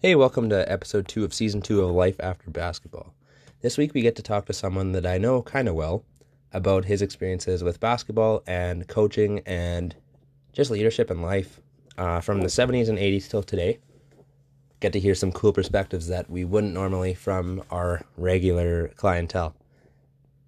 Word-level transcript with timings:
Hey, 0.00 0.14
welcome 0.14 0.48
to 0.50 0.70
episode 0.70 1.08
two 1.08 1.24
of 1.24 1.34
season 1.34 1.60
two 1.60 1.82
of 1.82 1.90
Life 1.90 2.14
After 2.20 2.50
Basketball. 2.50 3.14
This 3.62 3.76
week 3.76 3.94
we 3.94 4.00
get 4.00 4.14
to 4.14 4.22
talk 4.22 4.46
to 4.46 4.52
someone 4.52 4.92
that 4.92 5.04
I 5.04 5.18
know 5.18 5.42
kind 5.42 5.66
of 5.66 5.74
well 5.74 6.04
about 6.52 6.84
his 6.84 7.02
experiences 7.02 7.64
with 7.64 7.80
basketball 7.80 8.44
and 8.46 8.86
coaching 8.86 9.40
and 9.44 9.96
just 10.52 10.70
leadership 10.70 11.10
in 11.10 11.20
life 11.20 11.60
uh, 11.96 12.20
from 12.20 12.42
the 12.42 12.46
70s 12.46 12.88
and 12.88 12.96
80s 12.96 13.28
till 13.28 13.42
today. 13.42 13.80
Get 14.78 14.92
to 14.92 15.00
hear 15.00 15.16
some 15.16 15.32
cool 15.32 15.52
perspectives 15.52 16.06
that 16.06 16.30
we 16.30 16.44
wouldn't 16.44 16.74
normally 16.74 17.14
from 17.14 17.64
our 17.68 18.02
regular 18.16 18.92
clientele. 18.94 19.56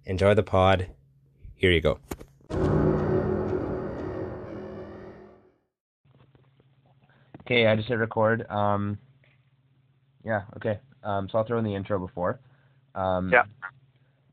Enjoy 0.05 0.33
the 0.33 0.43
pod. 0.43 0.87
Here 1.55 1.71
you 1.71 1.81
go. 1.81 1.99
Okay, 7.41 7.67
I 7.67 7.75
just 7.75 7.89
hit 7.89 7.95
record. 7.95 8.49
Um, 8.49 8.97
yeah, 10.23 10.41
okay. 10.57 10.79
Um, 11.03 11.27
so 11.31 11.37
I'll 11.37 11.45
throw 11.45 11.57
in 11.57 11.65
the 11.65 11.75
intro 11.75 11.99
before. 11.99 12.39
Um, 12.95 13.31
Yeah. 13.31 13.43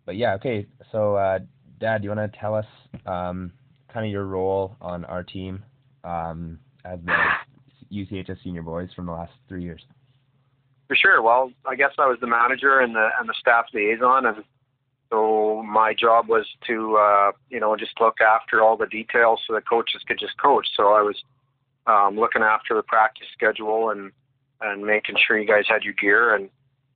But 0.05 0.17
yeah, 0.17 0.35
okay. 0.37 0.67
So, 0.91 1.17
uh, 1.17 1.41
Dad, 1.79 1.99
do 2.01 2.05
you 2.05 2.15
want 2.15 2.33
to 2.33 2.39
tell 2.39 2.55
us 2.55 2.65
um, 3.05 3.53
kind 3.93 4.07
of 4.07 4.11
your 4.11 4.25
role 4.25 4.75
on 4.81 5.05
our 5.05 5.23
team 5.23 5.63
um, 6.03 6.59
as 6.85 6.99
the 7.05 7.13
UCHS 7.93 8.43
senior 8.43 8.63
boys 8.63 8.89
from 8.97 9.05
the 9.05 9.13
last 9.13 9.33
three 9.49 9.63
years? 9.63 9.83
For 10.87 10.97
sure. 10.97 11.21
Well, 11.21 11.53
I 11.67 11.75
guess 11.75 11.91
I 11.99 12.07
was 12.07 12.17
the 12.23 12.27
manager 12.27 12.81
and 12.81 12.95
the 12.95 13.11
and 13.21 13.29
the 13.29 13.35
staff 13.39 13.67
liaison, 13.75 14.25
and 14.25 14.45
so 15.11 15.63
my 15.63 15.93
job 15.93 16.29
was 16.29 16.47
to 16.67 16.97
uh, 16.97 17.33
you 17.51 17.61
know 17.61 17.77
just 17.77 18.01
look 18.01 18.23
after 18.23 18.63
all 18.63 18.79
the 18.79 18.87
details 18.87 19.41
so 19.47 19.55
the 19.55 19.61
coaches 19.61 20.01
could 20.09 20.19
just 20.19 20.41
coach. 20.41 20.67
So 20.75 20.95
I 20.95 21.03
was 21.03 21.23
um, 21.87 22.17
looking 22.19 22.43
after 22.43 22.75
the 22.75 22.83
practice 22.83 23.27
schedule 23.35 23.91
and 23.91 24.11
and 24.61 24.85
making 24.85 25.17
sure 25.27 25.39
you 25.39 25.47
guys 25.47 25.65
had 25.69 25.83
your 25.83 25.95
gear. 25.95 26.35
And 26.35 26.51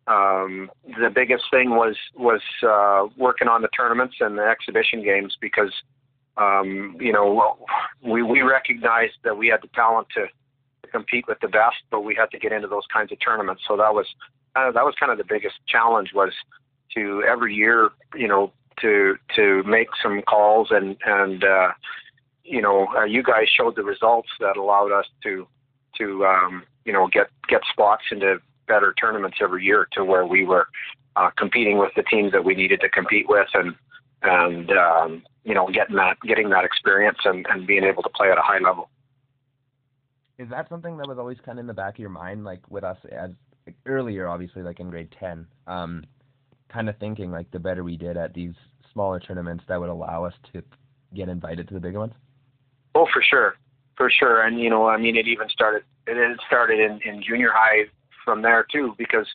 um, 0.06 0.70
the 1.00 1.10
biggest 1.10 1.44
thing 1.50 1.70
was 1.70 1.96
was 2.14 2.40
uh, 2.66 3.06
working 3.16 3.48
on 3.48 3.62
the 3.62 3.68
tournaments 3.68 4.16
and 4.20 4.36
the 4.36 4.42
exhibition 4.42 5.02
games 5.02 5.36
because 5.40 5.72
um, 6.36 6.96
you 7.00 7.12
know 7.12 7.56
we 8.04 8.22
we 8.22 8.42
recognized 8.42 9.14
that 9.24 9.36
we 9.36 9.48
had 9.48 9.62
the 9.62 9.68
talent 9.74 10.08
to 10.14 10.26
to 10.82 10.90
compete 10.90 11.26
with 11.28 11.38
the 11.40 11.48
best, 11.48 11.76
but 11.90 12.00
we 12.00 12.14
had 12.14 12.30
to 12.32 12.38
get 12.38 12.52
into 12.52 12.68
those 12.68 12.86
kinds 12.92 13.12
of 13.12 13.18
tournaments. 13.20 13.62
So 13.68 13.76
that 13.76 13.94
was 13.94 14.06
uh, 14.56 14.72
that 14.72 14.84
was 14.84 14.94
kind 14.98 15.12
of 15.12 15.18
the 15.18 15.24
biggest 15.24 15.56
challenge 15.68 16.10
was 16.14 16.32
to 16.94 17.22
every 17.26 17.54
year, 17.54 17.90
you 18.14 18.28
know, 18.28 18.52
to 18.80 19.16
to 19.36 19.62
make 19.64 19.88
some 20.02 20.22
calls 20.22 20.68
and 20.70 20.96
and 21.04 21.44
uh, 21.44 21.68
you 22.44 22.60
know, 22.60 22.88
uh, 22.96 23.04
you 23.04 23.22
guys 23.22 23.46
showed 23.56 23.76
the 23.76 23.82
results 23.82 24.28
that 24.40 24.56
allowed 24.56 24.92
us 24.92 25.06
to 25.22 25.46
to 25.98 26.26
um, 26.26 26.64
you 26.84 26.92
know 26.92 27.08
get 27.12 27.28
get 27.48 27.60
spots 27.70 28.04
into 28.10 28.36
better 28.68 28.94
tournaments 29.00 29.38
every 29.40 29.64
year 29.64 29.86
to 29.92 30.04
where 30.04 30.26
we 30.26 30.44
were 30.44 30.66
uh, 31.16 31.30
competing 31.36 31.78
with 31.78 31.90
the 31.96 32.02
teams 32.04 32.32
that 32.32 32.44
we 32.44 32.54
needed 32.54 32.80
to 32.80 32.88
compete 32.88 33.28
with 33.28 33.48
and 33.54 33.74
and 34.22 34.70
um, 34.70 35.22
you 35.44 35.54
know 35.54 35.68
getting 35.68 35.96
that 35.96 36.16
getting 36.26 36.50
that 36.50 36.64
experience 36.64 37.18
and, 37.24 37.46
and 37.50 37.66
being 37.66 37.84
able 37.84 38.02
to 38.02 38.10
play 38.10 38.30
at 38.30 38.38
a 38.38 38.42
high 38.42 38.58
level. 38.58 38.88
Is 40.38 40.48
that 40.50 40.68
something 40.68 40.96
that 40.96 41.06
was 41.06 41.18
always 41.18 41.38
kind 41.44 41.58
of 41.58 41.62
in 41.62 41.66
the 41.66 41.74
back 41.74 41.94
of 41.94 41.98
your 41.98 42.10
mind, 42.10 42.44
like 42.44 42.60
with 42.70 42.84
us 42.84 42.96
as 43.12 43.30
like, 43.66 43.76
earlier, 43.86 44.28
obviously, 44.28 44.62
like 44.62 44.80
in 44.80 44.90
grade 44.90 45.14
10, 45.20 45.46
um, 45.66 46.02
kind 46.68 46.88
of 46.88 46.96
thinking 46.98 47.30
like 47.30 47.50
the 47.50 47.58
better 47.58 47.84
we 47.84 47.96
did 47.96 48.16
at 48.16 48.34
these 48.34 48.54
smaller 48.92 49.20
tournaments, 49.20 49.62
that 49.68 49.78
would 49.78 49.90
allow 49.90 50.24
us 50.24 50.34
to 50.52 50.62
get 51.14 51.28
invited 51.28 51.68
to 51.68 51.74
the 51.74 51.80
bigger 51.80 52.00
ones? 52.00 52.14
Oh, 52.94 53.06
for 53.12 53.22
sure, 53.22 53.54
for 53.96 54.10
sure. 54.10 54.42
And 54.42 54.58
you 54.58 54.70
know, 54.70 54.88
I 54.88 54.96
mean, 54.96 55.16
it 55.16 55.28
even 55.28 55.48
started. 55.48 55.84
It 56.06 56.16
had 56.16 56.38
started 56.46 56.80
in, 56.80 57.00
in 57.04 57.22
junior 57.22 57.50
high 57.52 57.84
from 58.24 58.42
there 58.42 58.66
too, 58.70 58.94
because 58.98 59.26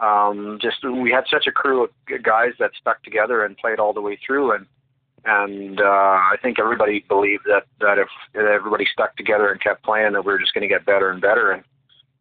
um, 0.00 0.58
just 0.60 0.76
we 0.84 1.10
had 1.10 1.24
such 1.30 1.46
a 1.46 1.52
crew 1.52 1.84
of 1.84 1.90
guys 2.22 2.52
that 2.58 2.72
stuck 2.78 3.02
together 3.02 3.44
and 3.44 3.56
played 3.56 3.78
all 3.78 3.92
the 3.92 4.00
way 4.00 4.18
through, 4.24 4.52
and 4.52 4.66
and 5.24 5.80
uh, 5.80 5.84
I 5.84 6.36
think 6.42 6.58
everybody 6.58 7.04
believed 7.08 7.44
that 7.46 7.64
that 7.80 7.98
if 7.98 8.08
everybody 8.34 8.86
stuck 8.92 9.16
together 9.16 9.50
and 9.50 9.60
kept 9.60 9.82
playing, 9.84 10.12
that 10.12 10.24
we 10.24 10.32
were 10.32 10.38
just 10.38 10.54
going 10.54 10.62
to 10.62 10.68
get 10.68 10.86
better 10.86 11.10
and 11.10 11.20
better. 11.20 11.52
And 11.52 11.64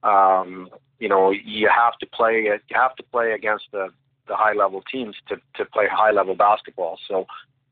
um, 0.03 0.69
you 1.00 1.09
know, 1.09 1.31
you 1.31 1.69
have 1.69 1.97
to 2.00 2.07
play. 2.07 2.44
You 2.44 2.59
have 2.72 2.95
to 2.95 3.03
play 3.03 3.34
against 3.34 3.66
the 3.72 3.90
the 4.28 4.35
high 4.35 4.53
level 4.53 4.81
teams 4.91 5.16
to 5.28 5.35
to 5.56 5.66
play 5.66 5.85
high 5.91 6.12
level 6.12 6.35
basketball. 6.35 6.97
So 7.07 7.28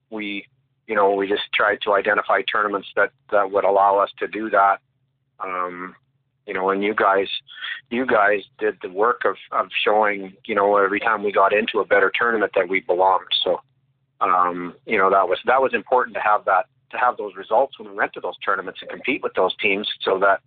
we 0.09 0.45
you 0.87 0.95
know, 0.95 1.11
we 1.11 1.27
just 1.27 1.43
tried 1.53 1.79
to 1.83 1.93
identify 1.93 2.41
tournaments 2.41 2.89
that 2.95 3.11
that 3.31 3.51
would 3.51 3.63
allow 3.63 3.97
us 3.99 4.09
to 4.19 4.27
do 4.27 4.49
that. 4.49 4.79
Um, 5.39 5.95
you 6.45 6.53
know, 6.53 6.69
and 6.69 6.83
you 6.83 6.93
guys, 6.93 7.27
you 7.89 8.05
guys 8.05 8.41
did 8.59 8.75
the 8.81 8.89
work 8.89 9.21
of 9.25 9.35
of 9.51 9.67
showing, 9.83 10.33
you 10.45 10.55
know, 10.55 10.77
every 10.77 10.99
time 10.99 11.23
we 11.23 11.31
got 11.31 11.53
into 11.53 11.79
a 11.79 11.85
better 11.85 12.11
tournament 12.17 12.51
that 12.55 12.67
we 12.67 12.81
belonged. 12.81 13.27
So, 13.43 13.61
um, 14.21 14.75
you 14.85 14.97
know, 14.97 15.09
that 15.09 15.27
was 15.27 15.39
that 15.45 15.61
was 15.61 15.73
important 15.73 16.15
to 16.15 16.21
have 16.21 16.45
that 16.45 16.65
to 16.93 16.97
have 16.97 17.17
those 17.17 17.35
results 17.35 17.77
when 17.77 17.89
we 17.89 17.95
went 17.95 18.13
to 18.13 18.21
those 18.21 18.37
tournaments 18.45 18.79
and 18.81 18.89
compete 18.89 19.21
with 19.21 19.33
those 19.33 19.55
teams, 19.57 19.87
so 20.01 20.19
that 20.19 20.39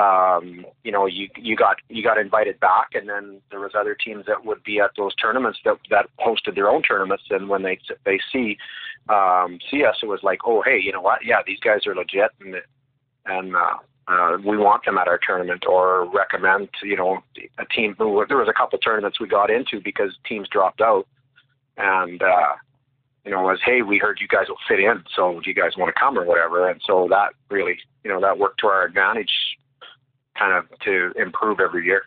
um, 0.00 0.66
you 0.84 0.92
know 0.92 1.06
you 1.06 1.28
you 1.36 1.56
got 1.56 1.76
you 1.88 2.02
got 2.02 2.18
invited 2.18 2.60
back, 2.60 2.88
and 2.94 3.08
then 3.08 3.40
there 3.50 3.60
was 3.60 3.72
other 3.78 3.94
teams 3.94 4.26
that 4.26 4.44
would 4.44 4.62
be 4.64 4.80
at 4.80 4.90
those 4.96 5.14
tournaments 5.14 5.58
that 5.64 5.78
that 5.90 6.06
hosted 6.20 6.54
their 6.54 6.68
own 6.68 6.82
tournaments, 6.82 7.24
and 7.30 7.48
when 7.48 7.62
they 7.62 7.78
they 8.04 8.20
see 8.32 8.58
um, 9.08 9.58
see 9.70 9.84
us, 9.84 9.96
it 10.02 10.06
was 10.06 10.20
like, 10.22 10.40
oh, 10.44 10.62
hey, 10.62 10.78
you 10.82 10.92
know 10.92 11.00
what? 11.00 11.20
Yeah, 11.24 11.40
these 11.46 11.60
guys 11.60 11.86
are 11.86 11.94
legit, 11.94 12.30
and 12.40 12.56
and 13.26 13.56
uh, 13.56 13.78
uh, 14.08 14.36
we 14.44 14.56
want 14.56 14.84
them 14.84 14.98
at 14.98 15.08
our 15.08 15.18
tournament, 15.24 15.64
or 15.66 16.10
recommend, 16.12 16.68
you 16.82 16.96
know, 16.96 17.22
a 17.58 17.64
team 17.66 17.94
who 17.96 18.24
there 18.26 18.36
was 18.36 18.48
a 18.48 18.52
couple 18.52 18.78
tournaments 18.78 19.20
we 19.20 19.28
got 19.28 19.50
into 19.50 19.80
because 19.82 20.16
teams 20.26 20.48
dropped 20.48 20.80
out, 20.80 21.06
and 21.76 22.22
uh, 22.22 22.54
you 23.24 23.30
know, 23.30 23.42
was 23.42 23.60
hey, 23.64 23.82
we 23.82 23.98
heard 23.98 24.18
you 24.20 24.26
guys 24.26 24.48
will 24.48 24.56
fit 24.68 24.80
in, 24.80 25.04
so 25.14 25.40
do 25.40 25.48
you 25.48 25.54
guys 25.54 25.76
want 25.76 25.94
to 25.94 25.98
come 25.98 26.18
or 26.18 26.24
whatever? 26.24 26.68
And 26.68 26.80
so 26.84 27.06
that 27.10 27.34
really, 27.50 27.78
you 28.02 28.10
know, 28.10 28.20
that 28.20 28.38
worked 28.38 28.60
to 28.60 28.66
our 28.66 28.84
advantage, 28.84 29.30
kind 30.36 30.52
of 30.52 30.66
to 30.80 31.12
improve 31.16 31.60
every 31.60 31.84
year. 31.84 32.02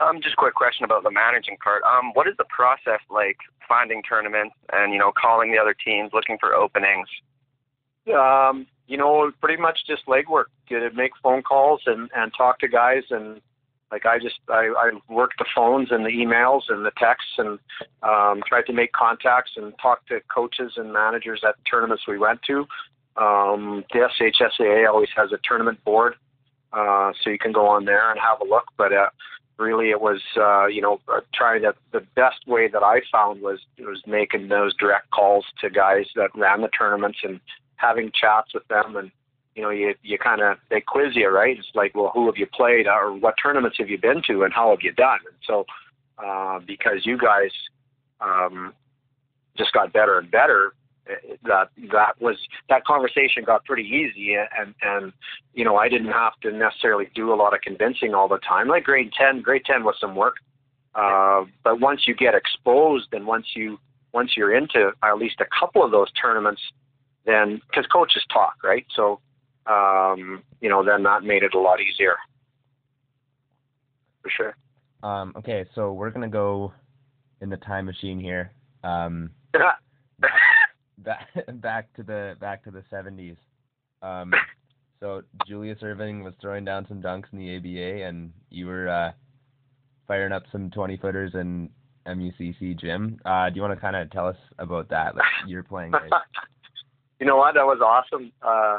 Um, 0.00 0.20
just 0.22 0.34
a 0.34 0.36
quick 0.36 0.54
question 0.54 0.84
about 0.84 1.02
the 1.02 1.10
managing 1.10 1.56
part. 1.62 1.82
Um, 1.84 2.12
what 2.12 2.26
is 2.26 2.34
the 2.38 2.46
process 2.48 3.00
like 3.10 3.36
finding 3.66 4.02
tournaments 4.02 4.54
and 4.72 4.92
you 4.92 4.98
know 4.98 5.12
calling 5.12 5.52
the 5.52 5.58
other 5.58 5.74
teams, 5.74 6.10
looking 6.12 6.36
for 6.38 6.54
openings? 6.54 7.08
um, 8.08 8.66
you 8.90 8.96
know, 8.96 9.30
pretty 9.40 9.62
much 9.62 9.78
just 9.86 10.04
legwork. 10.06 10.46
Get 10.68 10.82
make 10.96 11.12
phone 11.22 11.42
calls 11.42 11.80
and 11.86 12.10
and 12.14 12.32
talk 12.36 12.58
to 12.58 12.68
guys 12.68 13.04
and 13.10 13.40
like 13.92 14.04
I 14.04 14.18
just 14.18 14.40
I, 14.48 14.72
I 14.76 14.90
worked 15.08 15.38
the 15.38 15.46
phones 15.54 15.92
and 15.92 16.04
the 16.04 16.10
emails 16.10 16.62
and 16.68 16.84
the 16.84 16.90
texts 16.98 17.32
and 17.38 17.60
um, 18.02 18.42
tried 18.48 18.66
to 18.66 18.72
make 18.72 18.92
contacts 18.92 19.52
and 19.56 19.72
talk 19.80 20.04
to 20.08 20.20
coaches 20.34 20.72
and 20.76 20.92
managers 20.92 21.42
at 21.46 21.54
tournaments 21.70 22.02
we 22.08 22.18
went 22.18 22.40
to. 22.48 22.66
Um, 23.16 23.84
the 23.92 24.08
SHSAA 24.20 24.88
always 24.88 25.08
has 25.16 25.30
a 25.32 25.38
tournament 25.44 25.82
board, 25.84 26.14
uh, 26.72 27.12
so 27.22 27.30
you 27.30 27.38
can 27.38 27.52
go 27.52 27.68
on 27.68 27.84
there 27.84 28.10
and 28.10 28.18
have 28.18 28.40
a 28.40 28.44
look. 28.44 28.64
But 28.76 28.92
uh, 28.92 29.10
really, 29.56 29.90
it 29.90 30.00
was 30.00 30.20
uh, 30.36 30.66
you 30.66 30.82
know 30.82 31.00
uh, 31.06 31.20
trying 31.32 31.62
to 31.62 31.74
the 31.92 32.04
best 32.16 32.44
way 32.48 32.66
that 32.66 32.82
I 32.82 33.02
found 33.12 33.40
was 33.40 33.60
was 33.78 34.02
making 34.04 34.48
those 34.48 34.74
direct 34.76 35.12
calls 35.12 35.44
to 35.60 35.70
guys 35.70 36.06
that 36.16 36.30
ran 36.34 36.62
the 36.62 36.68
tournaments 36.68 37.18
and 37.22 37.40
having 37.80 38.10
chats 38.18 38.52
with 38.54 38.66
them 38.68 38.96
and 38.96 39.10
you 39.54 39.62
know 39.62 39.70
you 39.70 39.94
you 40.02 40.18
kind 40.18 40.40
of 40.40 40.58
they 40.70 40.80
quiz 40.80 41.14
you 41.14 41.28
right? 41.28 41.58
It's 41.58 41.68
like 41.74 41.94
well 41.94 42.10
who 42.14 42.26
have 42.26 42.36
you 42.36 42.46
played 42.46 42.86
or 42.86 43.12
what 43.12 43.34
tournaments 43.42 43.78
have 43.78 43.88
you 43.88 43.98
been 43.98 44.22
to 44.28 44.42
and 44.42 44.52
how 44.52 44.70
have 44.70 44.80
you 44.82 44.92
done? 44.92 45.18
And 45.26 45.36
so 45.46 45.64
uh, 46.24 46.60
because 46.66 47.04
you 47.04 47.18
guys 47.18 47.50
um, 48.20 48.74
just 49.56 49.72
got 49.72 49.92
better 49.92 50.18
and 50.18 50.30
better 50.30 50.74
eh, 51.08 51.36
that 51.44 51.70
that 51.92 52.20
was 52.20 52.36
that 52.68 52.84
conversation 52.84 53.42
got 53.44 53.64
pretty 53.64 53.84
easy 53.84 54.34
and 54.34 54.74
and 54.82 55.12
you 55.54 55.64
know 55.64 55.76
I 55.76 55.88
didn't 55.88 56.12
have 56.12 56.34
to 56.42 56.52
necessarily 56.52 57.08
do 57.14 57.32
a 57.32 57.36
lot 57.36 57.54
of 57.54 57.60
convincing 57.62 58.14
all 58.14 58.28
the 58.28 58.38
time. 58.38 58.68
Like 58.68 58.84
grade 58.84 59.12
10 59.18 59.42
grade 59.42 59.64
10 59.64 59.84
was 59.84 59.96
some 60.00 60.14
work 60.14 60.36
uh, 60.94 61.44
but 61.62 61.80
once 61.80 62.02
you 62.06 62.14
get 62.14 62.34
exposed 62.34 63.08
and 63.12 63.26
once 63.26 63.46
you 63.54 63.78
once 64.12 64.32
you're 64.36 64.54
into 64.54 64.90
at 65.02 65.18
least 65.18 65.40
a 65.40 65.46
couple 65.58 65.84
of 65.84 65.90
those 65.90 66.10
tournaments 66.12 66.60
then 67.26 67.60
because 67.68 67.86
coaches 67.86 68.24
talk, 68.32 68.54
right? 68.64 68.86
So, 68.94 69.20
um, 69.66 70.42
you 70.60 70.68
know, 70.68 70.84
then 70.84 71.02
that 71.04 71.22
made 71.22 71.42
it 71.42 71.54
a 71.54 71.58
lot 71.58 71.80
easier. 71.80 72.16
For 74.22 74.30
sure. 74.30 74.56
Um, 75.02 75.32
okay, 75.36 75.64
so 75.74 75.92
we're 75.92 76.10
gonna 76.10 76.28
go 76.28 76.72
in 77.40 77.48
the 77.48 77.56
time 77.56 77.86
machine 77.86 78.20
here. 78.20 78.52
Um, 78.84 79.30
back 80.98 81.28
back 81.54 81.92
to 81.94 82.02
the 82.02 82.36
back 82.40 82.64
to 82.64 82.70
the 82.70 82.84
seventies. 82.90 83.36
Um, 84.02 84.32
so 85.00 85.22
Julius 85.46 85.78
Erving 85.82 86.22
was 86.22 86.34
throwing 86.40 86.64
down 86.64 86.86
some 86.88 87.00
dunks 87.00 87.32
in 87.32 87.38
the 87.38 87.56
ABA, 87.56 88.04
and 88.04 88.32
you 88.50 88.66
were 88.66 88.88
uh, 88.88 89.12
firing 90.06 90.32
up 90.32 90.42
some 90.52 90.70
twenty 90.70 90.96
footers 90.96 91.32
in 91.34 91.70
MUCC 92.06 92.78
gym. 92.78 93.18
Uh, 93.24 93.48
do 93.48 93.56
you 93.56 93.62
want 93.62 93.74
to 93.74 93.80
kind 93.80 93.96
of 93.96 94.10
tell 94.10 94.26
us 94.26 94.36
about 94.58 94.88
that? 94.90 95.14
Like 95.14 95.24
you're 95.46 95.62
playing. 95.62 95.92
Right? 95.92 96.10
you 97.20 97.26
know 97.26 97.36
what? 97.36 97.54
That 97.54 97.66
was 97.66 97.80
awesome. 97.80 98.32
Uh, 98.42 98.78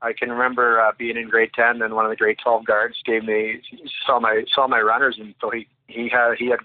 I 0.00 0.12
can 0.12 0.30
remember 0.30 0.80
uh, 0.80 0.92
being 0.98 1.16
in 1.16 1.28
grade 1.28 1.50
ten, 1.54 1.82
and 1.82 1.94
one 1.94 2.04
of 2.04 2.10
the 2.10 2.16
grade 2.16 2.38
twelve 2.42 2.64
guards 2.64 2.96
gave 3.04 3.24
me 3.24 3.60
saw 4.04 4.18
my 4.18 4.44
saw 4.52 4.66
my 4.66 4.80
runners, 4.80 5.16
and 5.20 5.34
so 5.40 5.50
he 5.50 5.68
he 5.86 6.08
had 6.08 6.34
he 6.38 6.48
had 6.48 6.58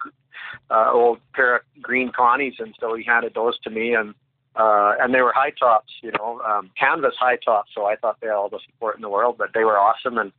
uh, 0.71 0.91
old 0.91 1.19
pair 1.33 1.57
of 1.57 1.62
green 1.81 2.12
Connies, 2.12 2.56
and 2.59 2.74
so 2.79 2.95
he 2.95 3.03
handed 3.03 3.33
those 3.35 3.59
to 3.59 3.69
me, 3.69 3.94
and 3.94 4.15
uh, 4.56 4.95
and 5.00 5.13
they 5.13 5.21
were 5.21 5.33
high 5.33 5.51
tops, 5.51 5.94
you 6.01 6.12
know, 6.18 6.41
um, 6.41 6.71
canvas 6.79 7.13
high 7.19 7.38
tops. 7.38 7.71
So 7.75 7.85
I 7.85 7.95
thought 7.95 8.18
they 8.21 8.27
had 8.27 8.35
all 8.35 8.50
the 8.50 8.59
support 8.65 8.95
in 8.95 9.03
the 9.03 9.09
world, 9.09 9.35
but 9.38 9.50
they 9.53 9.63
were 9.63 9.77
awesome, 9.77 10.18
and 10.18 10.31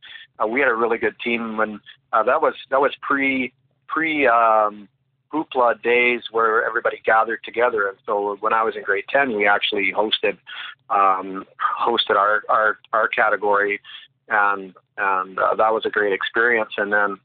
uh, 0.43 0.47
we 0.47 0.59
had 0.59 0.69
a 0.69 0.75
really 0.75 0.97
good 0.97 1.15
team. 1.23 1.55
When 1.55 1.79
uh, 2.11 2.23
that 2.23 2.41
was 2.41 2.55
that 2.69 2.81
was 2.81 2.91
pre 3.01 3.53
pre 3.87 4.27
um, 4.27 4.89
hoopla 5.33 5.81
days 5.81 6.21
where 6.31 6.65
everybody 6.65 7.01
gathered 7.05 7.43
together. 7.43 7.87
And 7.87 7.97
so 8.05 8.37
when 8.39 8.53
I 8.53 8.63
was 8.63 8.75
in 8.75 8.83
grade 8.83 9.05
10, 9.09 9.35
we 9.35 9.47
actually 9.47 9.93
hosted, 9.95 10.37
um, 10.89 11.45
hosted 11.79 12.15
our, 12.15 12.43
our, 12.49 12.79
our 12.93 13.07
category 13.07 13.79
and, 14.27 14.73
and 14.97 15.39
uh, 15.39 15.55
that 15.55 15.73
was 15.73 15.85
a 15.85 15.89
great 15.89 16.13
experience. 16.13 16.71
And 16.77 16.91
then, 16.91 17.17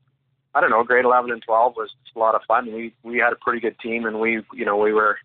I 0.54 0.60
don't 0.60 0.70
know, 0.70 0.84
grade 0.84 1.04
11 1.04 1.30
and 1.30 1.42
12 1.42 1.74
was 1.76 1.90
a 2.14 2.18
lot 2.18 2.34
of 2.34 2.42
fun. 2.46 2.72
We, 2.72 2.94
we 3.02 3.18
had 3.18 3.32
a 3.32 3.36
pretty 3.36 3.60
good 3.60 3.78
team 3.78 4.06
and 4.06 4.20
we, 4.20 4.42
you 4.54 4.64
know, 4.64 4.76
we 4.76 4.92
were, 4.92 5.18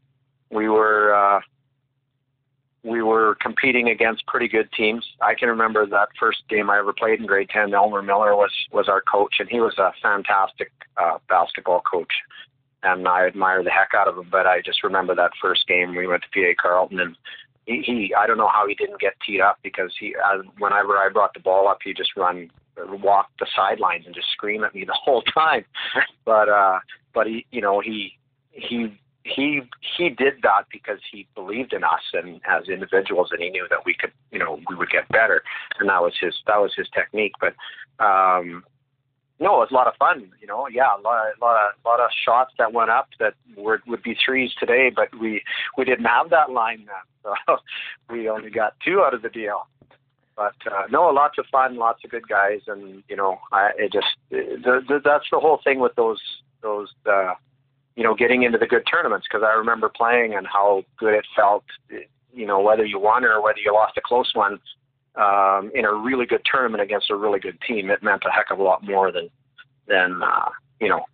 we 0.49 0.69
were, 0.69 1.13
uh, 1.13 1.41
we 2.83 3.01
were 3.01 3.35
competing 3.41 3.89
against 3.89 4.25
pretty 4.25 4.47
good 4.47 4.71
teams. 4.71 5.05
I 5.21 5.35
can 5.35 5.49
remember 5.49 5.85
that 5.85 6.07
first 6.17 6.43
game 6.49 6.69
I 6.69 6.79
ever 6.79 6.93
played 6.93 7.19
in 7.19 7.25
grade 7.25 7.49
10. 7.49 7.73
Elmer 7.73 8.01
Miller 8.01 8.37
was, 8.37 8.51
was 8.71 8.87
our 8.87 9.01
coach 9.01 9.35
and 9.39 9.49
he 9.49 9.59
was 9.59 9.77
a 9.77 9.91
fantastic 10.01 10.71
uh, 10.95 11.17
basketball 11.27 11.81
coach 11.81 12.13
and 12.83 13.07
I 13.07 13.27
admire 13.27 13.63
the 13.63 13.69
heck 13.69 13.91
out 13.95 14.07
of 14.07 14.17
him. 14.17 14.27
But 14.31 14.47
I 14.47 14.61
just 14.61 14.83
remember 14.83 15.15
that 15.15 15.31
first 15.41 15.67
game 15.67 15.95
we 15.95 16.07
went 16.07 16.23
to 16.23 16.29
PA 16.29 16.61
Carlton, 16.61 16.99
and 16.99 17.15
he, 17.65 17.81
he 17.85 18.13
I 18.17 18.27
don't 18.27 18.37
know 18.37 18.49
how 18.49 18.67
he 18.67 18.75
didn't 18.75 18.99
get 18.99 19.13
teed 19.25 19.41
up 19.41 19.59
because 19.63 19.93
he, 19.99 20.15
uh, 20.15 20.41
whenever 20.57 20.97
I 20.97 21.09
brought 21.11 21.33
the 21.33 21.39
ball 21.39 21.67
up, 21.67 21.79
he 21.83 21.93
just 21.93 22.15
run, 22.15 22.49
walk 22.77 23.29
the 23.39 23.47
sidelines 23.55 24.05
and 24.05 24.15
just 24.15 24.29
scream 24.31 24.63
at 24.63 24.73
me 24.73 24.85
the 24.85 24.93
whole 25.03 25.21
time. 25.23 25.65
but 26.25 26.49
uh, 26.49 26.79
but 27.13 27.27
he, 27.27 27.45
you 27.51 27.61
know, 27.61 27.79
he 27.79 28.17
he 28.51 28.97
he 29.23 29.61
he 29.97 30.09
did 30.09 30.35
that 30.43 30.63
because 30.71 30.99
he 31.11 31.27
believed 31.35 31.73
in 31.73 31.83
us 31.83 32.01
and 32.13 32.41
as 32.49 32.67
individuals 32.67 33.29
and 33.31 33.41
he 33.41 33.49
knew 33.49 33.67
that 33.69 33.79
we 33.85 33.93
could 33.93 34.11
you 34.31 34.39
know 34.39 34.59
we 34.69 34.75
would 34.75 34.89
get 34.89 35.07
better 35.09 35.43
and 35.79 35.89
that 35.89 36.01
was 36.01 36.13
his 36.19 36.33
that 36.47 36.57
was 36.57 36.73
his 36.75 36.87
technique 36.93 37.33
but 37.39 37.53
um 38.03 38.63
no, 39.39 39.55
it 39.55 39.59
was 39.59 39.71
a 39.71 39.73
lot 39.73 39.87
of 39.87 39.95
fun. 39.95 40.31
You 40.41 40.47
know, 40.47 40.67
yeah, 40.67 40.95
a 40.97 41.01
lot, 41.01 41.27
a 41.27 41.43
lot 41.43 41.69
of, 41.69 41.85
lot 41.85 41.99
of 41.99 42.09
shots 42.25 42.53
that 42.57 42.73
went 42.73 42.89
up 42.89 43.07
that 43.19 43.35
were, 43.55 43.81
would 43.87 44.03
be 44.03 44.15
threes 44.23 44.51
today, 44.59 44.91
but 44.93 45.17
we 45.17 45.41
we 45.77 45.85
didn't 45.85 46.05
have 46.05 46.29
that 46.31 46.51
line 46.51 46.85
then, 46.85 47.35
so 47.47 47.57
we 48.09 48.29
only 48.29 48.49
got 48.49 48.73
two 48.83 49.01
out 49.01 49.13
of 49.13 49.21
the 49.21 49.29
deal. 49.29 49.67
But 50.35 50.55
uh, 50.71 50.83
no, 50.89 51.07
lots 51.07 51.37
of 51.37 51.45
fun, 51.51 51.77
lots 51.77 52.03
of 52.03 52.11
good 52.11 52.27
guys, 52.27 52.61
and 52.67 53.03
you 53.09 53.15
know, 53.15 53.39
I 53.51 53.71
it 53.77 53.93
just 53.93 54.07
the, 54.29 54.81
the, 54.87 55.01
that's 55.03 55.25
the 55.31 55.39
whole 55.39 55.59
thing 55.63 55.79
with 55.79 55.95
those 55.95 56.21
those 56.61 56.89
uh, 57.05 57.33
you 57.95 58.03
know 58.03 58.15
getting 58.15 58.43
into 58.43 58.57
the 58.57 58.67
good 58.67 58.83
tournaments 58.89 59.27
because 59.29 59.45
I 59.45 59.53
remember 59.53 59.89
playing 59.89 60.35
and 60.35 60.47
how 60.47 60.83
good 60.97 61.13
it 61.13 61.25
felt. 61.35 61.63
You 62.33 62.45
know, 62.45 62.59
whether 62.61 62.85
you 62.85 62.99
won 62.99 63.25
or 63.25 63.41
whether 63.41 63.59
you 63.59 63.73
lost 63.73 63.97
a 63.97 64.01
close 64.01 64.31
one, 64.33 64.59
um, 65.15 65.71
in 65.73 65.85
a 65.85 65.93
really 65.93 66.25
good 66.25 66.41
tournament 66.45 66.81
against 66.81 67.09
a 67.09 67.15
really 67.15 67.39
good 67.39 67.59
team, 67.67 67.89
it 67.89 68.03
meant 68.03 68.23
a 68.25 68.31
heck 68.31 68.51
of 68.51 68.59
a 68.59 68.63
lot 68.63 68.83
more 68.83 69.11
than 69.11 69.29
than 69.87 70.21
uh, 70.21 70.49
you 70.79 70.87
know 70.87 71.05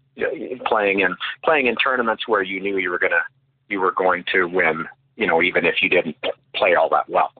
playing 0.65 1.01
in 1.01 1.15
playing 1.43 1.67
in 1.67 1.75
tournaments 1.75 2.27
where 2.27 2.43
you 2.43 2.59
knew 2.59 2.77
you 2.77 2.89
were 2.89 2.99
gonna 2.99 3.23
you 3.69 3.79
were 3.79 3.91
going 3.91 4.23
to 4.33 4.45
win. 4.45 4.85
You 5.15 5.27
know, 5.27 5.41
even 5.41 5.65
if 5.65 5.75
you 5.81 5.89
didn't 5.89 6.17
play 6.55 6.75
all 6.75 6.89
that 6.89 7.09
well. 7.09 7.31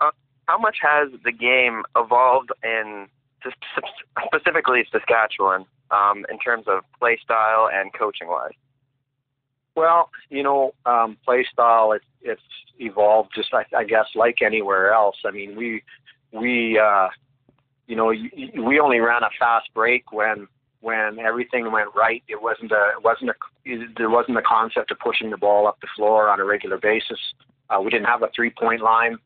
Uh, 0.00 0.10
how 0.46 0.58
much 0.58 0.78
has 0.80 1.08
the 1.22 1.32
game 1.32 1.82
evolved 1.96 2.50
in 2.62 3.08
specifically 4.30 4.86
Saskatchewan 4.90 5.66
um, 5.90 6.24
in 6.30 6.38
terms 6.38 6.64
of 6.66 6.82
play 6.98 7.18
style 7.22 7.68
and 7.72 7.92
coaching 7.92 8.28
wise? 8.28 8.52
Well, 9.76 10.10
you 10.30 10.42
know, 10.42 10.72
um, 10.86 11.16
play 11.24 11.46
style 11.52 11.92
it's 11.92 12.04
it's 12.22 12.42
evolved 12.78 13.30
just 13.34 13.52
I, 13.52 13.64
I 13.76 13.84
guess 13.84 14.06
like 14.14 14.40
anywhere 14.42 14.92
else. 14.92 15.16
I 15.24 15.30
mean, 15.30 15.56
we 15.56 15.82
we 16.32 16.78
uh, 16.78 17.08
you 17.86 17.96
know 17.96 18.06
we 18.06 18.80
only 18.80 19.00
ran 19.00 19.22
a 19.22 19.30
fast 19.38 19.68
break 19.74 20.12
when 20.12 20.46
when 20.80 21.18
everything 21.18 21.72
went 21.72 21.88
right. 21.96 22.22
It 22.28 22.40
wasn't 22.40 22.72
a 22.72 22.92
it 22.96 23.02
wasn't 23.02 23.30
a 23.30 23.88
there 23.96 24.10
wasn't 24.10 24.38
a 24.38 24.42
concept 24.42 24.90
of 24.90 24.98
pushing 24.98 25.30
the 25.30 25.36
ball 25.36 25.66
up 25.66 25.80
the 25.80 25.88
floor 25.96 26.28
on 26.28 26.40
a 26.40 26.44
regular 26.44 26.78
basis. 26.78 27.18
Uh, 27.70 27.80
we 27.80 27.90
didn't 27.90 28.06
have 28.06 28.22
a 28.22 28.28
three 28.34 28.50
point 28.50 28.80
line. 28.80 29.16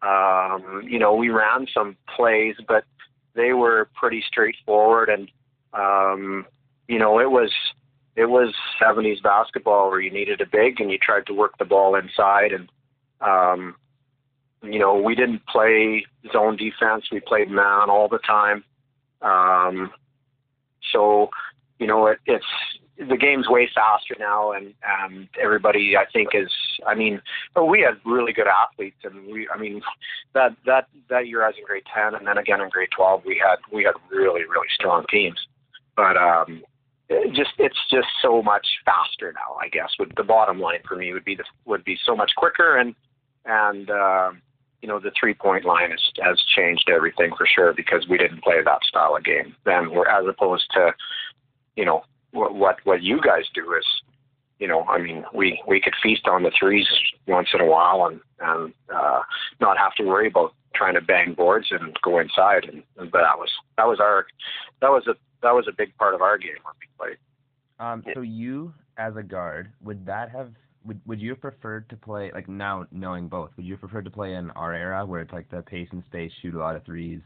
Um, 0.00 0.82
you 0.86 0.98
know, 0.98 1.14
we 1.14 1.28
ran 1.30 1.66
some 1.74 1.96
plays, 2.14 2.54
but 2.68 2.84
they 3.34 3.52
were 3.52 3.88
pretty 3.94 4.22
straightforward 4.26 5.08
and 5.08 5.30
um, 5.74 6.46
you 6.86 6.98
know 6.98 7.20
it 7.20 7.30
was 7.30 7.52
it 8.18 8.28
was 8.28 8.52
70s 8.82 9.22
basketball 9.22 9.90
where 9.90 10.00
you 10.00 10.10
needed 10.10 10.40
a 10.40 10.46
big 10.46 10.80
and 10.80 10.90
you 10.90 10.98
tried 10.98 11.24
to 11.26 11.32
work 11.32 11.56
the 11.58 11.64
ball 11.64 11.94
inside 11.94 12.52
and 12.52 12.68
um, 13.20 13.76
you 14.62 14.78
know 14.80 15.00
we 15.00 15.14
didn't 15.14 15.46
play 15.46 16.04
zone 16.32 16.56
defense. 16.56 17.04
We 17.12 17.20
played 17.20 17.48
man 17.48 17.88
all 17.88 18.08
the 18.08 18.18
time. 18.18 18.64
Um, 19.22 19.92
so 20.92 21.30
you 21.78 21.86
know 21.86 22.08
it, 22.08 22.18
it's 22.26 22.44
the 23.08 23.16
game's 23.16 23.48
way 23.48 23.70
faster 23.72 24.16
now 24.18 24.50
and 24.50 24.74
and 24.82 25.28
everybody 25.40 25.96
I 25.96 26.04
think 26.12 26.30
is 26.34 26.50
I 26.84 26.96
mean 26.96 27.22
but 27.54 27.66
we 27.66 27.82
had 27.82 28.00
really 28.04 28.32
good 28.32 28.48
athletes 28.48 28.98
and 29.04 29.32
we 29.32 29.48
I 29.54 29.56
mean 29.56 29.80
that 30.34 30.56
that 30.66 30.88
that 31.08 31.28
year 31.28 31.44
I 31.44 31.48
was 31.48 31.56
in 31.56 31.64
grade 31.64 31.84
10 31.94 32.16
and 32.16 32.26
then 32.26 32.38
again 32.38 32.60
in 32.60 32.68
grade 32.68 32.88
12 32.96 33.22
we 33.24 33.40
had 33.40 33.58
we 33.72 33.84
had 33.84 33.94
really 34.10 34.42
really 34.42 34.66
strong 34.74 35.04
teams. 35.08 35.38
But 35.94 36.16
um 36.16 36.62
just 37.34 37.50
it's 37.58 37.78
just 37.90 38.08
so 38.20 38.42
much 38.42 38.66
faster 38.84 39.32
now. 39.32 39.56
I 39.60 39.68
guess 39.68 39.90
would 39.98 40.12
the 40.16 40.24
bottom 40.24 40.60
line 40.60 40.80
for 40.86 40.96
me 40.96 41.12
would 41.12 41.24
be 41.24 41.34
the 41.34 41.44
would 41.64 41.84
be 41.84 41.98
so 42.04 42.14
much 42.14 42.32
quicker 42.36 42.76
and 42.76 42.94
and 43.46 43.90
uh, 43.90 44.30
you 44.82 44.88
know 44.88 44.98
the 44.98 45.10
three 45.18 45.34
point 45.34 45.64
line 45.64 45.90
has 45.90 46.02
has 46.22 46.40
changed 46.54 46.90
everything 46.94 47.30
for 47.36 47.46
sure 47.46 47.72
because 47.72 48.06
we 48.08 48.18
didn't 48.18 48.42
play 48.42 48.62
that 48.62 48.84
style 48.84 49.16
of 49.16 49.24
game 49.24 49.56
then. 49.64 49.90
As 50.10 50.26
opposed 50.28 50.70
to 50.72 50.92
you 51.76 51.84
know 51.84 52.02
what 52.32 52.54
what 52.54 52.76
what 52.84 53.02
you 53.02 53.20
guys 53.20 53.44
do 53.54 53.72
is 53.72 53.86
you 54.58 54.68
know 54.68 54.82
I 54.84 54.98
mean 54.98 55.24
we 55.34 55.62
we 55.66 55.80
could 55.80 55.94
feast 56.02 56.26
on 56.28 56.42
the 56.42 56.52
threes 56.58 56.86
once 57.26 57.48
in 57.54 57.60
a 57.60 57.66
while 57.66 58.06
and 58.06 58.20
and 58.40 58.74
uh, 58.94 59.20
not 59.60 59.78
have 59.78 59.94
to 59.94 60.04
worry 60.04 60.28
about 60.28 60.52
trying 60.74 60.94
to 60.94 61.00
bang 61.00 61.32
boards 61.32 61.68
and 61.70 61.96
go 62.02 62.18
inside 62.18 62.64
and, 62.64 62.82
and 62.98 63.10
but 63.10 63.22
that 63.22 63.38
was 63.38 63.50
that 63.78 63.86
was 63.86 63.98
our 63.98 64.26
that 64.80 64.90
was 64.90 65.06
a 65.06 65.14
that 65.42 65.54
was 65.54 65.66
a 65.68 65.72
big 65.76 65.96
part 65.96 66.14
of 66.14 66.22
our 66.22 66.38
game 66.38 66.56
when 66.62 66.74
we 66.80 66.86
played. 66.98 67.18
Um, 67.80 68.02
so 68.14 68.20
you 68.20 68.72
as 68.96 69.16
a 69.16 69.22
guard, 69.22 69.70
would 69.82 70.04
that 70.06 70.30
have 70.30 70.50
would 70.84 71.00
would 71.06 71.20
you 71.20 71.30
have 71.30 71.40
preferred 71.40 71.88
to 71.90 71.96
play 71.96 72.30
like 72.34 72.48
now 72.48 72.86
knowing 72.90 73.28
both? 73.28 73.50
Would 73.56 73.66
you 73.66 73.74
have 73.74 73.80
preferred 73.80 74.04
to 74.04 74.10
play 74.10 74.34
in 74.34 74.50
our 74.52 74.74
era 74.74 75.06
where 75.06 75.20
it's 75.20 75.32
like 75.32 75.48
the 75.50 75.62
pace 75.62 75.88
and 75.92 76.02
space, 76.06 76.32
shoot 76.40 76.54
a 76.54 76.58
lot 76.58 76.76
of 76.76 76.84
threes, 76.84 77.20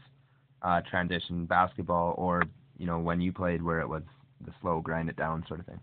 uh, 0.61 0.81
transition 0.89 1.45
basketball, 1.45 2.15
or 2.17 2.43
you 2.77 2.85
know 2.85 2.99
when 2.99 3.21
you 3.21 3.31
played 3.31 3.63
where 3.63 3.79
it 3.79 3.89
was 3.89 4.03
the 4.45 4.51
slow 4.61 4.81
grind 4.81 5.09
it 5.09 5.15
down 5.15 5.43
sort 5.47 5.59
of 5.59 5.65
thing? 5.65 5.79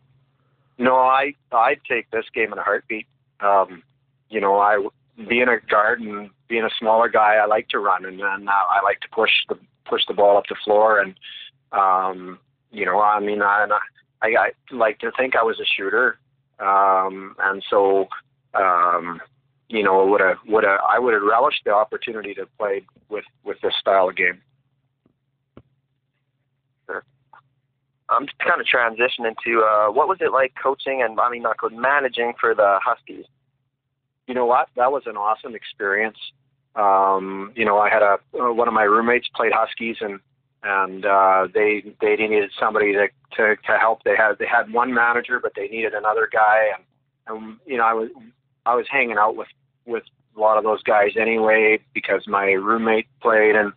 No, 0.78 0.96
I 0.96 1.34
I'd 1.52 1.80
take 1.88 2.10
this 2.10 2.24
game 2.34 2.52
in 2.52 2.58
a 2.58 2.62
heartbeat. 2.62 3.06
Um, 3.40 3.82
you 4.28 4.40
know, 4.40 4.58
I 4.58 4.86
being 5.28 5.48
a 5.48 5.58
guard 5.70 6.00
and 6.00 6.30
being 6.48 6.64
a 6.64 6.70
smaller 6.78 7.08
guy, 7.08 7.36
I 7.36 7.46
like 7.46 7.68
to 7.68 7.78
run 7.78 8.04
and 8.04 8.18
then 8.18 8.48
uh, 8.48 8.52
I 8.52 8.80
like 8.82 9.00
to 9.00 9.08
push 9.12 9.30
the 9.48 9.56
push 9.84 10.02
the 10.06 10.14
ball 10.14 10.36
up 10.36 10.44
the 10.48 10.56
floor 10.64 11.00
and 11.00 11.14
um, 11.72 12.38
you 12.70 12.84
know, 12.84 13.00
I 13.00 13.20
mean, 13.20 13.42
I, 13.42 13.66
I, 14.22 14.28
I 14.28 14.50
like 14.70 14.98
to 15.00 15.10
think 15.16 15.36
I 15.36 15.42
was 15.42 15.58
a 15.60 15.66
shooter, 15.76 16.18
um, 16.58 17.34
and 17.38 17.62
so, 17.68 18.08
um, 18.54 19.20
you 19.68 19.82
know, 19.82 20.06
would 20.06 20.20
have, 20.20 20.36
would 20.46 20.64
have, 20.64 20.80
I 20.88 20.98
would 20.98 21.14
have 21.14 21.22
relished 21.22 21.62
the 21.64 21.72
opportunity 21.72 22.34
to 22.34 22.46
play 22.58 22.82
with 23.08 23.24
with 23.44 23.60
this 23.62 23.74
style 23.80 24.08
of 24.08 24.16
game. 24.16 24.40
Sure. 26.86 27.04
I'm 28.08 28.26
just 28.26 28.38
kind 28.38 28.60
of 28.60 28.66
transition 28.66 29.24
into 29.26 29.62
uh, 29.62 29.90
what 29.90 30.08
was 30.08 30.18
it 30.20 30.32
like 30.32 30.52
coaching 30.60 31.02
and 31.02 31.18
I 31.18 31.30
mean 31.30 31.42
not 31.42 31.58
coaching, 31.58 31.80
managing 31.80 32.34
for 32.40 32.54
the 32.54 32.78
Huskies. 32.84 33.24
You 34.26 34.34
know 34.34 34.46
what? 34.46 34.68
That 34.76 34.92
was 34.92 35.04
an 35.06 35.16
awesome 35.16 35.54
experience. 35.54 36.18
Um, 36.76 37.52
you 37.56 37.64
know, 37.64 37.78
I 37.78 37.88
had 37.88 38.02
a 38.02 38.18
uh, 38.40 38.52
one 38.52 38.68
of 38.68 38.74
my 38.74 38.84
roommates 38.84 39.28
played 39.34 39.52
Huskies, 39.52 39.96
and 40.00 40.20
and 40.62 41.04
uh, 41.06 41.48
they 41.52 41.82
they 42.00 42.16
needed 42.16 42.50
somebody 42.58 42.92
to, 42.92 43.08
to 43.36 43.56
to 43.56 43.78
help. 43.78 44.02
They 44.04 44.16
had 44.16 44.38
they 44.38 44.46
had 44.46 44.72
one 44.72 44.92
manager, 44.92 45.40
but 45.40 45.52
they 45.56 45.68
needed 45.68 45.94
another 45.94 46.28
guy, 46.30 46.68
and 46.76 46.84
and 47.26 47.56
you 47.66 47.76
know 47.78 47.84
I 47.84 47.94
was 47.94 48.10
I 48.66 48.74
was 48.74 48.86
hanging 48.90 49.16
out 49.16 49.36
with 49.36 49.48
with 49.86 50.04
a 50.36 50.40
lot 50.40 50.58
of 50.58 50.64
those 50.64 50.82
guys 50.82 51.10
anyway 51.18 51.78
because 51.94 52.26
my 52.26 52.52
roommate 52.52 53.06
played, 53.20 53.56
and 53.56 53.72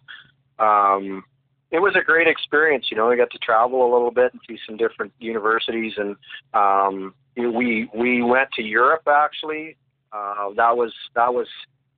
um, 0.59 1.23
it 1.71 1.79
was 1.79 1.95
a 1.99 2.03
great 2.03 2.27
experience. 2.27 2.87
You 2.91 2.97
know, 2.97 3.09
I 3.09 3.15
got 3.15 3.31
to 3.31 3.39
travel 3.39 3.83
a 3.83 3.91
little 3.91 4.11
bit 4.11 4.33
and 4.33 4.41
see 4.47 4.59
some 4.65 4.77
different 4.77 5.13
universities, 5.19 5.93
and 5.97 6.15
um, 6.53 7.13
we 7.35 7.89
we 7.95 8.21
went 8.21 8.51
to 8.53 8.61
Europe 8.61 9.07
actually. 9.07 9.77
Uh, 10.11 10.49
that 10.55 10.77
was 10.77 10.93
that 11.15 11.33
was 11.33 11.47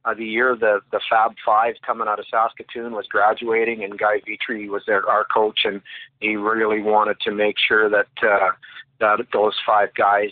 uh, 0.06 0.14
the 0.14 0.26
year 0.26 0.56
the 0.56 0.80
the 0.92 1.00
Fab 1.10 1.34
Five 1.46 1.76
coming 1.86 2.08
out 2.08 2.20
of 2.20 2.26
Saskatoon 2.30 2.94
was 2.94 3.08
graduating, 3.08 3.84
and 3.84 3.98
Guy 3.98 4.22
Vetrie 4.28 4.70
was 4.70 4.84
their 4.86 5.08
our 5.10 5.26
coach, 5.34 5.62
and 5.64 5.82
he 6.20 6.36
really 6.36 6.82
wanted 6.82 7.20
to 7.22 7.32
make 7.32 7.56
sure 7.68 7.90
that 7.90 8.08
uh, 8.24 8.52
that 9.00 9.26
those 9.34 9.56
five 9.66 9.90
guys 9.96 10.32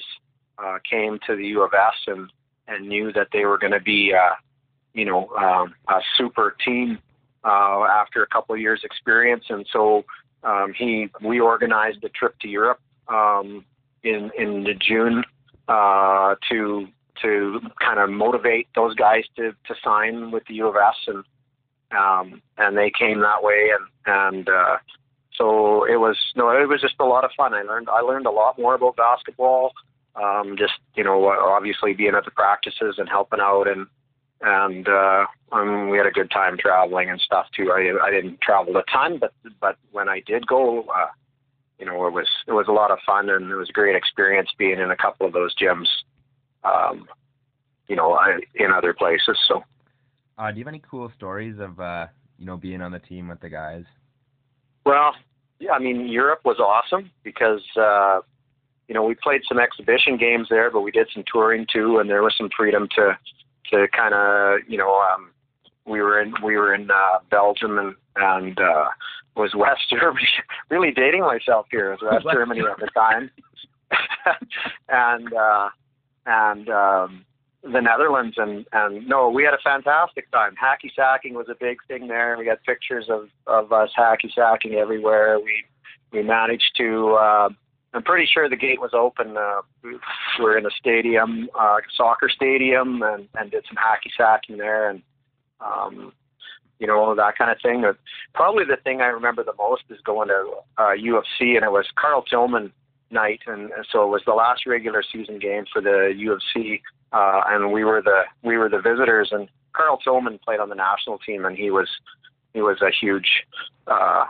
uh, 0.60 0.78
came 0.90 1.20
to 1.28 1.36
the 1.36 1.46
U 1.48 1.64
of 1.64 1.74
S 1.74 1.96
and 2.08 2.32
and 2.68 2.88
knew 2.88 3.12
that 3.14 3.28
they 3.34 3.46
were 3.46 3.58
going 3.58 3.74
to 3.74 3.82
be, 3.82 4.14
uh, 4.14 4.36
you 4.94 5.06
know, 5.06 5.28
um, 5.30 5.74
a 5.90 6.00
super 6.18 6.56
team 6.64 7.00
uh, 7.44 7.84
after 7.84 8.24
a 8.24 8.28
couple 8.28 8.56
of 8.56 8.62
years 8.62 8.82
experience, 8.84 9.46
and 9.50 9.66
so 9.74 10.06
um, 10.44 10.74
he 10.78 11.10
we 11.22 11.40
organized 11.40 12.04
a 12.04 12.10
trip 12.10 12.38
to 12.40 12.48
Europe 12.48 12.80
um, 13.08 13.66
in 14.04 14.30
in 14.38 14.68
June 14.80 15.24
uh, 15.68 16.36
to 16.50 16.88
to 17.22 17.60
kind 17.80 18.00
of 18.00 18.10
motivate 18.10 18.68
those 18.76 18.96
guys 18.96 19.24
to 19.36 19.52
to 19.68 19.76
sign 19.84 20.32
with 20.32 20.44
the 20.48 20.56
U 20.56 20.68
of 20.68 20.76
S, 20.76 20.96
and 21.08 21.24
um, 21.98 22.42
and 22.58 22.78
they 22.78 22.92
came 22.92 23.20
that 23.22 23.44
way, 23.44 23.72
and 23.78 23.88
and 24.06 24.50
uh, 24.50 24.78
so 25.38 25.86
it 25.86 25.98
was 25.98 26.18
no, 26.36 26.50
it 26.50 26.68
was 26.68 26.82
just 26.82 26.96
a 27.00 27.06
lot 27.06 27.24
of 27.24 27.32
fun. 27.36 27.54
I 27.54 27.64
learned 27.64 27.90
I 27.90 28.02
learned 28.02 28.26
a 28.26 28.32
lot 28.32 28.58
more 28.60 28.76
about 28.76 28.96
basketball. 28.96 29.72
Um, 30.16 30.56
just 30.58 30.74
you 30.96 31.04
know, 31.04 31.28
obviously 31.28 31.94
being 31.94 32.16
at 32.16 32.26
the 32.26 32.32
practices 32.32 32.96
and 32.98 33.10
helping 33.10 33.40
out, 33.40 33.68
and 33.68 33.88
and 34.42 34.88
uh, 34.88 35.26
I 35.52 35.66
mean, 35.66 35.90
we 35.90 35.98
had 35.98 36.06
a 36.08 36.12
good 36.12 36.30
time 36.30 36.58
traveling 36.58 37.10
and 37.10 37.20
stuff 37.20 37.48
too. 37.56 37.72
I 37.72 38.06
I 38.06 38.12
didn't 38.12 38.42
travel 38.42 38.76
a 38.78 38.84
ton, 38.92 39.18
but 39.20 39.34
but 39.60 39.78
when 39.92 40.10
I 40.10 40.22
did 40.26 40.46
go, 40.46 40.82
uh, 40.84 41.08
you 41.80 41.86
know, 41.86 42.06
it 42.08 42.14
was 42.14 42.28
it 42.48 42.52
was 42.52 42.68
a 42.68 42.74
lot 42.74 42.92
of 42.92 43.00
fun 43.06 43.30
and 43.30 43.52
it 43.52 43.56
was 43.56 43.70
a 43.70 43.74
great 43.74 43.96
experience 43.96 44.50
being 44.58 44.80
in 44.80 44.92
a 44.92 44.98
couple 44.98 45.26
of 45.26 45.34
those 45.34 45.56
gyms. 45.56 45.88
Um, 46.64 47.08
you 47.88 47.96
know, 47.96 48.14
I, 48.14 48.40
in 48.56 48.72
other 48.72 48.94
places. 48.94 49.38
So, 49.48 49.64
uh, 50.38 50.52
do 50.52 50.58
you 50.58 50.64
have 50.64 50.70
any 50.72 50.82
cool 50.90 51.12
stories 51.16 51.60
of 51.60 51.80
uh, 51.80 52.08
you 52.38 52.46
know 52.46 52.58
being 52.58 52.82
on 52.82 52.92
the 52.92 53.00
team 53.00 53.28
with 53.28 53.40
the 53.42 53.50
guys? 53.50 53.84
Well, 54.86 55.14
yeah, 55.60 55.72
I 55.72 55.80
mean 55.80 56.08
Europe 56.08 56.42
was 56.44 56.60
awesome 56.60 57.12
because 57.24 57.62
uh, 57.80 58.20
you 58.88 58.96
know 58.96 59.04
we 59.04 59.16
played 59.16 59.42
some 59.48 59.60
exhibition 59.60 60.18
games 60.18 60.48
there, 60.50 60.72
but 60.72 60.82
we 60.82 60.92
did 60.92 61.08
some 61.14 61.24
touring 61.32 61.66
too, 61.72 62.00
and 62.00 62.10
there 62.10 62.24
was 62.24 62.34
some 62.38 62.50
freedom 62.56 62.88
to 62.96 63.18
to 63.72 63.88
kind 63.90 64.14
of 64.14 64.60
you 64.68 64.78
know 64.78 65.02
um, 65.14 65.32
we 65.86 66.02
were 66.02 66.22
in 66.22 66.34
we 66.44 66.58
were 66.58 66.74
in 66.74 66.90
uh, 66.90 67.20
Belgium 67.30 67.78
and 67.78 67.96
and 68.16 68.60
uh, 68.60 68.86
was 69.36 69.54
West 69.56 69.82
Germany. 69.90 70.28
really 70.70 70.92
dating 70.92 71.22
myself 71.22 71.68
here. 71.72 71.94
It 71.94 72.02
was 72.02 72.24
West 72.24 72.28
Germany 72.34 72.62
at 72.62 72.80
the 72.80 72.88
time, 72.94 73.30
and 74.90 75.34
uh, 75.34 75.70
and 76.26 76.70
um, 76.70 77.26
the 77.64 77.82
Netherlands. 77.82 78.36
And 78.38 78.66
and 78.74 79.08
no, 79.08 79.30
we 79.30 79.44
had 79.44 79.54
a 79.54 79.64
fantastic 79.64 80.30
time. 80.32 80.56
Hacky 80.62 80.90
sacking 80.96 81.34
was 81.34 81.48
a 81.50 81.56
big 81.60 81.78
thing 81.88 82.08
there. 82.08 82.36
We 82.38 82.46
got 82.46 82.64
pictures 82.64 83.08
of 83.10 83.30
of 83.48 83.72
us 83.72 83.90
hacky 83.98 84.34
sacking 84.34 84.74
everywhere. 84.74 85.40
We 85.40 85.64
we 86.12 86.24
managed 86.24 86.72
to. 86.78 87.14
Uh, 87.14 87.50
I'm 87.96 88.04
pretty 88.04 88.28
sure 88.32 88.50
the 88.50 88.56
gate 88.56 88.82
was 88.82 88.92
open. 88.94 89.38
Uh, 89.38 89.62
we 89.84 90.00
were 90.40 90.58
in 90.58 90.66
a 90.66 90.72
stadium, 90.72 91.48
uh, 91.58 91.78
soccer 91.96 92.28
stadium, 92.28 93.04
and, 93.04 93.28
and 93.36 93.52
did 93.52 93.66
some 93.68 93.78
hacky 93.78 94.10
sacking 94.18 94.58
there, 94.58 94.90
and 94.90 95.04
um, 95.62 96.12
you 96.80 96.88
know 96.88 97.14
that 97.14 97.38
kind 97.38 97.52
of 97.52 97.58
thing. 97.62 97.84
Probably 98.34 98.66
the 98.66 98.78
thing 98.78 99.02
I 99.02 99.08
remember 99.08 99.44
the 99.44 99.54
most 99.58 99.84
is 99.90 100.00
going 100.04 100.30
to 100.30 100.56
uh, 100.80 100.94
U 100.94 101.18
of 101.18 101.26
C, 101.38 101.56
and 101.56 101.64
it 101.64 101.72
was 101.72 101.86
Karl 101.96 102.24
Tilleman 102.24 102.72
night, 103.14 103.42
and, 103.48 103.72
so 103.92 104.04
it 104.04 104.08
was 104.08 104.22
the 104.26 104.34
last 104.34 104.66
regular 104.66 105.04
season 105.04 105.40
game 105.40 105.66
for 105.72 105.82
the 105.82 106.14
U 106.18 106.34
of 106.34 106.42
C, 106.54 106.82
uh, 107.12 107.42
and 107.48 107.72
we 107.72 107.84
were 107.84 108.02
the 108.02 108.24
we 108.42 108.58
were 108.58 108.70
the 108.70 108.82
visitors, 108.82 109.30
and 109.32 109.48
Karl 109.74 110.00
Tilleman 110.06 110.42
played 110.42 110.60
on 110.60 110.70
the 110.70 110.76
national 110.76 111.20
team, 111.20 111.46
and 111.46 111.58
he 111.58 111.72
was 111.72 111.90
he 112.54 112.62
was 112.62 112.82
a 112.82 112.92
huge 112.92 113.46
uh, 113.88 114.26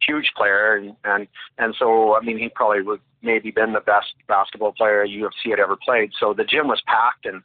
huge 0.00 0.32
player, 0.36 0.76
and, 0.76 0.96
and 1.04 1.28
and 1.58 1.74
so 1.78 2.16
I 2.16 2.20
mean 2.20 2.38
he 2.38 2.48
probably 2.48 2.82
would 2.82 3.00
maybe 3.22 3.50
been 3.50 3.72
the 3.72 3.80
best 3.80 4.14
basketball 4.28 4.72
player 4.72 5.04
U 5.04 5.26
of 5.26 5.32
C 5.42 5.50
had 5.50 5.60
ever 5.60 5.76
played. 5.76 6.12
So 6.18 6.34
the 6.34 6.44
gym 6.44 6.68
was 6.68 6.82
packed, 6.86 7.26
and 7.26 7.42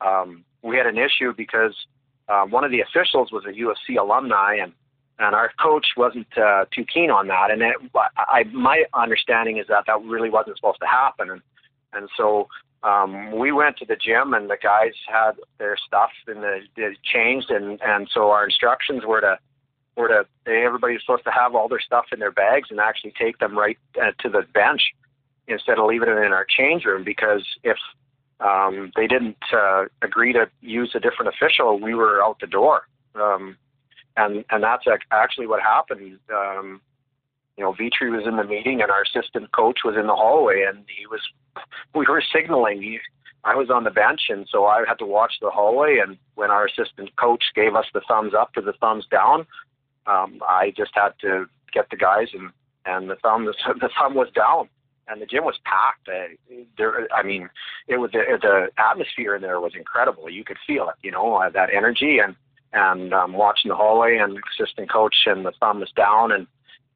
um, 0.00 0.44
we 0.62 0.76
had 0.76 0.86
an 0.86 0.98
issue 0.98 1.32
because 1.36 1.74
uh, 2.28 2.44
one 2.44 2.64
of 2.64 2.70
the 2.70 2.80
officials 2.80 3.32
was 3.32 3.44
a 3.46 3.54
U 3.54 3.70
of 3.70 3.76
C 3.86 3.96
alumni, 3.96 4.56
and 4.62 4.72
and 5.18 5.34
our 5.34 5.52
coach 5.60 5.86
wasn't 5.96 6.26
uh, 6.36 6.64
too 6.74 6.84
keen 6.84 7.10
on 7.10 7.28
that. 7.28 7.50
And 7.50 7.62
it, 7.62 7.76
I, 8.16 8.44
my 8.52 8.84
understanding 8.94 9.58
is 9.58 9.66
that 9.68 9.84
that 9.86 10.02
really 10.02 10.30
wasn't 10.30 10.56
supposed 10.56 10.80
to 10.80 10.86
happen, 10.86 11.30
and 11.30 11.42
and 11.92 12.08
so 12.16 12.48
um, 12.82 13.32
we 13.32 13.52
went 13.52 13.76
to 13.78 13.84
the 13.84 13.96
gym, 13.96 14.34
and 14.34 14.50
the 14.50 14.56
guys 14.60 14.92
had 15.06 15.32
their 15.58 15.76
stuff 15.86 16.10
and 16.26 16.42
the, 16.42 16.60
they 16.76 16.96
changed, 17.04 17.50
and 17.50 17.80
and 17.82 18.08
so 18.12 18.30
our 18.30 18.44
instructions 18.44 19.02
were 19.06 19.20
to 19.20 19.38
were 19.96 20.08
to 20.08 20.50
everybody's 20.50 21.00
supposed 21.00 21.24
to 21.24 21.30
have 21.30 21.54
all 21.54 21.68
their 21.68 21.80
stuff 21.80 22.06
in 22.12 22.18
their 22.18 22.32
bags 22.32 22.68
and 22.70 22.80
actually 22.80 23.12
take 23.18 23.38
them 23.38 23.56
right 23.56 23.78
uh, 24.00 24.10
to 24.18 24.28
the 24.28 24.42
bench 24.54 24.80
instead 25.48 25.78
of 25.78 25.86
leaving 25.86 26.08
it 26.08 26.18
in 26.18 26.32
our 26.32 26.46
change 26.48 26.84
room 26.84 27.04
because 27.04 27.44
if 27.62 27.76
um, 28.40 28.90
they 28.96 29.06
didn't 29.06 29.36
uh, 29.52 29.84
agree 30.00 30.32
to 30.32 30.48
use 30.60 30.92
a 30.94 31.00
different 31.00 31.32
official, 31.34 31.78
we 31.78 31.94
were 31.94 32.22
out 32.22 32.38
the 32.40 32.46
door. 32.46 32.82
Um, 33.14 33.56
and 34.16 34.44
and 34.50 34.62
that's 34.62 34.84
actually 35.10 35.46
what 35.46 35.62
happened. 35.62 36.18
Um, 36.34 36.80
you 37.56 37.64
know, 37.64 37.72
Vetrie 37.72 38.10
was 38.10 38.26
in 38.26 38.36
the 38.36 38.44
meeting, 38.44 38.80
and 38.80 38.90
our 38.90 39.02
assistant 39.02 39.52
coach 39.52 39.80
was 39.84 39.96
in 39.96 40.06
the 40.06 40.14
hallway, 40.14 40.64
and 40.66 40.84
he 40.88 41.06
was. 41.06 41.20
We 41.94 42.06
were 42.08 42.22
signaling. 42.34 42.80
He, 42.80 42.98
I 43.44 43.54
was 43.54 43.70
on 43.70 43.84
the 43.84 43.90
bench, 43.90 44.22
and 44.28 44.46
so 44.50 44.66
I 44.66 44.84
had 44.86 44.98
to 45.00 45.06
watch 45.06 45.34
the 45.40 45.50
hallway. 45.50 45.98
And 46.04 46.16
when 46.34 46.50
our 46.50 46.66
assistant 46.66 47.14
coach 47.16 47.44
gave 47.54 47.74
us 47.74 47.86
the 47.92 48.00
thumbs 48.08 48.32
up 48.38 48.54
to 48.54 48.60
the 48.60 48.72
thumbs 48.74 49.06
down, 49.10 49.46
um, 50.06 50.40
I 50.48 50.72
just 50.76 50.92
had 50.94 51.10
to 51.20 51.46
get 51.72 51.90
the 51.90 51.96
guys, 51.96 52.28
and 52.32 52.50
and 52.86 53.10
the 53.10 53.16
thumb 53.16 53.44
the, 53.44 53.54
the 53.80 53.90
thumb 53.98 54.14
was 54.14 54.28
down, 54.34 54.68
and 55.08 55.20
the 55.20 55.26
gym 55.26 55.44
was 55.44 55.58
packed. 55.64 56.08
Uh, 56.08 56.34
there, 56.78 57.06
I 57.14 57.22
mean, 57.22 57.50
it 57.86 57.98
was 57.98 58.12
the, 58.12 58.22
the 58.40 58.68
atmosphere 58.78 59.34
in 59.34 59.42
there 59.42 59.60
was 59.60 59.74
incredible. 59.76 60.30
You 60.30 60.44
could 60.44 60.58
feel 60.66 60.88
it, 60.88 60.96
you 61.02 61.10
know, 61.10 61.34
uh, 61.36 61.50
that 61.50 61.68
energy, 61.74 62.18
and 62.18 62.34
and 62.72 63.12
um, 63.12 63.32
watching 63.34 63.68
the 63.68 63.74
hallway, 63.76 64.16
and 64.16 64.38
assistant 64.58 64.90
coach, 64.90 65.14
and 65.26 65.44
the 65.44 65.52
thumb 65.60 65.80
was 65.80 65.90
down, 65.96 66.32
and 66.32 66.46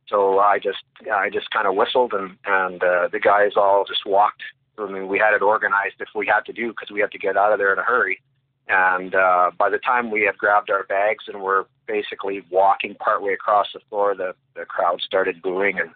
so 0.08 0.38
I 0.38 0.58
just 0.58 0.84
I 1.12 1.30
just 1.30 1.50
kind 1.50 1.66
of 1.66 1.74
whistled, 1.74 2.12
and 2.12 2.36
and 2.46 2.82
uh, 2.82 3.08
the 3.10 3.20
guys 3.20 3.52
all 3.56 3.84
just 3.86 4.06
walked. 4.06 4.42
I 4.78 4.90
mean, 4.90 5.08
we 5.08 5.18
had 5.18 5.34
it 5.34 5.42
organized 5.42 5.96
if 6.00 6.08
we 6.14 6.26
had 6.26 6.44
to 6.46 6.52
do 6.52 6.68
because 6.68 6.90
we 6.92 7.00
had 7.00 7.12
to 7.12 7.18
get 7.18 7.36
out 7.36 7.52
of 7.52 7.58
there 7.58 7.72
in 7.72 7.78
a 7.78 7.82
hurry. 7.82 8.20
And 8.68 9.14
uh, 9.14 9.52
by 9.56 9.70
the 9.70 9.78
time 9.78 10.10
we 10.10 10.22
had 10.22 10.36
grabbed 10.36 10.70
our 10.70 10.84
bags 10.84 11.24
and 11.28 11.40
were 11.40 11.66
basically 11.86 12.42
walking 12.50 12.96
partway 12.96 13.32
across 13.32 13.68
the 13.72 13.80
floor, 13.88 14.14
the 14.14 14.34
the 14.54 14.64
crowd 14.64 15.00
started 15.00 15.42
booing 15.42 15.78
and 15.78 15.90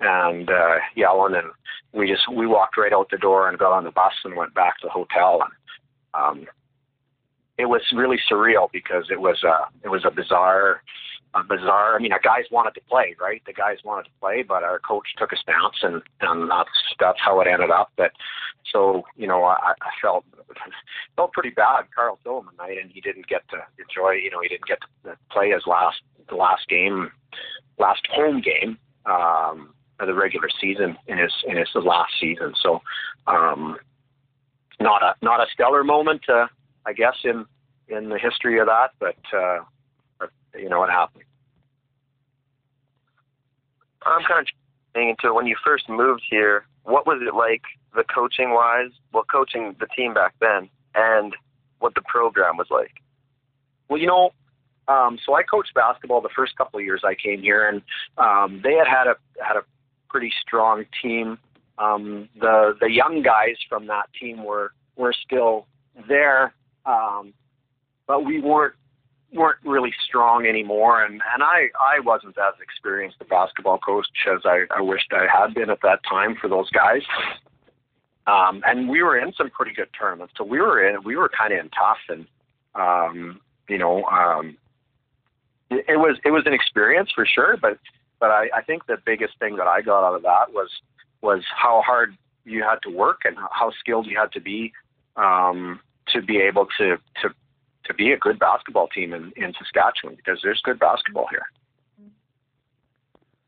and 0.00 0.50
uh, 0.50 0.76
yelling, 0.94 1.34
and 1.34 1.50
we 1.92 2.08
just 2.08 2.30
we 2.32 2.46
walked 2.46 2.76
right 2.76 2.92
out 2.92 3.10
the 3.10 3.18
door 3.18 3.48
and 3.48 3.58
got 3.58 3.72
on 3.72 3.84
the 3.84 3.90
bus 3.90 4.12
and 4.24 4.36
went 4.36 4.54
back 4.54 4.78
to 4.78 4.86
the 4.86 4.90
hotel. 4.90 5.42
And 5.42 6.42
um, 6.42 6.46
it 7.58 7.66
was 7.66 7.82
really 7.94 8.18
surreal 8.30 8.68
because 8.72 9.06
it 9.10 9.20
was 9.20 9.42
a 9.44 9.68
it 9.82 9.88
was 9.88 10.04
a 10.04 10.10
bizarre 10.10 10.82
a 11.34 11.42
bizarre. 11.42 11.96
I 11.96 11.98
mean, 11.98 12.12
our 12.12 12.20
guys 12.20 12.44
wanted 12.50 12.74
to 12.74 12.80
play, 12.88 13.16
right? 13.20 13.42
The 13.46 13.52
guys 13.52 13.78
wanted 13.84 14.04
to 14.04 14.10
play, 14.20 14.42
but 14.42 14.62
our 14.62 14.78
coach 14.78 15.06
took 15.18 15.32
a 15.32 15.36
stance, 15.36 15.76
and 15.82 16.02
and 16.20 16.50
that's 16.50 16.70
that's 17.00 17.18
how 17.22 17.40
it 17.40 17.48
ended 17.48 17.70
up. 17.70 17.90
But 17.96 18.12
so 18.72 19.02
you 19.16 19.26
know, 19.26 19.44
I, 19.44 19.72
I 19.80 19.90
felt 20.00 20.24
felt 21.16 21.32
pretty 21.32 21.50
bad. 21.50 21.84
Karl 21.94 22.18
Tilleman 22.24 22.56
night, 22.58 22.78
and 22.80 22.90
he 22.90 23.00
didn't 23.00 23.26
get 23.26 23.42
to 23.50 23.58
enjoy. 23.78 24.12
You 24.12 24.30
know, 24.30 24.40
he 24.42 24.48
didn't 24.48 24.66
get 24.66 24.78
to 25.04 25.16
play 25.30 25.50
his 25.50 25.62
last 25.66 26.00
the 26.28 26.36
last 26.36 26.68
game, 26.68 27.10
last 27.78 28.02
home 28.10 28.40
game 28.40 28.78
um, 29.06 29.74
of 30.00 30.06
the 30.06 30.14
regular 30.14 30.48
season 30.60 30.96
in 31.08 31.18
his 31.18 31.32
in 31.46 31.56
his 31.56 31.68
last 31.74 32.12
season. 32.20 32.54
So, 32.62 32.80
um, 33.26 33.76
not 34.80 35.02
a 35.02 35.14
not 35.22 35.40
a 35.40 35.46
stellar 35.52 35.84
moment, 35.84 36.22
uh, 36.28 36.46
I 36.86 36.92
guess, 36.92 37.16
in 37.24 37.46
in 37.88 38.08
the 38.08 38.18
history 38.18 38.58
of 38.58 38.66
that, 38.66 38.90
but. 38.98 39.16
Uh, 39.36 39.60
you 40.58 40.68
know 40.68 40.78
what 40.78 40.90
happened. 40.90 41.24
I'm 44.04 44.22
kind 44.24 44.40
of 44.40 44.46
getting 44.94 45.10
into 45.10 45.28
it. 45.28 45.34
When 45.34 45.46
you 45.46 45.56
first 45.64 45.88
moved 45.88 46.22
here, 46.28 46.66
what 46.84 47.06
was 47.06 47.20
it 47.26 47.34
like, 47.34 47.62
the 47.94 48.04
coaching 48.04 48.52
wise? 48.52 48.90
Well, 49.12 49.24
coaching 49.30 49.74
the 49.80 49.86
team 49.96 50.14
back 50.14 50.34
then, 50.40 50.68
and 50.94 51.34
what 51.78 51.94
the 51.94 52.02
program 52.02 52.56
was 52.56 52.66
like. 52.70 52.92
Well, 53.88 54.00
you 54.00 54.06
know, 54.06 54.30
um, 54.88 55.18
so 55.24 55.34
I 55.34 55.42
coached 55.42 55.72
basketball 55.74 56.20
the 56.20 56.28
first 56.34 56.56
couple 56.56 56.78
of 56.78 56.84
years 56.84 57.02
I 57.04 57.14
came 57.14 57.40
here, 57.40 57.68
and 57.68 57.82
um, 58.18 58.60
they 58.62 58.74
had 58.74 58.86
had 58.86 59.06
a 59.06 59.16
had 59.42 59.56
a 59.56 59.62
pretty 60.08 60.32
strong 60.40 60.84
team. 61.02 61.38
Um, 61.78 62.28
the 62.38 62.76
the 62.80 62.90
young 62.90 63.22
guys 63.22 63.56
from 63.68 63.86
that 63.86 64.06
team 64.20 64.44
were 64.44 64.72
were 64.96 65.14
still 65.24 65.66
there, 66.08 66.54
um, 66.86 67.32
but 68.06 68.24
we 68.24 68.40
weren't 68.40 68.74
weren't 69.32 69.58
really 69.64 69.92
strong 70.06 70.46
anymore, 70.46 71.02
and 71.04 71.14
and 71.34 71.42
I 71.42 71.68
I 71.80 72.00
wasn't 72.00 72.36
as 72.38 72.54
experienced 72.62 73.16
a 73.20 73.24
basketball 73.24 73.78
coach 73.78 74.06
as 74.32 74.40
I 74.44 74.64
I 74.70 74.80
wished 74.80 75.12
I 75.12 75.26
had 75.26 75.54
been 75.54 75.70
at 75.70 75.80
that 75.82 76.00
time 76.08 76.36
for 76.40 76.48
those 76.48 76.70
guys. 76.70 77.02
Um, 78.26 78.62
and 78.66 78.88
we 78.88 79.02
were 79.02 79.18
in 79.18 79.34
some 79.34 79.50
pretty 79.50 79.74
good 79.74 79.88
tournaments, 79.98 80.32
so 80.38 80.44
we 80.44 80.58
were 80.58 80.86
in 80.86 81.02
we 81.04 81.16
were 81.16 81.28
kind 81.28 81.52
of 81.52 81.60
in 81.60 81.70
tough, 81.70 81.98
and 82.08 82.26
um, 82.74 83.40
you 83.68 83.78
know, 83.78 84.04
um, 84.04 84.56
it, 85.70 85.84
it 85.88 85.96
was 85.96 86.18
it 86.24 86.30
was 86.30 86.44
an 86.46 86.54
experience 86.54 87.10
for 87.14 87.26
sure. 87.26 87.56
But 87.60 87.78
but 88.20 88.30
I, 88.30 88.48
I 88.56 88.62
think 88.62 88.86
the 88.86 88.96
biggest 89.04 89.38
thing 89.38 89.56
that 89.56 89.66
I 89.66 89.82
got 89.82 90.06
out 90.06 90.14
of 90.14 90.22
that 90.22 90.52
was 90.52 90.70
was 91.20 91.42
how 91.54 91.82
hard 91.84 92.16
you 92.44 92.62
had 92.62 92.76
to 92.82 92.90
work 92.90 93.22
and 93.24 93.36
how 93.50 93.72
skilled 93.78 94.06
you 94.06 94.18
had 94.18 94.32
to 94.32 94.40
be 94.40 94.72
um, 95.16 95.80
to 96.14 96.22
be 96.22 96.38
able 96.38 96.66
to 96.78 96.96
to 97.22 97.28
to 97.84 97.94
be 97.94 98.12
a 98.12 98.18
good 98.18 98.38
basketball 98.38 98.88
team 98.88 99.12
in, 99.12 99.32
in 99.36 99.52
Saskatchewan 99.58 100.16
because 100.16 100.40
there's 100.42 100.60
good 100.64 100.78
basketball 100.78 101.26
here. 101.30 101.44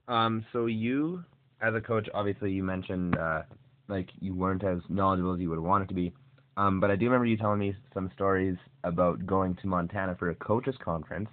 Um, 0.08 0.44
so 0.52 0.66
you, 0.66 1.24
as 1.62 1.74
a 1.74 1.80
coach, 1.80 2.08
obviously 2.12 2.52
you 2.52 2.62
mentioned 2.62 3.16
uh, 3.16 3.42
like 3.88 4.08
you 4.20 4.34
weren't 4.34 4.62
as 4.62 4.78
knowledgeable 4.88 5.34
as 5.34 5.40
you 5.40 5.48
would 5.48 5.56
have 5.56 5.64
wanted 5.64 5.88
to 5.88 5.94
be. 5.94 6.12
Um, 6.58 6.80
but 6.80 6.90
I 6.90 6.96
do 6.96 7.06
remember 7.06 7.26
you 7.26 7.36
telling 7.36 7.58
me 7.58 7.74
some 7.92 8.10
stories 8.14 8.56
about 8.84 9.26
going 9.26 9.56
to 9.56 9.66
Montana 9.66 10.16
for 10.18 10.30
a 10.30 10.34
coaches 10.34 10.74
conference, 10.82 11.28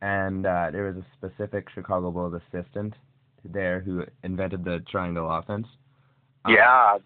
and 0.00 0.46
uh, 0.46 0.70
there 0.70 0.84
was 0.84 0.96
a 0.96 1.06
specific 1.16 1.68
Chicago 1.74 2.10
Bulls 2.10 2.40
assistant 2.52 2.94
there 3.44 3.80
who 3.80 4.04
invented 4.22 4.64
the 4.64 4.80
triangle 4.90 5.30
offense. 5.30 5.66
Um, 6.44 6.54
yeah. 6.54 6.98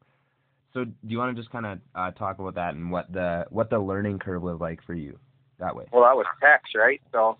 so 0.74 0.84
do 0.84 0.92
you 1.06 1.18
want 1.18 1.34
to 1.34 1.40
just 1.40 1.52
kind 1.52 1.66
of 1.66 1.78
uh, 1.94 2.10
talk 2.12 2.38
about 2.38 2.54
that 2.54 2.74
and 2.74 2.90
what 2.90 3.12
the 3.12 3.46
what 3.50 3.70
the 3.70 3.78
learning 3.78 4.18
curve 4.18 4.42
was 4.42 4.58
like 4.60 4.82
for 4.84 4.94
you 4.94 5.18
that 5.58 5.76
way? 5.76 5.84
Well, 5.92 6.02
that 6.02 6.16
was 6.16 6.26
Tex, 6.40 6.70
right? 6.74 7.00
So, 7.12 7.36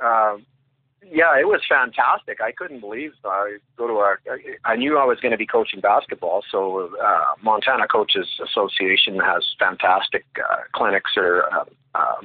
um, 0.00 0.46
yeah, 1.02 1.38
it 1.38 1.46
was 1.46 1.60
fantastic. 1.68 2.40
I 2.40 2.52
couldn't 2.52 2.80
believe 2.80 3.12
I 3.24 3.58
go 3.76 3.86
to 3.86 3.94
our. 3.94 4.20
I 4.64 4.76
knew 4.76 4.98
I 4.98 5.04
was 5.04 5.18
going 5.20 5.32
to 5.32 5.38
be 5.38 5.46
coaching 5.46 5.80
basketball, 5.80 6.42
so 6.50 6.90
uh, 7.02 7.34
Montana 7.42 7.86
Coaches 7.88 8.26
Association 8.44 9.18
has 9.18 9.44
fantastic 9.58 10.24
uh, 10.38 10.56
clinics 10.74 11.12
or 11.16 11.52
uh, 11.52 11.64
uh, 11.94 12.20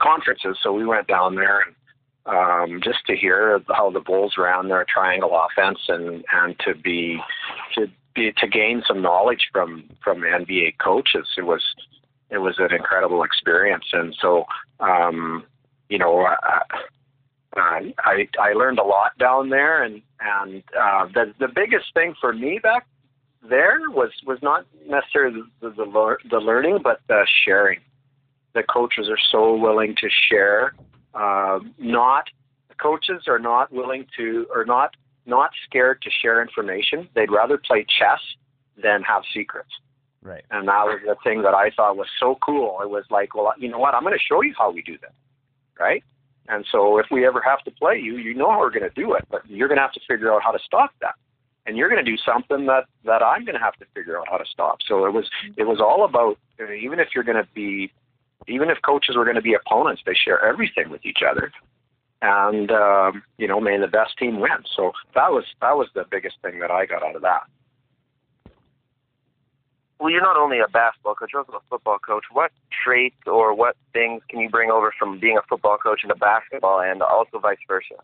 conferences. 0.00 0.58
So 0.62 0.72
we 0.72 0.84
went 0.86 1.06
down 1.06 1.34
there 1.34 1.60
and 1.60 1.74
um, 2.26 2.80
just 2.82 3.04
to 3.06 3.16
hear 3.16 3.60
how 3.68 3.90
the 3.90 4.00
Bulls 4.00 4.34
ran 4.38 4.68
their 4.68 4.84
triangle 4.88 5.38
offense 5.38 5.78
and 5.88 6.24
and 6.32 6.58
to 6.60 6.74
be 6.74 7.20
to 7.74 7.86
be 8.14 8.32
to 8.38 8.48
gain 8.48 8.82
some 8.86 9.02
knowledge 9.02 9.48
from 9.52 9.84
from 10.02 10.20
NBA 10.20 10.78
coaches. 10.78 11.28
It 11.36 11.42
was 11.46 11.62
it 12.30 12.38
was 12.38 12.56
an 12.58 12.74
incredible 12.74 13.22
experience, 13.22 13.86
and 13.92 14.14
so 14.20 14.44
um, 14.80 15.44
you 15.88 15.98
know. 15.98 16.26
Uh, 16.26 16.78
I 17.56 18.26
I 18.36 18.52
learned 18.54 18.80
a 18.80 18.82
lot 18.82 19.16
down 19.16 19.50
there, 19.50 19.84
and 19.84 20.02
and 20.18 20.64
uh, 20.76 21.06
the 21.14 21.32
the 21.38 21.46
biggest 21.46 21.94
thing 21.94 22.16
for 22.20 22.32
me 22.32 22.58
back 22.60 22.84
there 23.48 23.78
was 23.90 24.10
was 24.26 24.38
not 24.42 24.66
necessarily 24.86 25.42
the, 25.60 25.70
the, 25.70 26.16
the 26.30 26.38
learning, 26.38 26.78
but 26.82 27.00
the 27.08 27.26
sharing. 27.44 27.80
The 28.54 28.62
coaches 28.62 29.08
are 29.08 29.18
so 29.30 29.56
willing 29.56 29.94
to 29.96 30.08
share. 30.28 30.74
Uh, 31.14 31.60
not 31.78 32.24
coaches 32.80 33.22
are 33.28 33.38
not 33.38 33.72
willing 33.72 34.06
to, 34.16 34.46
or 34.54 34.64
not 34.64 34.96
not 35.26 35.50
scared 35.64 36.02
to 36.02 36.10
share 36.10 36.42
information. 36.42 37.08
They'd 37.14 37.30
rather 37.30 37.56
play 37.56 37.86
chess 37.98 38.20
than 38.82 39.02
have 39.02 39.22
secrets. 39.32 39.70
Right. 40.22 40.44
And 40.50 40.68
that 40.68 40.84
was 40.84 41.00
the 41.06 41.16
thing 41.22 41.42
that 41.42 41.54
I 41.54 41.70
thought 41.70 41.96
was 41.96 42.08
so 42.18 42.36
cool. 42.44 42.78
It 42.82 42.90
was 42.90 43.04
like, 43.10 43.34
well, 43.34 43.52
you 43.58 43.70
know 43.70 43.78
what? 43.78 43.94
I'm 43.94 44.02
going 44.02 44.14
to 44.14 44.22
show 44.22 44.42
you 44.42 44.54
how 44.56 44.70
we 44.70 44.82
do 44.82 44.98
that. 45.02 45.12
Right. 45.78 46.02
And 46.48 46.66
so 46.70 46.98
if 46.98 47.06
we 47.10 47.26
ever 47.26 47.40
have 47.40 47.62
to 47.64 47.70
play 47.70 47.98
you, 47.98 48.16
you 48.18 48.34
know 48.34 48.50
how 48.50 48.58
we're 48.58 48.70
going 48.70 48.88
to 48.88 49.00
do 49.00 49.14
it, 49.14 49.24
but 49.30 49.48
you're 49.48 49.68
going 49.68 49.78
to 49.78 49.82
have 49.82 49.92
to 49.92 50.00
figure 50.08 50.32
out 50.32 50.42
how 50.42 50.50
to 50.50 50.58
stop 50.64 50.90
that. 51.00 51.14
And 51.66 51.76
you're 51.78 51.88
going 51.88 52.04
to 52.04 52.10
do 52.10 52.18
something 52.18 52.66
that 52.66 52.84
that 53.04 53.22
I'm 53.22 53.46
going 53.46 53.54
to 53.54 53.64
have 53.64 53.76
to 53.76 53.86
figure 53.94 54.18
out 54.18 54.26
how 54.30 54.36
to 54.36 54.44
stop. 54.44 54.78
So 54.86 55.06
it 55.06 55.12
was 55.12 55.30
it 55.56 55.64
was 55.64 55.80
all 55.80 56.04
about 56.04 56.38
even 56.58 57.00
if 57.00 57.08
you're 57.14 57.24
going 57.24 57.42
to 57.42 57.48
be 57.54 57.90
even 58.48 58.70
if 58.70 58.78
coaches 58.82 59.16
were 59.16 59.24
going 59.24 59.36
to 59.36 59.42
be 59.42 59.54
opponents, 59.54 60.02
they 60.04 60.14
share 60.14 60.44
everything 60.44 60.90
with 60.90 61.04
each 61.04 61.20
other. 61.28 61.52
And 62.22 62.70
um, 62.70 63.22
you 63.38 63.46
know, 63.46 63.60
may 63.60 63.78
the 63.78 63.86
best 63.86 64.16
team 64.18 64.40
win. 64.40 64.64
So 64.76 64.92
that 65.14 65.30
was 65.30 65.44
that 65.60 65.76
was 65.76 65.88
the 65.94 66.04
biggest 66.10 66.36
thing 66.42 66.60
that 66.60 66.70
I 66.70 66.86
got 66.86 67.02
out 67.02 67.16
of 67.16 67.22
that 67.22 67.42
well, 70.04 70.12
you're 70.12 70.20
not 70.20 70.36
only 70.36 70.58
a 70.58 70.68
basketball 70.68 71.14
coach, 71.14 71.30
you're 71.32 71.40
also 71.40 71.56
a 71.56 71.68
football 71.70 71.98
coach. 71.98 72.24
What 72.30 72.50
traits 72.84 73.16
or 73.26 73.54
what 73.54 73.74
things 73.94 74.22
can 74.28 74.40
you 74.40 74.50
bring 74.50 74.70
over 74.70 74.92
from 74.98 75.18
being 75.18 75.38
a 75.38 75.42
football 75.48 75.78
coach 75.78 76.00
into 76.02 76.14
basketball 76.16 76.82
and 76.82 77.00
also 77.00 77.38
vice 77.38 77.56
versa? 77.66 77.94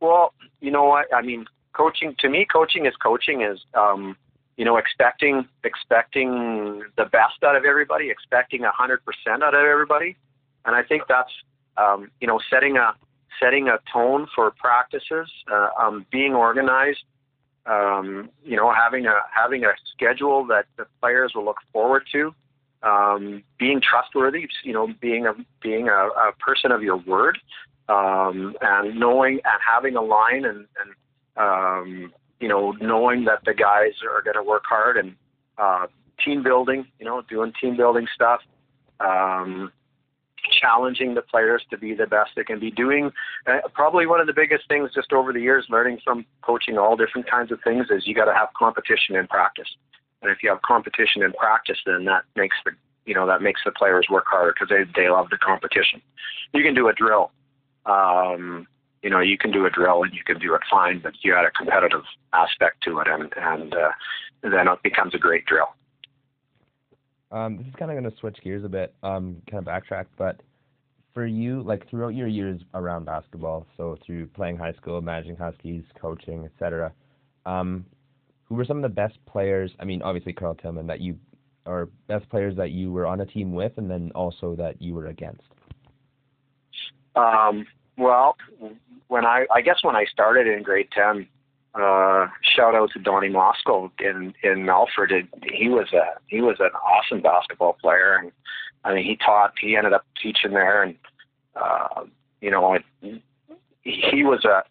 Well, 0.00 0.32
you 0.60 0.70
know 0.70 0.84
what? 0.84 1.12
I 1.14 1.20
mean, 1.20 1.44
coaching 1.74 2.14
to 2.20 2.30
me, 2.30 2.46
coaching 2.50 2.86
is 2.86 2.94
coaching 3.02 3.42
is, 3.42 3.58
um, 3.74 4.16
you 4.60 4.66
know, 4.66 4.76
expecting 4.76 5.48
expecting 5.64 6.82
the 6.98 7.06
best 7.06 7.42
out 7.42 7.56
of 7.56 7.64
everybody, 7.64 8.10
expecting 8.10 8.62
a 8.62 8.70
hundred 8.70 9.00
percent 9.06 9.42
out 9.42 9.54
of 9.54 9.64
everybody, 9.64 10.18
and 10.66 10.76
I 10.76 10.82
think 10.82 11.04
that's, 11.08 11.32
um, 11.78 12.10
you 12.20 12.26
know, 12.26 12.38
setting 12.50 12.76
a 12.76 12.94
setting 13.42 13.68
a 13.68 13.78
tone 13.90 14.26
for 14.34 14.50
practices, 14.50 15.30
uh, 15.50 15.68
um, 15.80 16.04
being 16.12 16.34
organized, 16.34 17.04
um, 17.64 18.28
you 18.44 18.54
know, 18.54 18.70
having 18.70 19.06
a 19.06 19.20
having 19.34 19.64
a 19.64 19.72
schedule 19.94 20.44
that 20.48 20.66
the 20.76 20.84
players 21.00 21.32
will 21.34 21.46
look 21.46 21.60
forward 21.72 22.02
to, 22.12 22.34
um, 22.82 23.42
being 23.58 23.80
trustworthy, 23.80 24.46
you 24.62 24.74
know, 24.74 24.88
being 25.00 25.24
a 25.24 25.32
being 25.62 25.88
a, 25.88 26.08
a 26.08 26.32
person 26.38 26.70
of 26.70 26.82
your 26.82 26.98
word, 26.98 27.38
um, 27.88 28.54
and 28.60 29.00
knowing 29.00 29.40
and 29.42 29.60
having 29.66 29.96
a 29.96 30.02
line 30.02 30.44
and, 30.44 30.66
and 30.78 30.90
um, 31.38 32.12
you 32.40 32.48
know, 32.48 32.72
knowing 32.80 33.24
that 33.24 33.44
the 33.44 33.54
guys 33.54 33.92
are 34.02 34.22
going 34.22 34.36
to 34.36 34.42
work 34.42 34.64
hard 34.68 34.96
and 34.96 35.14
uh, 35.58 35.86
team 36.24 36.42
building, 36.42 36.86
you 36.98 37.06
know, 37.06 37.22
doing 37.28 37.52
team 37.60 37.76
building 37.76 38.06
stuff. 38.14 38.40
Um, 39.00 39.72
challenging 40.60 41.14
the 41.14 41.22
players 41.22 41.62
to 41.70 41.78
be 41.78 41.94
the 41.94 42.06
best 42.06 42.30
they 42.36 42.44
can 42.44 42.58
be 42.58 42.70
doing. 42.70 43.10
Uh, 43.46 43.58
probably 43.74 44.06
one 44.06 44.20
of 44.20 44.26
the 44.26 44.32
biggest 44.32 44.66
things 44.68 44.90
just 44.94 45.12
over 45.12 45.32
the 45.32 45.40
years, 45.40 45.66
learning 45.68 45.98
from 46.04 46.24
coaching 46.42 46.78
all 46.78 46.96
different 46.96 47.30
kinds 47.30 47.52
of 47.52 47.58
things, 47.62 47.86
is 47.90 48.06
you 48.06 48.14
got 48.14 48.24
to 48.24 48.34
have 48.34 48.48
competition 48.56 49.16
in 49.16 49.26
practice. 49.26 49.68
And 50.22 50.30
if 50.30 50.38
you 50.42 50.50
have 50.50 50.62
competition 50.62 51.22
in 51.22 51.32
practice, 51.32 51.78
then 51.86 52.04
that 52.06 52.24
makes 52.36 52.56
the 52.64 52.72
you 53.06 53.14
know 53.14 53.26
that 53.26 53.42
makes 53.42 53.60
the 53.64 53.72
players 53.72 54.06
work 54.10 54.24
harder 54.26 54.52
because 54.52 54.68
they 54.68 54.84
they 55.00 55.08
love 55.08 55.30
the 55.30 55.38
competition. 55.38 56.02
You 56.52 56.62
can 56.62 56.74
do 56.74 56.88
a 56.88 56.92
drill. 56.92 57.30
Um, 57.86 58.66
you 59.02 59.10
know, 59.10 59.20
you 59.20 59.38
can 59.38 59.50
do 59.50 59.66
a 59.66 59.70
drill 59.70 60.02
and 60.02 60.12
you 60.12 60.22
can 60.24 60.38
do 60.38 60.54
it 60.54 60.60
fine, 60.70 61.00
but 61.02 61.12
you 61.22 61.34
add 61.34 61.44
a 61.44 61.50
competitive 61.50 62.02
aspect 62.32 62.82
to 62.84 62.98
it, 63.00 63.08
and 63.08 63.32
and 63.36 63.74
uh, 63.74 63.90
then 64.42 64.68
it 64.68 64.82
becomes 64.82 65.14
a 65.14 65.18
great 65.18 65.46
drill. 65.46 65.68
Um, 67.32 67.58
this 67.58 67.66
is 67.66 67.74
kind 67.78 67.90
of 67.90 67.96
going 67.96 68.10
to 68.10 68.18
switch 68.18 68.38
gears 68.42 68.64
a 68.64 68.68
bit, 68.68 68.94
um, 69.02 69.40
kind 69.48 69.66
of 69.66 69.72
backtrack, 69.72 70.06
but 70.18 70.40
for 71.14 71.26
you, 71.26 71.62
like 71.62 71.88
throughout 71.88 72.14
your 72.14 72.26
years 72.26 72.60
around 72.74 73.04
basketball, 73.04 73.66
so 73.76 73.96
through 74.04 74.26
playing 74.28 74.56
high 74.56 74.72
school, 74.72 75.00
managing 75.00 75.36
Huskies, 75.36 75.84
coaching, 76.00 76.44
etc., 76.44 76.92
um, 77.46 77.84
who 78.44 78.56
were 78.56 78.64
some 78.64 78.78
of 78.78 78.82
the 78.82 78.88
best 78.88 79.14
players? 79.26 79.70
I 79.78 79.84
mean, 79.84 80.02
obviously 80.02 80.32
Karl 80.32 80.54
Tilleman 80.56 80.88
that 80.88 81.00
you, 81.00 81.16
or 81.66 81.88
best 82.08 82.28
players 82.30 82.56
that 82.56 82.70
you 82.72 82.90
were 82.90 83.06
on 83.06 83.20
a 83.20 83.26
team 83.26 83.52
with, 83.52 83.72
and 83.76 83.88
then 83.88 84.10
also 84.14 84.56
that 84.56 84.82
you 84.82 84.94
were 84.94 85.06
against. 85.06 85.42
Um, 87.14 87.66
well, 87.96 88.36
when 89.10 89.26
I, 89.26 89.44
I 89.52 89.60
guess 89.60 89.82
when 89.82 89.96
I 89.96 90.04
started 90.04 90.46
in 90.46 90.62
grade 90.62 90.88
ten, 90.92 91.26
uh, 91.74 92.28
shout 92.56 92.74
out 92.76 92.90
to 92.92 93.00
Donnie 93.00 93.28
Moscow 93.28 93.90
in 93.98 94.32
in 94.42 94.68
Alfred. 94.68 95.28
He 95.52 95.68
was 95.68 95.92
a 95.92 96.18
he 96.28 96.40
was 96.40 96.56
an 96.60 96.70
awesome 96.70 97.20
basketball 97.20 97.76
player, 97.80 98.16
and 98.16 98.32
I 98.84 98.94
mean 98.94 99.04
he 99.04 99.16
taught. 99.16 99.52
He 99.60 99.76
ended 99.76 99.92
up 99.92 100.06
teaching 100.22 100.52
there, 100.52 100.82
and 100.84 100.94
uh, 101.56 102.04
you 102.40 102.52
know 102.52 102.74
it, 102.74 102.84
he 103.82 104.22
was 104.22 104.44
a 104.44 104.62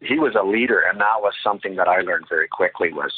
he 0.00 0.18
was 0.18 0.36
a 0.40 0.46
leader, 0.46 0.80
and 0.80 1.00
that 1.00 1.20
was 1.20 1.34
something 1.42 1.74
that 1.74 1.88
I 1.88 2.00
learned 2.00 2.26
very 2.28 2.48
quickly. 2.48 2.92
Was 2.92 3.12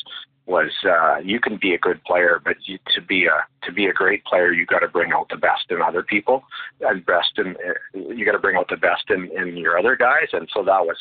was 0.46 0.70
uh, 0.88 1.18
you 1.18 1.40
can 1.40 1.56
be 1.56 1.74
a 1.74 1.78
good 1.78 2.02
player, 2.04 2.40
but 2.44 2.56
you, 2.64 2.78
to 2.94 3.02
be 3.02 3.26
a 3.26 3.44
to 3.66 3.72
be 3.72 3.87
a 3.87 3.92
great 3.92 4.24
player, 4.24 4.52
you 4.52 4.64
got 4.64 4.78
to 4.78 4.88
bring 4.88 5.12
out 5.12 5.28
the 5.28 5.37
best 5.37 5.66
in 5.70 5.82
other 5.82 6.02
people, 6.02 6.44
and 6.80 7.04
best 7.04 7.32
in 7.37 7.56
you 7.94 8.24
got 8.24 8.32
to 8.32 8.38
bring 8.38 8.56
out 8.56 8.68
the 8.68 8.76
best 8.76 9.11
in 9.11 9.30
in 9.37 9.56
your 9.56 9.78
other 9.78 9.96
guys, 9.96 10.28
and 10.32 10.48
so 10.54 10.62
that 10.62 10.87
was 10.87 10.96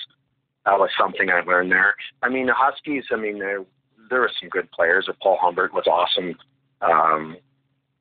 that 0.65 0.79
was 0.79 0.89
something 0.99 1.29
I 1.29 1.41
learned 1.41 1.71
there. 1.71 1.95
I 2.23 2.29
mean, 2.29 2.47
the 2.47 2.53
Huskies. 2.55 3.05
I 3.11 3.17
mean, 3.17 3.39
there, 3.39 3.63
there 4.09 4.21
were 4.21 4.31
some 4.39 4.49
good 4.49 4.69
players. 4.71 5.07
Paul 5.21 5.37
Humbert 5.39 5.73
was 5.73 5.85
awesome. 5.85 6.35
Um, 6.81 7.37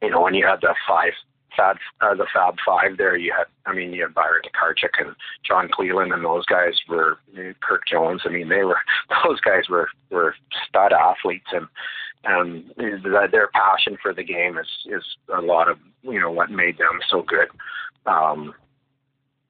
you 0.02 0.10
know, 0.10 0.22
when 0.22 0.34
you 0.34 0.46
had 0.46 0.60
the 0.62 0.74
five 0.88 1.12
Fab, 1.56 1.76
uh, 2.00 2.14
the 2.14 2.26
Fab 2.32 2.56
Five 2.66 2.96
there, 2.98 3.16
you 3.16 3.32
had, 3.36 3.46
I 3.66 3.74
mean, 3.74 3.92
you 3.92 4.02
had 4.02 4.14
Byron 4.14 4.42
Karchik 4.54 5.04
and 5.04 5.14
John 5.46 5.68
Cleland, 5.72 6.12
and 6.12 6.24
those 6.24 6.44
guys 6.46 6.74
were 6.88 7.18
Kirk 7.60 7.82
Jones. 7.90 8.22
I 8.24 8.28
mean, 8.28 8.48
they 8.48 8.64
were 8.64 8.78
those 9.24 9.40
guys 9.40 9.68
were 9.68 9.88
were 10.10 10.34
stud 10.68 10.92
athletes, 10.92 11.46
and 11.52 11.66
and 12.24 12.64
their 13.32 13.48
passion 13.48 13.96
for 14.00 14.14
the 14.14 14.24
game 14.24 14.58
is 14.58 14.68
is 14.86 15.04
a 15.36 15.40
lot 15.40 15.68
of 15.68 15.78
you 16.02 16.20
know 16.20 16.30
what 16.30 16.50
made 16.50 16.78
them 16.78 17.00
so 17.08 17.22
good. 17.22 17.48
Um, 18.06 18.54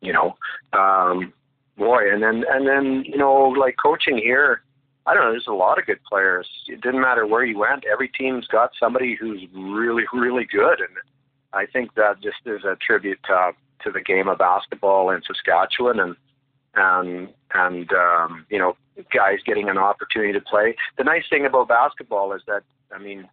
you 0.00 0.12
know, 0.12 0.36
um, 0.72 1.32
boy, 1.76 2.12
and 2.12 2.22
then 2.22 2.44
and 2.48 2.66
then 2.66 3.04
you 3.06 3.16
know 3.16 3.54
like 3.58 3.76
coaching 3.82 4.18
here, 4.18 4.62
I 5.06 5.14
don't 5.14 5.24
know. 5.24 5.30
There's 5.30 5.46
a 5.48 5.52
lot 5.52 5.78
of 5.78 5.86
good 5.86 6.02
players. 6.08 6.48
It 6.66 6.80
didn't 6.80 7.00
matter 7.00 7.26
where 7.26 7.44
you 7.44 7.58
went. 7.58 7.84
Every 7.90 8.08
team's 8.08 8.46
got 8.46 8.70
somebody 8.78 9.16
who's 9.18 9.42
really 9.54 10.04
really 10.12 10.44
good, 10.44 10.80
and 10.80 10.96
I 11.54 11.66
think 11.66 11.94
that 11.94 12.20
just 12.22 12.38
is 12.46 12.64
a 12.64 12.76
tribute 12.76 13.18
to 13.26 13.52
to 13.84 13.90
the 13.90 14.00
game 14.00 14.28
of 14.28 14.38
basketball 14.38 15.10
in 15.10 15.20
Saskatchewan 15.26 16.00
and 16.00 16.16
and 16.74 17.28
and 17.54 17.90
um, 17.92 18.46
you 18.50 18.58
know 18.58 18.76
guys 19.14 19.38
getting 19.46 19.68
an 19.68 19.78
opportunity 19.78 20.32
to 20.32 20.40
play. 20.40 20.76
The 20.98 21.04
nice 21.04 21.24
thing 21.28 21.46
about 21.46 21.68
basketball 21.68 22.32
is 22.32 22.42
that 22.46 22.62
I 22.92 22.98
mean, 22.98 23.28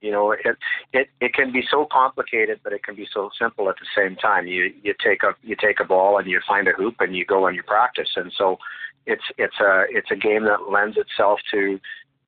you 0.00 0.10
know, 0.10 0.32
it 0.32 0.56
it 0.92 1.08
it 1.20 1.34
can 1.34 1.52
be 1.52 1.62
so 1.70 1.86
complicated, 1.90 2.60
but 2.62 2.72
it 2.72 2.82
can 2.82 2.94
be 2.94 3.06
so 3.12 3.30
simple 3.38 3.68
at 3.68 3.76
the 3.76 3.86
same 3.96 4.16
time. 4.16 4.46
You 4.46 4.72
you 4.82 4.94
take 5.02 5.22
a 5.22 5.34
you 5.42 5.56
take 5.56 5.80
a 5.80 5.84
ball 5.84 6.18
and 6.18 6.28
you 6.28 6.40
find 6.46 6.68
a 6.68 6.72
hoop 6.72 6.96
and 7.00 7.16
you 7.16 7.24
go 7.24 7.46
and 7.46 7.56
you 7.56 7.62
practice, 7.62 8.10
and 8.16 8.32
so 8.36 8.58
it's 9.06 9.24
it's 9.38 9.58
a 9.60 9.84
it's 9.90 10.10
a 10.10 10.16
game 10.16 10.44
that 10.44 10.70
lends 10.70 10.96
itself 10.96 11.40
to, 11.52 11.80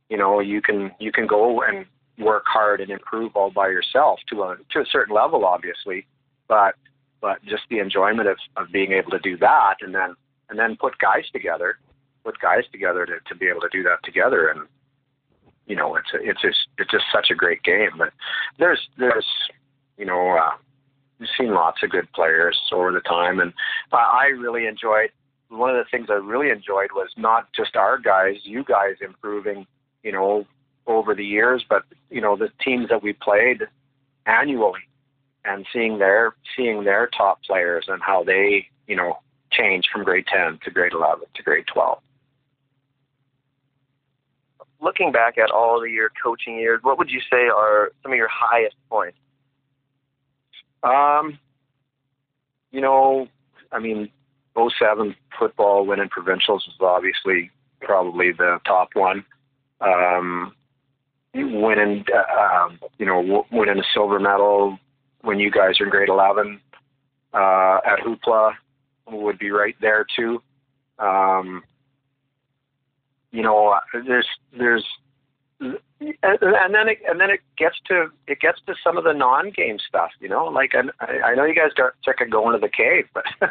you 0.08 0.16
know, 0.16 0.40
you 0.40 0.62
can 0.62 0.90
you 0.98 1.12
can 1.12 1.26
go 1.26 1.62
and 1.62 1.86
work 2.18 2.44
hard 2.46 2.80
and 2.80 2.90
improve 2.90 3.32
all 3.34 3.50
by 3.50 3.68
yourself 3.68 4.18
to 4.30 4.42
a 4.42 4.56
to 4.72 4.80
a 4.80 4.86
certain 4.90 5.14
level, 5.14 5.44
obviously, 5.44 6.06
but 6.48 6.74
but 7.20 7.42
just 7.44 7.62
the 7.70 7.78
enjoyment 7.78 8.28
of, 8.28 8.36
of 8.56 8.70
being 8.72 8.92
able 8.92 9.10
to 9.10 9.18
do 9.18 9.36
that 9.38 9.76
and 9.80 9.94
then 9.94 10.14
and 10.48 10.58
then 10.58 10.76
put 10.76 10.98
guys 10.98 11.24
together, 11.32 11.78
put 12.24 12.38
guys 12.40 12.64
together 12.70 13.04
to, 13.06 13.14
to 13.28 13.34
be 13.34 13.48
able 13.48 13.60
to 13.60 13.68
do 13.72 13.82
that 13.82 13.98
together 14.04 14.48
and 14.48 14.68
you 15.66 15.74
know 15.76 15.96
it's 15.96 16.08
a, 16.14 16.18
it's 16.22 16.40
just 16.40 16.68
it's 16.78 16.90
just 16.90 17.04
such 17.12 17.30
a 17.30 17.34
great 17.34 17.62
game. 17.62 17.90
But 17.98 18.12
there's 18.58 18.80
there's 18.98 19.26
you 19.98 20.06
know 20.06 20.36
uh, 20.36 20.56
we've 21.18 21.28
seen 21.38 21.52
lots 21.52 21.82
of 21.82 21.90
good 21.90 22.10
players 22.12 22.58
over 22.72 22.92
the 22.92 23.00
time, 23.00 23.40
and 23.40 23.52
uh, 23.92 23.96
I 23.96 24.26
really 24.26 24.66
enjoyed. 24.66 25.10
One 25.48 25.70
of 25.70 25.76
the 25.76 25.88
things 25.90 26.08
I 26.10 26.14
really 26.14 26.50
enjoyed 26.50 26.90
was 26.92 27.08
not 27.16 27.52
just 27.54 27.76
our 27.76 27.98
guys, 27.98 28.34
you 28.42 28.64
guys 28.64 28.96
improving, 29.00 29.64
you 30.02 30.10
know, 30.10 30.44
over 30.86 31.14
the 31.14 31.24
years, 31.24 31.64
but 31.68 31.82
you 32.10 32.20
know 32.20 32.36
the 32.36 32.50
teams 32.62 32.88
that 32.88 33.02
we 33.02 33.12
played 33.12 33.62
annually 34.26 34.80
and 35.46 35.66
seeing 35.72 35.98
their 35.98 36.34
seeing 36.56 36.84
their 36.84 37.08
top 37.16 37.42
players 37.42 37.86
and 37.88 38.02
how 38.02 38.22
they 38.24 38.66
you 38.86 38.96
know 38.96 39.18
change 39.52 39.84
from 39.92 40.04
grade 40.04 40.26
10 40.26 40.58
to 40.64 40.70
grade 40.70 40.92
11 40.92 41.24
to 41.34 41.42
grade 41.42 41.64
12 41.72 41.98
looking 44.80 45.12
back 45.12 45.38
at 45.38 45.50
all 45.50 45.82
of 45.82 45.88
your 45.88 46.10
coaching 46.22 46.58
years 46.58 46.80
what 46.82 46.98
would 46.98 47.10
you 47.10 47.20
say 47.30 47.46
are 47.46 47.92
some 48.02 48.12
of 48.12 48.18
your 48.18 48.28
highest 48.30 48.76
points? 48.90 49.16
Um 50.82 51.38
you 52.72 52.80
know 52.80 53.28
i 53.72 53.78
mean 53.78 54.10
07 54.56 55.14
football 55.38 55.86
winning 55.86 56.08
provincials 56.08 56.66
was 56.66 56.76
obviously 56.80 57.50
probably 57.80 58.32
the 58.32 58.58
top 58.64 58.88
one. 58.94 59.24
Um 59.80 60.54
winning 61.44 62.04
uh, 62.14 62.64
um, 62.64 62.78
you 62.98 63.06
know 63.06 63.44
winning 63.52 63.78
a 63.78 63.86
silver 63.92 64.18
medal 64.18 64.78
when 65.22 65.40
you 65.40 65.50
guys 65.50 65.80
are 65.80 65.84
in 65.84 65.90
grade 65.90 66.08
11 66.08 66.60
uh, 67.34 67.78
at 67.84 67.98
Hoopla 68.00 68.52
would 69.10 69.38
be 69.38 69.50
right 69.50 69.76
there 69.80 70.06
too. 70.16 70.42
Um, 70.98 71.62
you 73.30 73.42
know, 73.42 73.78
there's 74.06 74.26
there's 74.56 74.84
and, 75.60 75.78
and 76.22 76.74
then 76.74 76.88
it 76.88 76.98
and 77.08 77.20
then 77.20 77.30
it 77.30 77.40
gets 77.56 77.76
to 77.88 78.06
it 78.26 78.40
gets 78.40 78.58
to 78.66 78.74
some 78.82 78.96
of 78.96 79.04
the 79.04 79.12
non-game 79.12 79.78
stuff. 79.86 80.10
You 80.20 80.28
know, 80.28 80.46
like 80.46 80.72
I, 80.74 81.30
I 81.30 81.34
know 81.34 81.44
you 81.44 81.54
guys 81.54 81.72
got 81.76 81.92
sick 82.04 82.20
of 82.20 82.30
going 82.30 82.52
to 82.54 82.58
the 82.58 82.68
cave, 82.68 83.04
but 83.12 83.24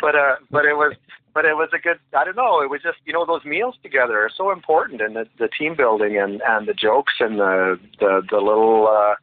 but 0.00 0.14
uh, 0.14 0.36
but 0.50 0.64
it 0.64 0.76
was 0.76 0.94
but 1.34 1.44
it 1.44 1.54
was 1.54 1.68
a 1.74 1.78
good. 1.78 1.98
I 2.16 2.24
don't 2.24 2.36
know. 2.36 2.62
It 2.62 2.70
was 2.70 2.80
just 2.82 2.98
you 3.04 3.12
know 3.12 3.26
those 3.26 3.44
meals 3.44 3.76
together 3.82 4.18
are 4.20 4.30
so 4.34 4.52
important, 4.52 5.00
and 5.00 5.16
the, 5.16 5.26
the 5.38 5.48
team 5.48 5.74
building 5.76 6.18
and 6.18 6.40
and 6.46 6.66
the 6.66 6.74
jokes 6.74 7.14
and 7.20 7.38
the 7.38 7.78
the 8.00 8.22
the 8.30 8.38
little. 8.38 8.88
uh 8.88 9.14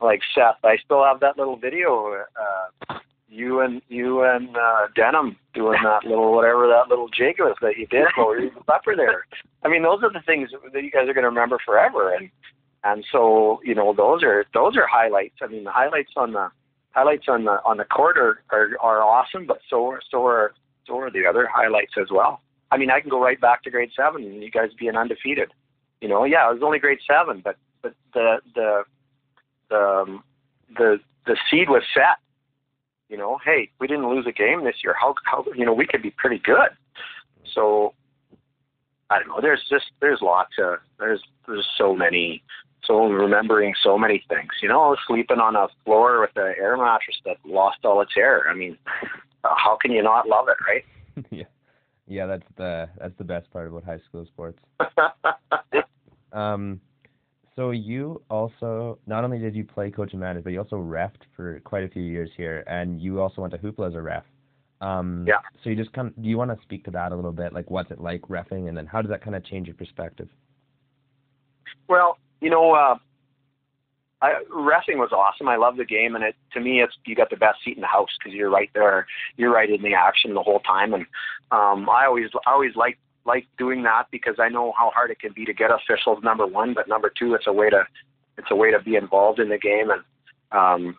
like 0.00 0.20
Seth. 0.34 0.56
I 0.64 0.76
still 0.84 1.04
have 1.04 1.20
that 1.20 1.36
little 1.36 1.56
video. 1.56 2.24
Uh, 2.88 2.98
you 3.28 3.60
and 3.60 3.80
you 3.88 4.24
and 4.24 4.56
uh, 4.56 4.88
Denim 4.96 5.36
doing 5.54 5.78
that 5.84 6.04
little 6.04 6.34
whatever 6.34 6.66
that 6.66 6.88
little 6.88 7.08
jig 7.08 7.36
was 7.38 7.56
that 7.62 7.76
you 7.76 7.86
did 7.86 8.06
while 8.16 8.38
you 8.38 8.50
were 8.54 8.62
supper 8.66 8.96
there. 8.96 9.24
I 9.62 9.68
mean, 9.68 9.82
those 9.82 10.02
are 10.02 10.12
the 10.12 10.22
things 10.26 10.50
that 10.72 10.82
you 10.82 10.90
guys 10.90 11.08
are 11.08 11.14
going 11.14 11.22
to 11.22 11.28
remember 11.28 11.58
forever. 11.64 12.14
And 12.14 12.30
and 12.82 13.04
so 13.12 13.60
you 13.64 13.74
know 13.74 13.94
those 13.94 14.22
are 14.22 14.44
those 14.52 14.76
are 14.76 14.86
highlights. 14.86 15.36
I 15.42 15.46
mean, 15.46 15.64
the 15.64 15.70
highlights 15.70 16.12
on 16.16 16.32
the 16.32 16.50
highlights 16.90 17.26
on 17.28 17.44
the 17.44 17.60
on 17.64 17.76
the 17.76 17.84
court 17.84 18.18
are 18.18 18.42
are, 18.50 18.70
are 18.80 19.02
awesome, 19.02 19.46
but 19.46 19.60
so 19.68 19.96
so 20.10 20.26
are 20.26 20.52
are 20.88 21.10
the 21.10 21.26
other 21.26 21.48
highlights 21.52 21.92
as 22.00 22.08
well. 22.10 22.40
I 22.70 22.76
mean, 22.76 22.90
I 22.90 23.00
can 23.00 23.10
go 23.10 23.20
right 23.20 23.40
back 23.40 23.62
to 23.64 23.70
grade 23.70 23.90
seven 23.96 24.22
and 24.24 24.42
you 24.42 24.50
guys 24.50 24.70
being 24.78 24.96
undefeated. 24.96 25.52
You 26.00 26.08
know, 26.08 26.24
yeah, 26.24 26.48
it 26.48 26.54
was 26.54 26.62
only 26.62 26.78
grade 26.78 26.98
seven, 27.06 27.40
but 27.44 27.56
but 27.82 27.94
the 28.14 28.38
the 28.54 28.84
um, 29.76 30.22
the 30.76 30.98
the 31.26 31.36
seed 31.50 31.68
was 31.68 31.82
set. 31.94 32.18
You 33.08 33.16
know, 33.16 33.38
hey, 33.44 33.70
we 33.80 33.86
didn't 33.86 34.08
lose 34.08 34.26
a 34.26 34.32
game 34.32 34.64
this 34.64 34.76
year. 34.84 34.94
How 34.98 35.14
how 35.24 35.44
you 35.54 35.66
know 35.66 35.74
we 35.74 35.86
could 35.86 36.02
be 36.02 36.10
pretty 36.10 36.38
good. 36.38 36.70
So 37.54 37.94
I 39.10 39.18
don't 39.18 39.28
know. 39.28 39.40
There's 39.40 39.64
just 39.68 39.86
there's 40.00 40.20
lots 40.22 40.52
of 40.58 40.78
there's 40.98 41.22
there's 41.46 41.68
so 41.76 41.94
many 41.94 42.42
so 42.84 43.06
remembering 43.06 43.74
so 43.82 43.98
many 43.98 44.24
things. 44.28 44.50
You 44.62 44.68
know, 44.68 44.96
sleeping 45.06 45.38
on 45.38 45.56
a 45.56 45.68
floor 45.84 46.20
with 46.20 46.30
an 46.36 46.54
air 46.58 46.76
mattress 46.76 47.16
that 47.24 47.36
lost 47.44 47.78
all 47.84 48.00
its 48.00 48.12
air. 48.16 48.48
I 48.48 48.54
mean, 48.54 48.78
how 49.44 49.76
can 49.80 49.90
you 49.92 50.02
not 50.02 50.28
love 50.28 50.46
it, 50.48 50.56
right? 50.66 51.26
yeah, 51.30 51.44
yeah. 52.06 52.26
That's 52.26 52.46
the 52.56 52.88
that's 52.98 53.16
the 53.18 53.24
best 53.24 53.50
part 53.50 53.68
about 53.68 53.84
high 53.84 54.00
school 54.08 54.26
sports. 54.26 54.58
um, 56.32 56.80
so 57.56 57.70
you 57.70 58.22
also 58.30 58.98
not 59.06 59.24
only 59.24 59.38
did 59.38 59.54
you 59.54 59.64
play 59.64 59.90
coach 59.90 60.12
and 60.12 60.20
manage, 60.20 60.44
but 60.44 60.52
you 60.52 60.58
also 60.58 60.76
refed 60.76 61.22
for 61.36 61.60
quite 61.60 61.84
a 61.84 61.88
few 61.88 62.02
years 62.02 62.30
here, 62.36 62.64
and 62.66 63.00
you 63.00 63.20
also 63.20 63.40
went 63.42 63.52
to 63.52 63.58
Hoopla 63.58 63.88
as 63.88 63.94
a 63.94 64.00
ref. 64.00 64.24
Um, 64.80 65.26
yeah. 65.28 65.40
So 65.62 65.70
you 65.70 65.76
just 65.76 65.92
kind 65.92 66.08
of, 66.08 66.22
do 66.22 66.28
you 66.28 66.38
want 66.38 66.50
to 66.50 66.62
speak 66.62 66.84
to 66.84 66.90
that 66.92 67.12
a 67.12 67.16
little 67.16 67.32
bit? 67.32 67.52
Like, 67.52 67.70
what's 67.70 67.90
it 67.90 68.00
like 68.00 68.22
refing, 68.22 68.68
and 68.68 68.76
then 68.76 68.86
how 68.86 69.02
does 69.02 69.10
that 69.10 69.22
kind 69.22 69.36
of 69.36 69.44
change 69.44 69.66
your 69.66 69.76
perspective? 69.76 70.28
Well, 71.88 72.18
you 72.40 72.50
know, 72.50 72.72
uh, 72.72 72.96
I, 74.22 74.42
refing 74.52 74.98
was 74.98 75.12
awesome. 75.12 75.48
I 75.48 75.56
love 75.56 75.76
the 75.76 75.84
game, 75.84 76.14
and 76.14 76.22
it 76.24 76.36
to 76.52 76.60
me, 76.60 76.82
it's 76.82 76.94
you 77.06 77.14
got 77.14 77.30
the 77.30 77.36
best 77.36 77.58
seat 77.64 77.76
in 77.76 77.80
the 77.80 77.86
house 77.86 78.10
because 78.18 78.34
you're 78.34 78.50
right 78.50 78.70
there, 78.74 79.06
you're 79.36 79.52
right 79.52 79.70
in 79.70 79.82
the 79.82 79.94
action 79.94 80.34
the 80.34 80.42
whole 80.42 80.60
time, 80.60 80.92
and 80.92 81.06
um, 81.50 81.88
I 81.88 82.04
always, 82.06 82.28
I 82.46 82.52
always 82.52 82.76
like 82.76 82.98
like 83.24 83.46
doing 83.58 83.82
that 83.84 84.06
because 84.10 84.36
I 84.38 84.48
know 84.48 84.72
how 84.76 84.90
hard 84.90 85.10
it 85.10 85.20
can 85.20 85.32
be 85.32 85.44
to 85.44 85.54
get 85.54 85.70
officials. 85.70 86.22
Number 86.22 86.46
one, 86.46 86.74
but 86.74 86.88
number 86.88 87.10
two, 87.16 87.34
it's 87.34 87.46
a 87.46 87.52
way 87.52 87.70
to 87.70 87.84
it's 88.36 88.48
a 88.50 88.56
way 88.56 88.70
to 88.70 88.80
be 88.80 88.96
involved 88.96 89.38
in 89.38 89.48
the 89.48 89.58
game 89.58 89.90
and 89.90 90.02
um, 90.52 90.96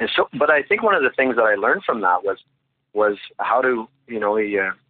and 0.00 0.10
so. 0.16 0.28
But 0.38 0.50
I 0.50 0.62
think 0.62 0.82
one 0.82 0.94
of 0.94 1.02
the 1.02 1.10
things 1.16 1.36
that 1.36 1.42
I 1.42 1.54
learned 1.54 1.82
from 1.84 2.00
that 2.00 2.24
was 2.24 2.38
was 2.92 3.16
how 3.38 3.60
to 3.60 3.86
you 4.08 4.18
know 4.18 4.36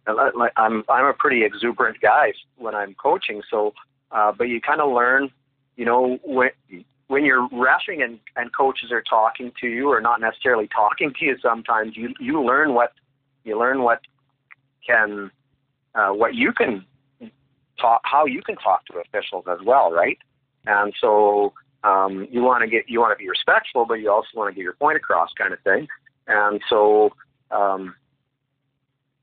uh, 0.07 0.49
I'm 0.55 0.83
I'm 0.89 1.05
a 1.05 1.13
pretty 1.13 1.43
exuberant 1.43 1.99
guy 2.01 2.33
when 2.57 2.73
I'm 2.75 2.95
coaching. 2.95 3.41
So, 3.49 3.73
uh, 4.11 4.31
but 4.31 4.45
you 4.45 4.61
kind 4.61 4.81
of 4.81 4.91
learn, 4.91 5.29
you 5.75 5.85
know, 5.85 6.17
when 6.23 6.49
when 7.07 7.23
you're 7.23 7.47
refing 7.49 8.03
and, 8.03 8.19
and 8.35 8.55
coaches 8.55 8.91
are 8.91 9.03
talking 9.03 9.51
to 9.61 9.67
you 9.67 9.89
or 9.89 10.01
not 10.01 10.19
necessarily 10.19 10.67
talking 10.67 11.13
to 11.19 11.25
you 11.25 11.37
sometimes 11.41 11.95
you 11.95 12.13
you 12.19 12.43
learn 12.43 12.73
what 12.73 12.91
you 13.43 13.57
learn 13.57 13.81
what 13.81 14.01
can 14.85 15.31
uh, 15.95 16.09
what 16.09 16.35
you 16.35 16.53
can 16.53 16.85
talk, 17.79 18.01
how 18.03 18.25
you 18.25 18.41
can 18.41 18.55
talk 18.55 18.85
to 18.85 18.99
officials 18.99 19.45
as 19.49 19.59
well, 19.65 19.91
right? 19.91 20.17
And 20.65 20.93
so 20.99 21.53
um, 21.83 22.27
you 22.29 22.41
want 22.41 22.63
to 22.63 22.67
get 22.67 22.89
you 22.89 22.99
want 22.99 23.17
to 23.17 23.21
be 23.21 23.29
respectful, 23.29 23.85
but 23.85 23.95
you 23.95 24.11
also 24.11 24.27
want 24.35 24.53
to 24.53 24.55
get 24.55 24.63
your 24.63 24.73
point 24.73 24.97
across, 24.97 25.29
kind 25.37 25.53
of 25.53 25.59
thing. 25.61 25.87
And 26.27 26.61
so, 26.69 27.11
um, 27.51 27.95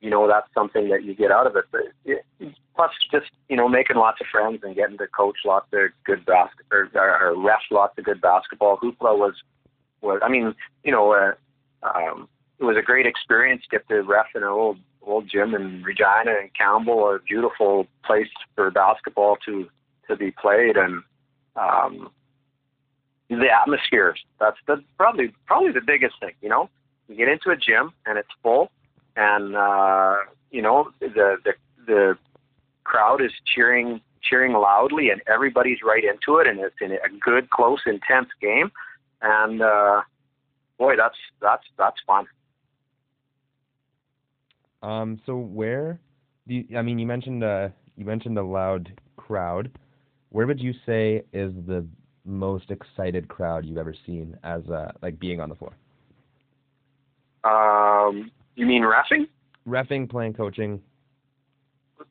you 0.05 0.11
know, 0.11 0.29
that's 0.29 0.53
something 0.53 0.91
that 0.91 1.03
you 1.03 1.15
get 1.15 1.31
out 1.31 1.47
of 1.47 1.57
it. 1.57 1.65
But 1.73 1.81
it, 2.05 2.27
plus, 2.77 2.91
just 3.11 3.31
you 3.49 3.57
know, 3.57 3.71
making 3.71 3.97
lots 3.97 4.21
of 4.21 4.27
friends 4.31 4.61
and 4.63 4.77
getting 4.77 4.99
to 4.99 5.07
coach 5.07 5.39
lots 5.47 5.67
of 5.73 5.89
good 6.05 6.27
basketball 6.27 6.79
or, 6.95 7.23
or 7.23 7.43
ref 7.43 7.63
lots 7.71 7.97
of 7.97 8.05
good 8.05 8.21
basketball. 8.21 8.77
Hoopla 8.77 9.17
was 9.17 9.33
was 10.03 10.21
I 10.23 10.29
mean, 10.29 10.55
you 10.83 10.93
know, 10.93 11.13
uh, 11.15 11.33
um, 11.89 12.29
it 12.59 12.65
was 12.65 12.77
a 12.77 12.83
great 12.83 13.07
experience. 13.07 13.63
To 13.63 13.79
get 13.79 13.89
to 13.89 14.03
ref 14.03 14.27
in 14.35 14.43
an 14.43 14.49
old 14.51 14.77
old 15.01 15.27
gym 15.27 15.55
in 15.55 15.83
Regina 15.83 16.37
and 16.39 16.53
Campbell, 16.53 17.15
a 17.15 17.19
beautiful 17.21 17.87
place 18.05 18.29
for 18.55 18.71
basketball 18.71 19.39
to 19.47 19.71
to 20.09 20.17
be 20.17 20.33
played, 20.33 20.77
and 20.77 21.03
um, 21.57 22.11
the 23.31 23.49
atmosphere. 23.51 24.15
That's 24.39 24.59
the 24.67 24.85
probably 24.99 25.33
probably 25.47 25.73
the 25.73 25.81
biggest 25.81 26.21
thing. 26.21 26.35
You 26.43 26.51
know, 26.51 26.69
you 27.09 27.17
get 27.17 27.29
into 27.29 27.49
a 27.49 27.57
gym 27.57 27.95
and 28.05 28.19
it's 28.19 28.29
full, 28.43 28.71
and 29.17 29.57
uh, 29.57 30.17
you 30.51 30.63
know 30.63 30.91
the 31.01 31.37
the 31.45 31.53
the 31.87 32.19
crowd 32.85 33.23
is 33.23 33.33
cheering 33.55 34.01
cheering 34.23 34.53
loudly, 34.53 35.11
and 35.11 35.21
everybody's 35.27 35.79
right 35.85 36.03
into 36.05 36.39
it, 36.39 36.47
and 36.47 36.59
it's 36.61 36.77
in 36.81 36.93
a 36.93 37.19
good, 37.21 37.51
close, 37.51 37.81
intense 37.87 38.29
game, 38.41 38.71
and 39.23 39.63
uh, 39.63 40.01
boy, 40.79 40.97
that's 40.97 41.17
that's 41.41 41.65
that's 41.79 41.97
fun. 42.07 42.27
Um, 44.83 45.21
so 45.25 45.37
where 45.37 45.99
do 46.47 46.55
you, 46.55 46.77
I 46.77 46.83
mean 46.83 46.99
you 46.99 47.07
mentioned 47.07 47.43
uh 47.43 47.69
you 47.97 48.05
mentioned 48.05 48.39
a 48.39 48.43
loud 48.43 48.93
crowd. 49.17 49.71
Where 50.31 50.47
would 50.47 50.61
you 50.61 50.75
say 50.85 51.23
is 51.33 51.53
the 51.67 51.87
most 52.25 52.71
excited 52.71 53.29
crowd 53.29 53.65
you've 53.65 53.79
ever 53.79 53.95
seen 54.07 54.37
as 54.43 54.69
uh, 54.69 54.91
like 55.03 55.19
being 55.19 55.41
on 55.41 55.49
the 55.49 55.55
floor? 55.55 55.73
Um, 57.45 58.31
you 58.55 58.67
mean 58.67 58.83
refing? 58.83 59.29
Refing, 59.67 60.09
playing, 60.09 60.35
coaching. 60.35 60.81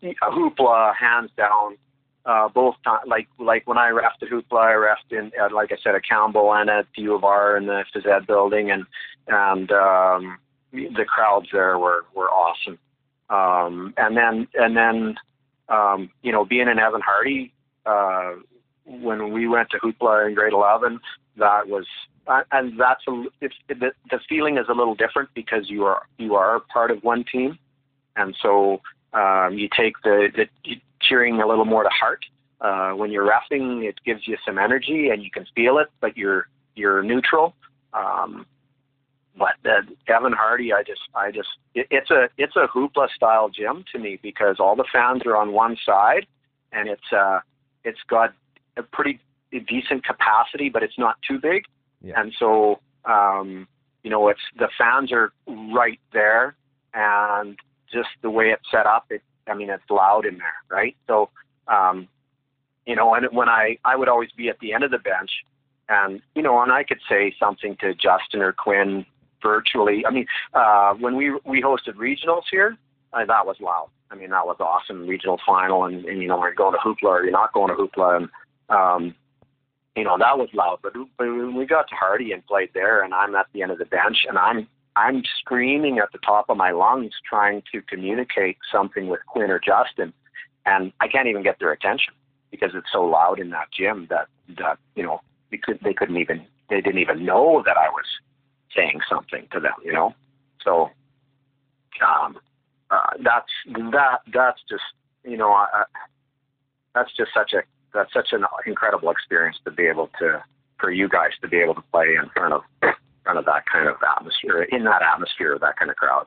Hoopla, 0.01 0.93
hands 0.95 1.31
down. 1.37 1.77
Uh, 2.25 2.47
both 2.47 2.75
time, 2.85 3.01
like 3.05 3.27
like 3.37 3.67
when 3.67 3.77
I 3.77 3.89
refed 3.89 4.21
at 4.21 4.29
Hoopla, 4.29 4.57
I 4.57 4.73
refed 4.73 5.17
in 5.17 5.31
uh, 5.39 5.53
like 5.53 5.73
I 5.73 5.77
said 5.83 5.93
at 5.93 6.07
Campbell 6.07 6.53
and 6.53 6.69
at 6.69 6.85
the 6.95 7.03
U 7.03 7.15
of 7.15 7.23
R 7.25 7.57
in 7.57 7.65
the 7.65 7.83
phys 7.93 8.05
ed 8.05 8.25
building, 8.25 8.71
and 8.71 8.85
and 9.27 9.71
um, 9.71 10.37
the 10.71 11.05
crowds 11.05 11.47
there 11.51 11.77
were 11.77 12.05
were 12.15 12.29
awesome. 12.29 12.79
Um, 13.29 13.93
and 13.97 14.15
then 14.15 14.47
and 14.53 14.77
then 14.77 15.15
um, 15.67 16.09
you 16.21 16.31
know 16.31 16.45
being 16.45 16.69
in 16.69 16.79
Evan 16.79 17.01
Hardy 17.01 17.53
uh, 17.85 18.35
when 18.85 19.33
we 19.33 19.47
went 19.47 19.69
to 19.71 19.77
Hoopla 19.79 20.27
in 20.27 20.35
grade 20.35 20.53
11, 20.53 20.99
that 21.37 21.67
was 21.67 21.85
and 22.51 22.79
that's 22.79 23.03
a 23.07 23.25
it's, 23.41 23.55
the 23.67 23.91
the 24.09 24.19
feeling 24.29 24.57
is 24.57 24.65
a 24.69 24.73
little 24.73 24.95
different 24.95 25.29
because 25.33 25.69
you 25.69 25.85
are 25.85 26.03
you 26.17 26.35
are 26.35 26.61
part 26.71 26.91
of 26.91 27.03
one 27.03 27.23
team, 27.31 27.57
and 28.15 28.35
so 28.41 28.81
um, 29.13 29.53
you 29.53 29.69
take 29.75 29.95
the, 30.03 30.29
the 30.35 30.75
cheering 31.01 31.41
a 31.41 31.47
little 31.47 31.65
more 31.65 31.83
to 31.83 31.89
heart. 31.89 32.25
Uh, 32.61 32.91
when 32.91 33.11
you're 33.11 33.29
refing, 33.29 33.83
it 33.83 33.99
gives 34.05 34.25
you 34.25 34.37
some 34.45 34.57
energy 34.57 35.09
and 35.09 35.21
you 35.21 35.29
can 35.29 35.45
feel 35.53 35.77
it, 35.77 35.87
but 35.99 36.15
you're 36.15 36.47
you're 36.75 37.03
neutral. 37.03 37.53
Um, 37.93 38.45
but 39.37 39.55
uh, 39.65 39.81
Evan 40.07 40.33
Hardy, 40.33 40.73
I 40.73 40.83
just, 40.83 41.01
I 41.15 41.31
just, 41.31 41.49
it, 41.73 41.87
it's 41.89 42.11
a, 42.11 42.29
it's 42.37 42.55
a 42.55 42.67
hoopla 42.67 43.09
style 43.15 43.49
gym 43.49 43.83
to 43.91 43.99
me 43.99 44.19
because 44.21 44.57
all 44.59 44.75
the 44.75 44.85
fans 44.91 45.23
are 45.25 45.35
on 45.35 45.51
one 45.51 45.77
side, 45.85 46.27
and 46.71 46.87
it's, 46.87 47.11
uh, 47.11 47.39
it's 47.83 47.99
got 48.07 48.33
a 48.77 48.83
pretty 48.83 49.19
decent 49.51 50.05
capacity, 50.05 50.69
but 50.69 50.83
it's 50.83 50.97
not 50.97 51.17
too 51.27 51.39
big, 51.39 51.63
yeah. 52.03 52.19
and 52.19 52.33
so, 52.37 52.79
um, 53.05 53.67
you 54.03 54.09
know, 54.09 54.27
it's 54.27 54.41
the 54.57 54.69
fans 54.77 55.11
are 55.11 55.31
right 55.47 55.99
there, 56.11 56.55
and 56.93 57.57
just 57.91 58.09
the 58.21 58.29
way 58.29 58.49
it's 58.49 58.69
set 58.69 58.85
up, 58.85 59.05
it, 59.09 59.21
I 59.47 59.53
mean, 59.53 59.69
it's 59.69 59.83
loud 59.89 60.25
in 60.25 60.37
there, 60.37 60.53
right? 60.69 60.95
So, 61.07 61.29
um, 61.67 62.07
you 62.85 62.95
know, 62.95 63.13
and 63.13 63.25
when 63.31 63.49
I, 63.49 63.77
I 63.85 63.95
would 63.95 64.09
always 64.09 64.31
be 64.35 64.49
at 64.49 64.59
the 64.59 64.73
end 64.73 64.83
of 64.83 64.91
the 64.91 64.99
bench, 64.99 65.31
and 65.89 66.21
you 66.35 66.41
know, 66.41 66.61
and 66.61 66.71
I 66.71 66.83
could 66.83 66.99
say 67.09 67.33
something 67.39 67.77
to 67.81 67.93
Justin 67.93 68.41
or 68.41 68.53
Quinn 68.53 69.05
virtually. 69.41 70.05
I 70.05 70.11
mean, 70.11 70.25
uh, 70.53 70.93
when 70.93 71.15
we 71.15 71.31
we 71.45 71.61
hosted 71.61 71.95
regionals 71.95 72.43
here, 72.51 72.77
uh, 73.13 73.25
that 73.25 73.45
was 73.45 73.57
loud. 73.59 73.89
I 74.09 74.15
mean, 74.15 74.29
that 74.29 74.45
was 74.45 74.57
awesome. 74.59 75.07
Regional 75.07 75.39
final, 75.45 75.85
and, 75.85 76.05
and 76.05 76.21
you 76.21 76.27
know, 76.27 76.39
we're 76.39 76.53
going 76.53 76.73
to 76.73 76.79
Hoopla 76.79 77.09
or 77.09 77.23
you're 77.23 77.31
not 77.31 77.53
going 77.53 77.69
to 77.69 77.75
Hoopla, 77.75 78.17
and 78.17 78.29
um, 78.69 79.15
you 79.95 80.03
know, 80.03 80.17
that 80.17 80.37
was 80.37 80.49
loud. 80.53 80.79
But, 80.81 80.93
when 81.17 81.55
we 81.55 81.65
got 81.65 81.87
to 81.89 81.95
Hardy 81.95 82.31
and 82.31 82.45
played 82.45 82.69
there, 82.73 83.03
and 83.03 83.13
I'm 83.13 83.35
at 83.35 83.47
the 83.53 83.61
end 83.61 83.71
of 83.71 83.77
the 83.77 83.85
bench, 83.85 84.25
and 84.27 84.37
I'm 84.37 84.67
I'm 84.95 85.23
screaming 85.39 85.99
at 85.99 86.11
the 86.11 86.19
top 86.19 86.49
of 86.49 86.57
my 86.57 86.71
lungs 86.71 87.13
trying 87.27 87.63
to 87.71 87.81
communicate 87.81 88.57
something 88.71 89.07
with 89.07 89.21
Quinn 89.27 89.49
or 89.49 89.59
Justin, 89.59 90.13
and 90.65 90.91
I 90.99 91.07
can't 91.07 91.27
even 91.27 91.43
get 91.43 91.57
their 91.59 91.71
attention 91.71 92.13
because 92.51 92.71
it's 92.75 92.91
so 92.91 93.03
loud 93.03 93.39
in 93.39 93.49
that 93.51 93.69
gym 93.75 94.07
that 94.09 94.27
that 94.57 94.77
you 94.95 95.03
know 95.03 95.21
they 95.51 95.57
could 95.57 95.79
they 95.83 95.93
couldn't 95.93 96.17
even 96.17 96.45
they 96.69 96.81
didn't 96.81 96.99
even 96.99 97.25
know 97.25 97.63
that 97.65 97.77
I 97.77 97.89
was 97.89 98.05
saying 98.75 98.99
something 99.09 99.47
to 99.51 99.59
them, 99.59 99.73
you 99.83 99.93
know. 99.93 100.13
So 100.63 100.89
um, 102.05 102.37
uh, 102.91 103.17
that's 103.23 103.51
that 103.91 104.19
that's 104.31 104.61
just 104.69 104.83
you 105.23 105.37
know 105.37 105.51
I, 105.51 105.83
that's 106.93 107.11
just 107.15 107.31
such 107.33 107.53
a 107.53 107.63
that's 107.93 108.13
such 108.13 108.29
an 108.31 108.43
incredible 108.65 109.09
experience 109.09 109.57
to 109.65 109.71
be 109.71 109.83
able 109.83 110.09
to 110.19 110.43
for 110.79 110.91
you 110.91 111.07
guys 111.07 111.31
to 111.41 111.47
be 111.47 111.57
able 111.57 111.75
to 111.75 111.83
play 111.91 112.15
in 112.21 112.29
front 112.35 112.53
of 112.53 112.61
in 112.81 112.93
front 113.23 113.39
of 113.39 113.45
that 113.45 113.63
kind 113.71 113.87
of 113.87 113.95
atmosphere 114.17 114.63
in 114.63 114.83
that 114.83 115.01
atmosphere 115.01 115.53
of 115.53 115.61
that 115.61 115.77
kind 115.77 115.89
of 115.89 115.97
crowd. 115.97 116.25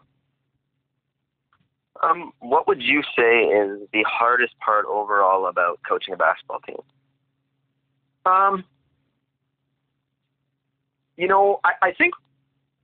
Um, 2.03 2.33
what 2.41 2.69
would 2.69 2.83
you 2.83 3.03
say 3.17 3.45
is 3.45 3.89
the 3.93 4.05
hardest 4.07 4.59
part 4.59 4.85
overall 4.87 5.47
about 5.47 5.81
coaching 5.89 6.13
a 6.15 6.17
basketball 6.17 6.61
team? 6.61 6.77
Um, 8.27 8.65
you 11.17 11.29
know, 11.29 11.61
I, 11.65 11.89
I 11.89 11.93
think 11.93 12.15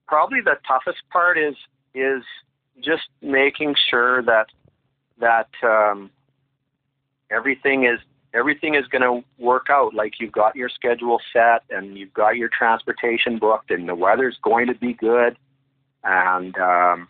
probably 0.07 0.41
the 0.41 0.57
toughest 0.67 0.99
part 1.11 1.39
is 1.39 1.55
is 1.95 2.23
just 2.83 3.03
making 3.21 3.75
sure 3.91 4.23
that 4.23 4.47
that 5.19 5.49
um, 5.63 6.11
everything 7.31 7.85
is 7.85 7.99
everything 8.35 8.75
is 8.75 8.87
going 8.89 9.03
to 9.03 9.25
work 9.43 9.67
out. 9.71 9.95
Like 9.95 10.15
you've 10.21 10.33
got 10.33 10.57
your 10.57 10.69
schedule 10.69 11.21
set 11.33 11.63
and 11.71 11.97
you've 11.97 12.15
got 12.15 12.37
your 12.37 12.49
transportation 12.49 13.39
booked, 13.39 13.71
and 13.71 13.89
the 13.89 13.95
weather's 13.95 14.39
going 14.43 14.69
to 14.69 14.75
be 14.75 14.95
good, 14.95 15.37
and 16.05 16.57
um, 16.59 17.09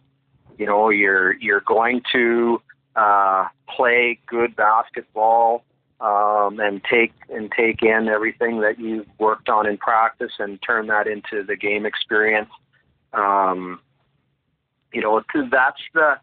you 0.59 0.67
know 0.67 0.91
you're 0.91 1.35
you're 1.35 1.63
going 1.63 2.03
to 2.13 2.61
uh, 2.97 3.47
play 3.69 4.19
good 4.27 4.55
basketball 4.57 5.65
um, 6.01 6.59
and 6.61 6.83
take 6.91 7.13
and 7.31 7.51
take 7.57 7.83
in 7.83 8.09
everything 8.09 8.61
that 8.61 8.79
you've 8.79 9.07
worked 9.19 9.49
on 9.49 9.67
in 9.67 9.79
practice 9.79 10.33
and 10.39 10.61
turn 10.63 10.89
that 10.89 11.07
into 11.07 11.45
the 11.45 11.57
game 11.57 11.87
experience. 11.87 12.51
Um, 13.13 13.81
you 14.93 15.01
know, 15.01 15.23
that's 15.51 15.81
the 15.95 16.15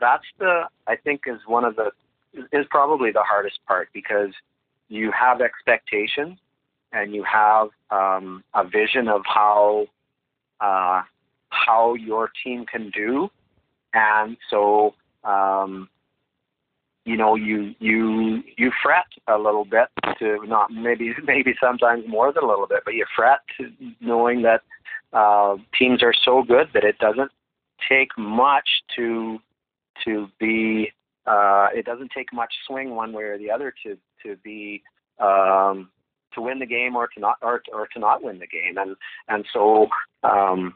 that's 0.00 0.24
the 0.38 0.64
I 0.86 0.96
think 0.96 1.22
is 1.26 1.40
one 1.46 1.64
of 1.64 1.76
the 1.76 1.92
is 2.52 2.66
probably 2.70 3.10
the 3.10 3.22
hardest 3.22 3.58
part 3.66 3.88
because 3.92 4.30
you 4.88 5.10
have 5.12 5.40
expectations 5.40 6.38
and 6.92 7.14
you 7.14 7.24
have 7.24 7.68
um, 7.90 8.44
a 8.54 8.64
vision 8.64 9.08
of 9.08 9.22
how 9.24 9.86
uh, 10.60 11.02
how 11.48 11.94
your 11.94 12.30
team 12.44 12.64
can 12.66 12.90
do, 12.90 13.30
and 13.94 14.36
so 14.50 14.94
um, 15.24 15.88
you 17.04 17.16
know 17.16 17.34
you 17.34 17.74
you 17.78 18.42
you 18.56 18.70
fret 18.82 19.06
a 19.28 19.36
little 19.36 19.64
bit 19.64 19.88
to 20.18 20.38
not 20.46 20.70
maybe 20.70 21.14
maybe 21.24 21.54
sometimes 21.60 22.04
more 22.06 22.32
than 22.32 22.44
a 22.44 22.46
little 22.46 22.66
bit, 22.66 22.82
but 22.84 22.94
you 22.94 23.06
fret 23.16 23.40
knowing 24.00 24.42
that 24.42 24.62
uh, 25.12 25.56
teams 25.78 26.02
are 26.02 26.14
so 26.24 26.42
good 26.42 26.68
that 26.74 26.84
it 26.84 26.98
doesn't 26.98 27.30
take 27.88 28.16
much 28.16 28.68
to 28.96 29.38
to 30.04 30.28
be 30.38 30.92
uh, 31.26 31.68
it 31.74 31.84
doesn't 31.84 32.10
take 32.14 32.32
much 32.32 32.52
swing 32.66 32.94
one 32.94 33.12
way 33.12 33.24
or 33.24 33.38
the 33.38 33.50
other 33.50 33.72
to 33.84 33.96
to 34.24 34.36
be 34.42 34.82
um, 35.20 35.90
to 36.34 36.40
win 36.40 36.58
the 36.58 36.66
game 36.66 36.96
or 36.96 37.06
to 37.08 37.20
not 37.20 37.36
or, 37.42 37.62
or 37.72 37.86
to 37.88 37.98
not 37.98 38.22
win 38.22 38.38
the 38.38 38.46
game. 38.46 38.76
And 38.76 38.96
and 39.28 39.44
so 39.52 39.88
um, 40.22 40.74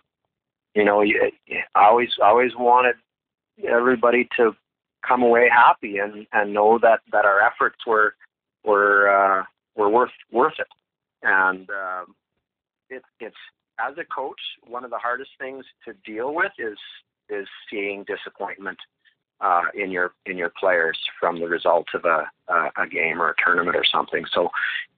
you 0.75 0.85
know 0.85 1.03
you, 1.03 1.31
I 1.75 1.87
always 1.87 2.11
always 2.23 2.53
wanted 2.57 2.97
everybody 3.67 4.29
to 4.37 4.55
come 5.07 5.23
away 5.23 5.49
happy 5.53 5.99
and 5.99 6.27
and 6.33 6.55
know 6.55 6.79
that 6.81 7.01
that 7.13 7.25
our 7.25 7.41
efforts 7.41 7.79
were 7.87 8.15
were 8.65 9.09
uh, 9.09 9.45
were 9.75 9.89
worth 9.89 10.11
worth 10.31 10.59
it. 10.59 10.69
And 11.23 11.69
um, 11.71 12.15
it, 12.89 13.03
it's 13.19 13.37
as 13.81 13.95
a 13.99 14.05
coach, 14.05 14.41
one 14.67 14.85
of 14.85 14.91
the 14.91 14.99
hardest 14.99 15.31
things 15.41 15.65
to 15.85 15.95
deal 16.05 16.35
with 16.35 16.53
is 16.59 16.79
is 17.29 17.49
seeing 17.69 18.05
disappointment 18.05 18.79
uh, 19.41 19.63
in 19.75 19.91
your 19.91 20.13
in 20.25 20.37
your 20.37 20.51
players 20.59 20.99
from 21.21 21.41
the 21.41 21.47
result 21.47 21.87
of 21.95 22.05
a 22.05 22.27
a, 22.49 22.83
a 22.83 22.87
game 22.89 23.21
or 23.21 23.31
a 23.31 23.35
tournament 23.45 23.77
or 23.77 23.85
something. 23.85 24.25
So 24.33 24.49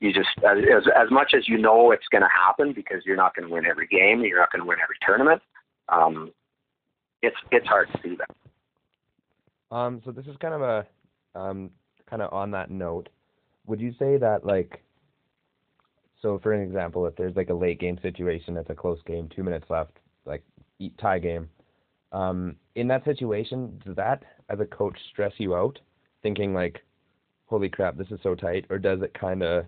you 0.01 0.12
just 0.12 0.29
as 0.38 0.85
as 0.96 1.11
much 1.11 1.33
as 1.37 1.48
you 1.48 1.59
know 1.59 1.90
it's 1.90 2.07
going 2.11 2.22
to 2.22 2.29
happen 2.29 2.72
because 2.72 3.03
you're 3.05 3.16
not 3.16 3.35
going 3.35 3.48
to 3.48 3.55
win 3.55 3.66
every 3.66 3.87
game, 3.87 4.22
you're 4.22 4.38
not 4.38 4.53
going 4.53 4.62
to 4.62 4.68
win 4.68 4.79
every 4.83 4.96
tournament. 5.05 5.42
Um, 5.88 6.33
it's 7.22 7.37
it's 7.51 7.66
hard 7.66 7.88
to 7.92 8.09
do 8.09 8.16
that. 8.16 9.74
Um, 9.74 10.01
so 10.05 10.12
this 10.12 10.27
is 10.27 10.37
kind 10.40 10.55
of 10.55 10.62
a 10.62 10.87
um, 11.38 11.70
kind 12.09 12.22
of 12.22 12.33
on 12.33 12.51
that 12.53 12.70
note. 12.70 13.09
Would 13.66 13.81
you 13.81 13.92
say 13.98 14.16
that 14.18 14.46
like 14.46 14.83
so, 16.20 16.38
for 16.42 16.53
an 16.53 16.62
example, 16.62 17.07
if 17.07 17.14
there's 17.16 17.37
like 17.37 17.51
a 17.51 17.55
late 17.55 17.79
game 17.79 17.98
situation, 18.03 18.57
it's 18.57 18.70
a 18.70 18.74
close 18.74 18.98
game, 19.07 19.29
two 19.35 19.44
minutes 19.44 19.66
left, 19.68 19.98
like 20.24 20.42
eat 20.79 20.96
tie 20.98 21.18
game. 21.18 21.48
Um, 22.12 22.57
in 22.75 22.88
that 22.88 23.05
situation, 23.05 23.81
does 23.85 23.97
that, 23.97 24.23
as 24.49 24.61
a 24.61 24.64
coach, 24.66 24.97
stress 25.11 25.33
you 25.38 25.55
out, 25.55 25.79
thinking 26.23 26.55
like, 26.55 26.83
"Holy 27.47 27.68
crap, 27.68 27.97
this 27.97 28.11
is 28.11 28.21
so 28.23 28.35
tight," 28.35 28.64
or 28.71 28.79
does 28.79 29.03
it 29.03 29.12
kind 29.14 29.42
of, 29.42 29.66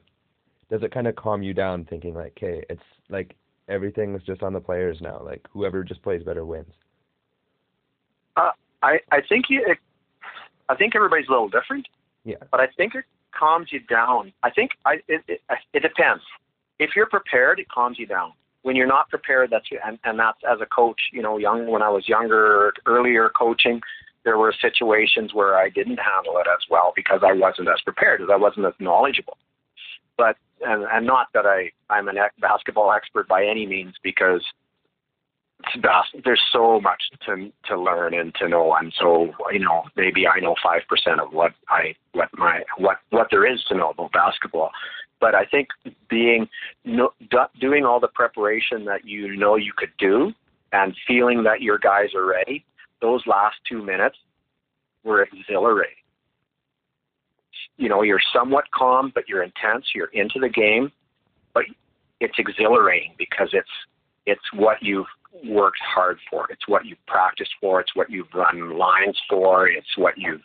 does 0.71 0.83
it 0.83 0.93
kind 0.93 1.07
of 1.07 1.17
calm 1.17 1.43
you 1.43 1.53
down, 1.53 1.85
thinking 1.85 2.15
like, 2.15 2.33
"Okay, 2.39 2.65
it's 2.71 2.83
like 3.09 3.37
everything's 3.69 4.23
just 4.23 4.43
on 4.43 4.53
the 4.53 4.61
players 4.61 5.01
now. 5.01 5.21
Like 5.23 5.47
whoever 5.53 5.85
just 5.85 6.03
plays 6.03 6.23
better 6.23 6.47
wins." 6.47 6.73
Uh, 8.37 8.53
I 8.83 9.01
I 9.11 9.21
think 9.29 9.47
you, 9.51 9.63
it, 9.67 9.79
I 10.69 10.77
think 10.77 10.95
everybody's 10.97 11.29
a 11.29 11.33
little 11.33 11.49
different. 11.49 11.87
Yeah. 12.25 12.37
But 12.51 12.61
I 12.61 12.69
think 12.77 12.95
it 12.95 13.05
calms 13.39 13.69
you 13.71 13.81
down. 13.81 14.33
I 14.43 14.51
think 14.51 14.73
I 14.87 14.95
it, 15.09 15.23
it, 15.29 15.41
it 15.73 15.81
depends. 15.81 16.23
If 16.79 16.91
you're 16.97 17.07
prepared, 17.07 17.59
it 17.59 17.69
calms 17.69 17.99
you 17.99 18.07
down. 18.07 18.33
When 18.63 18.77
you're 18.77 18.87
not 18.87 19.09
prepared, 19.09 19.51
that's 19.51 19.67
and, 19.85 19.99
and 20.05 20.19
that's 20.19 20.39
as 20.51 20.61
a 20.61 20.67
coach. 20.67 21.01
You 21.13 21.23
know, 21.23 21.39
young 21.39 21.69
when 21.69 21.83
I 21.83 21.89
was 21.89 22.09
younger, 22.09 22.73
earlier 22.87 23.31
coaching, 23.31 23.81
there 24.25 24.39
were 24.39 24.55
situations 24.61 25.33
where 25.33 25.57
I 25.57 25.71
didn't 25.71 25.99
handle 25.99 26.39
it 26.39 26.47
as 26.47 26.63
well 26.71 26.93
because 26.95 27.21
I 27.25 27.33
wasn't 27.33 27.69
as 27.69 27.81
prepared, 27.83 28.21
as 28.21 28.29
I 28.31 28.37
wasn't 28.37 28.67
as 28.67 28.75
knowledgeable. 28.79 29.39
But 30.17 30.37
and 30.61 30.85
and 30.93 31.07
not 31.07 31.29
that 31.35 31.47
I 31.47 31.71
I'm 31.89 32.09
an 32.09 32.17
basketball 32.41 32.93
expert 32.93 33.27
by 33.29 33.45
any 33.45 33.67
means 33.67 33.95
because 34.03 34.45
there's 36.25 36.43
so 36.53 36.81
much 36.81 37.03
to 37.27 37.51
to 37.67 37.81
learn 37.81 38.15
and 38.15 38.35
to 38.37 38.49
know, 38.49 38.75
and 38.75 38.93
so 38.99 39.33
you 39.53 39.61
know 39.61 39.85
maybe 39.97 40.27
I 40.27 40.41
know 40.41 40.55
five 40.63 40.83
percent 40.89 41.21
of 41.21 41.33
what 41.33 41.53
I 41.69 41.95
what 42.13 42.29
my 42.35 42.63
what 42.79 42.99
what 43.11 43.29
there 43.31 43.51
is 43.51 43.63
to 43.69 43.75
know 43.77 43.91
about 43.91 44.13
basketball. 44.13 44.71
But 45.21 45.35
I 45.35 45.45
think 45.45 45.69
being 46.09 46.49
no, 46.85 47.13
do- 47.31 47.61
doing 47.61 47.85
all 47.85 48.01
the 48.01 48.09
preparation 48.09 48.85
that 48.87 49.05
you 49.05 49.37
know 49.37 49.57
you 49.57 49.73
could 49.77 49.93
do, 49.99 50.33
and 50.73 50.95
feeling 51.07 51.43
that 51.45 51.61
your 51.61 51.79
guys 51.79 52.15
are 52.15 52.25
ready, 52.25 52.65
those 53.01 53.27
last 53.27 53.57
two 53.69 53.83
minutes 53.83 54.17
were 55.05 55.23
exhilarating 55.23 55.97
you 57.77 57.89
know 57.89 58.03
you're 58.03 58.21
somewhat 58.33 58.71
calm 58.73 59.11
but 59.15 59.29
you're 59.29 59.43
intense 59.43 59.87
you're 59.95 60.11
into 60.13 60.39
the 60.39 60.49
game 60.49 60.93
but 61.55 61.65
it's 62.21 62.39
exhilarating 62.39 63.15
because 63.19 63.49
it's 63.53 63.69
it's 64.27 64.53
what 64.53 64.77
you've 64.83 65.07
worked 65.45 65.81
hard 65.83 66.19
for. 66.31 66.47
It's 66.51 66.67
what 66.67 66.85
you've 66.85 67.05
practiced 67.07 67.53
for. 67.61 67.81
It's 67.81 67.95
what 67.95 68.11
you've 68.11 68.33
run 68.35 68.77
lines 68.79 69.19
for. 69.29 69.67
It's 69.69 69.97
what 69.97 70.19
you've 70.19 70.43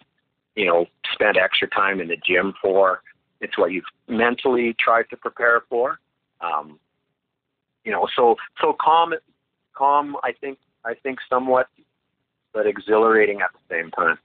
you 0.55 0.65
know 0.65 0.85
spent 1.13 1.37
extra 1.37 1.67
time 1.69 1.99
in 1.99 2.07
the 2.07 2.17
gym 2.25 2.53
for. 2.61 3.01
It's 3.41 3.57
what 3.57 3.71
you've 3.71 3.85
mentally 4.07 4.75
tried 4.79 5.09
to 5.09 5.17
prepare 5.17 5.63
for. 5.69 5.99
Um 6.41 6.79
you 7.83 7.91
know 7.91 8.07
so 8.15 8.35
so 8.61 8.75
calm 8.81 9.13
calm 9.75 10.15
i 10.23 10.31
think 10.31 10.57
i 10.85 10.93
think 10.95 11.19
somewhat 11.29 11.67
but 12.55 12.65
exhilarating 12.65 13.41
at 13.41 13.51
the 13.51 13.75
same 13.75 13.91
time. 13.91 14.17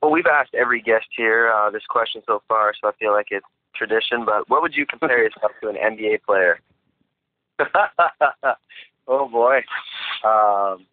Well, 0.00 0.12
we've 0.12 0.26
asked 0.26 0.54
every 0.54 0.80
guest 0.80 1.06
here 1.14 1.52
uh, 1.52 1.70
this 1.70 1.82
question 1.88 2.22
so 2.24 2.40
far, 2.46 2.72
so 2.80 2.88
I 2.88 2.92
feel 2.92 3.12
like 3.12 3.26
it's 3.30 3.44
tradition. 3.74 4.24
But 4.24 4.48
what 4.48 4.62
would 4.62 4.74
you 4.74 4.86
compare 4.86 5.24
yourself 5.24 5.50
to 5.62 5.68
an 5.68 5.74
NBA 5.74 6.22
player? 6.22 6.60
oh 9.08 9.28
boy. 9.28 9.56
Um, 10.24 10.86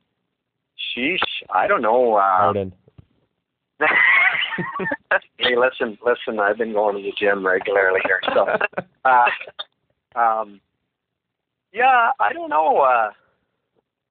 sheesh. 0.96 1.18
I 1.54 1.68
don't 1.68 1.82
know. 1.82 2.16
Uh, 2.16 2.54
hey, 5.38 5.56
listen, 5.58 5.98
listen. 6.06 6.40
I've 6.40 6.58
been 6.58 6.74
going 6.74 6.96
to 6.96 7.02
the 7.02 7.14
gym 7.20 7.46
regularly 7.46 8.00
here, 8.06 8.22
so. 8.34 8.48
Uh, 9.06 9.26
um, 10.18 10.62
yeah, 11.74 12.12
I 12.18 12.32
don't 12.32 12.50
know. 12.50 12.78
Uh, 12.78 13.10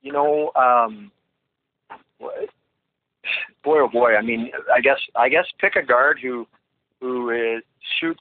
you 0.02 0.12
know, 0.12 0.50
um, 0.54 1.10
what- 2.18 2.50
boy, 3.64 3.78
oh 3.80 3.88
boy. 3.88 4.16
I 4.16 4.20
mean, 4.20 4.50
I 4.70 4.82
guess, 4.82 4.98
I 5.16 5.30
guess, 5.30 5.46
pick 5.58 5.76
a 5.76 5.82
guard 5.82 6.18
who, 6.20 6.46
who 7.00 7.30
is 7.30 7.62
shoots 7.98 8.20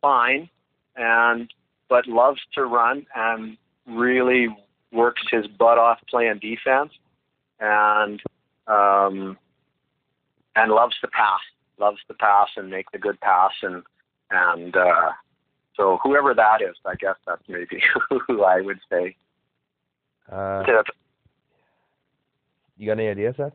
fine, 0.00 0.48
and 0.96 1.52
but 1.88 2.06
loves 2.06 2.40
to 2.54 2.64
run 2.64 3.06
and 3.14 3.56
really 3.86 4.48
works 4.92 5.22
his 5.30 5.46
butt 5.46 5.78
off 5.78 5.98
playing 6.08 6.38
defense, 6.40 6.92
and 7.60 8.20
um, 8.66 9.36
and 10.56 10.72
loves 10.72 10.94
to 11.00 11.08
pass, 11.08 11.40
loves 11.78 11.98
to 12.08 12.14
pass 12.14 12.48
and 12.56 12.70
make 12.70 12.90
the 12.92 12.98
good 12.98 13.20
pass, 13.20 13.52
and 13.62 13.82
and 14.30 14.76
uh, 14.76 15.10
so 15.76 15.98
whoever 16.02 16.34
that 16.34 16.60
is, 16.60 16.76
I 16.84 16.94
guess 16.96 17.16
that's 17.26 17.42
maybe 17.48 17.80
who 18.26 18.42
I 18.44 18.60
would 18.60 18.80
say. 18.90 19.16
Uh, 20.30 20.62
Yeah, 20.66 20.82
you 22.76 22.86
got 22.86 22.92
any 22.92 23.08
ideas, 23.08 23.34
Seth? 23.36 23.52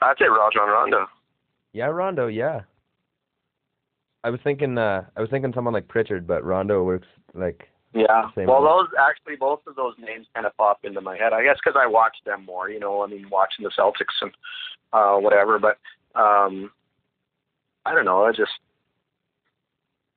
I'd 0.00 0.16
say 0.18 0.26
Rajon 0.26 0.68
Rondo. 0.68 1.06
Yeah, 1.72 1.86
Rondo. 1.86 2.28
Yeah. 2.28 2.62
I 4.24 4.30
was 4.30 4.40
thinking. 4.42 4.78
Uh, 4.78 5.04
I 5.16 5.20
was 5.20 5.30
thinking 5.30 5.52
someone 5.54 5.74
like 5.74 5.86
Pritchard, 5.86 6.26
but 6.26 6.44
Rondo 6.44 6.82
works 6.82 7.06
like. 7.34 7.68
Yeah. 7.92 8.30
Well, 8.36 8.62
way. 8.62 8.68
those 8.68 8.88
actually 8.98 9.36
both 9.36 9.60
of 9.68 9.76
those 9.76 9.94
names 10.00 10.26
kind 10.34 10.46
of 10.46 10.56
pop 10.56 10.80
into 10.82 11.00
my 11.00 11.16
head. 11.16 11.32
I 11.32 11.44
guess 11.44 11.58
because 11.64 11.78
I 11.80 11.86
watch 11.86 12.16
them 12.26 12.44
more. 12.44 12.68
You 12.68 12.80
know, 12.80 13.04
I 13.04 13.06
mean, 13.06 13.28
watching 13.30 13.62
the 13.62 13.70
Celtics 13.78 14.16
and 14.20 14.32
uh, 14.92 15.16
whatever. 15.16 15.60
But 15.60 15.78
um, 16.18 16.72
I 17.84 17.94
don't 17.94 18.04
know. 18.04 18.24
I 18.24 18.32
just 18.32 18.50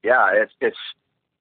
yeah, 0.04 0.32
it's 0.34 0.54
it's 0.62 0.78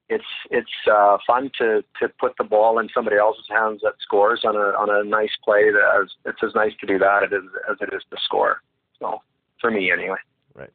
it's 0.08 0.24
it's 0.50 0.70
uh, 0.92 1.18
fun 1.26 1.50
to 1.58 1.82
to 2.00 2.08
put 2.20 2.32
the 2.36 2.44
ball 2.44 2.80
in 2.80 2.88
somebody 2.92 3.16
else's 3.16 3.46
hands 3.48 3.80
that 3.82 3.94
scores 4.00 4.42
on 4.44 4.56
a 4.56 4.76
on 4.76 4.90
a 4.90 5.08
nice 5.08 5.34
play. 5.44 5.70
That 5.70 6.02
as 6.02 6.10
it's 6.24 6.42
as 6.42 6.54
nice 6.54 6.72
to 6.80 6.86
do 6.86 6.98
that 6.98 7.22
as 7.24 7.30
as 7.70 7.76
it 7.80 7.94
is 7.94 8.02
to 8.10 8.16
score. 8.24 8.60
So 8.98 9.20
for 9.60 9.70
me, 9.70 9.92
anyway, 9.92 10.18
Right. 10.54 10.72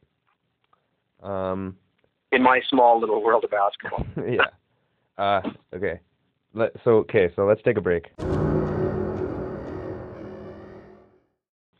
Um. 1.21 1.77
In 2.31 2.41
my 2.41 2.61
small 2.69 2.99
little 2.99 3.21
world 3.23 3.43
of 3.43 3.51
basketball. 3.51 4.05
yeah. 4.29 4.45
Uh. 5.17 5.41
Okay. 5.73 5.99
Let, 6.53 6.71
so 6.83 6.91
okay. 6.97 7.29
So 7.35 7.45
let's 7.45 7.61
take 7.63 7.77
a 7.77 7.81
break. 7.81 8.11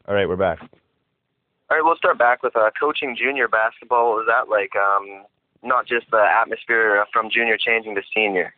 All 0.08 0.16
right, 0.16 0.28
we're 0.28 0.36
back. 0.36 0.60
All 0.62 1.78
right, 1.78 1.82
we'll 1.84 1.96
start 1.96 2.18
back 2.18 2.44
with 2.44 2.56
uh, 2.58 2.70
coaching 2.78 3.16
junior 3.18 3.48
basketball. 3.48 4.10
What 4.10 4.18
was 4.18 4.28
that 4.28 4.50
like? 4.50 4.72
Um, 4.76 5.24
not 5.64 5.88
just 5.88 6.10
the 6.12 6.22
atmosphere 6.22 7.06
from 7.14 7.30
junior 7.32 7.58
changing 7.58 7.96
to 7.96 8.02
senior. 8.14 8.54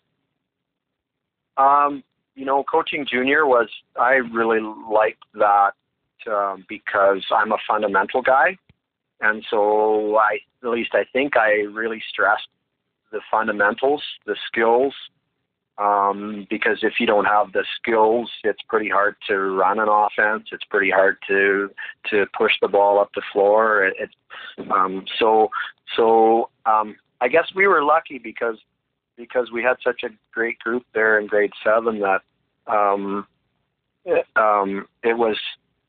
Um, 1.58 2.04
you 2.36 2.46
know, 2.46 2.64
coaching 2.64 3.06
junior 3.06 3.46
was 3.46 3.70
I 4.00 4.14
really 4.14 4.62
liked 4.92 5.24
that 5.36 5.74
um, 6.28 6.66
because 6.68 7.24
I'm 7.32 7.52
a 7.52 7.58
fundamental 7.68 8.22
guy, 8.22 8.58
and 9.24 9.44
so 9.50 10.18
I 10.18 10.40
at 10.64 10.70
least 10.70 10.92
I 10.94 11.06
think 11.14 11.38
I 11.38 11.52
really 11.72 12.02
stressed 12.10 12.48
the 13.12 13.22
fundamentals, 13.32 14.04
the 14.26 14.36
skills, 14.48 14.94
um, 15.78 16.46
because 16.50 16.80
if 16.82 16.94
you 17.00 17.08
don't 17.08 17.26
have 17.26 17.54
the 17.54 17.66
skills, 17.80 18.30
it's 18.44 18.62
pretty 18.68 18.90
hard 18.90 19.16
to 19.28 19.38
run 19.38 19.80
an 19.80 19.88
offense. 19.90 20.50
It's 20.52 20.66
pretty 20.66 20.92
hard 20.92 21.18
to 21.28 21.70
to 22.10 22.26
push 22.38 22.52
the 22.62 22.68
ball 22.68 23.00
up 23.00 23.12
the 23.16 23.24
floor. 23.32 23.86
It, 23.86 23.96
it, 24.00 24.72
um, 24.72 25.06
so 25.18 25.50
so 25.96 26.50
um, 26.66 26.96
I 27.22 27.30
guess 27.30 27.48
we 27.56 27.68
were 27.68 27.84
lucky 27.84 28.20
because 28.20 28.58
because 29.16 29.52
we 29.54 29.64
had 29.64 29.78
such 29.84 30.02
a 30.04 30.10
great 30.34 30.60
group 30.60 30.84
there 30.94 31.20
in 31.20 31.28
grade 31.28 31.54
seven 31.64 32.02
that 32.02 32.22
um, 32.68 33.26
it, 34.06 34.26
um, 34.36 34.86
it 35.02 35.18
was 35.18 35.38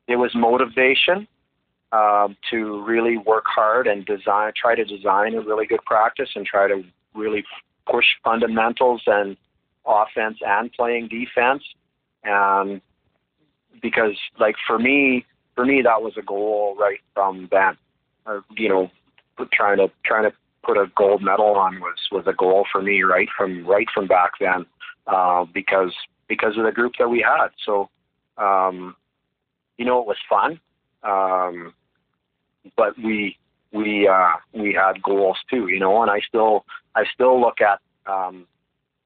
it 0.07 0.17
was 0.17 0.31
motivation 0.35 1.27
um, 1.95 2.37
to 2.51 2.83
really 2.85 3.17
work 3.17 3.45
hard 3.47 3.87
and 3.87 4.05
design 4.05 4.53
try 4.61 4.75
to 4.75 4.85
design 4.85 5.35
a 5.35 5.41
really 5.41 5.67
good 5.67 5.85
practice 5.87 6.31
and 6.35 6.45
try 6.45 6.67
to 6.67 6.83
really 7.15 7.45
push 7.89 8.07
fundamentals 8.25 9.03
and 9.07 9.37
offense 9.87 10.39
and 10.45 10.73
playing 10.73 11.09
defense. 11.09 11.63
And 12.25 12.81
because 13.81 14.17
like 14.41 14.57
for 14.67 14.79
me 14.79 15.25
for 15.55 15.65
me 15.65 15.83
that 15.83 16.03
was 16.03 16.15
a 16.17 16.23
goal 16.23 16.77
right 16.79 17.01
from 17.15 17.49
then. 17.53 17.77
Uh, 18.27 18.41
you 18.57 18.69
know 18.69 18.91
trying 19.53 19.77
to 19.77 19.89
trying 20.05 20.25
to 20.25 20.33
put 20.65 20.77
a 20.77 20.87
gold 20.97 21.23
medal 21.23 21.55
on 21.55 21.79
was 21.79 21.99
was 22.11 22.25
a 22.27 22.33
goal 22.33 22.67
for 22.73 22.83
me 22.83 23.03
right 23.03 23.29
from 23.37 23.65
right 23.67 23.87
from 23.95 24.09
back 24.09 24.33
then 24.41 24.67
uh, 25.07 25.45
because 25.53 25.93
because 26.27 26.57
of 26.57 26.65
the 26.65 26.73
group 26.73 26.95
that 26.99 27.09
we 27.09 27.21
had. 27.21 27.49
So 27.65 27.89
um, 28.39 28.97
you 29.79 29.85
know 29.85 30.01
it 30.01 30.07
was 30.07 30.17
fun, 30.29 30.59
um, 31.05 31.75
but 32.77 32.97
we 32.99 33.37
we 33.73 34.09
uh, 34.09 34.35
we 34.53 34.73
had 34.73 35.03
goals 35.03 35.39
too. 35.51 35.69
You 35.69 35.81
know, 35.81 36.03
and 36.03 36.11
I 36.11 36.21
still 36.21 36.65
I 36.95 37.05
still 37.13 37.41
look 37.41 37.61
at 37.61 37.81
um, 38.11 38.47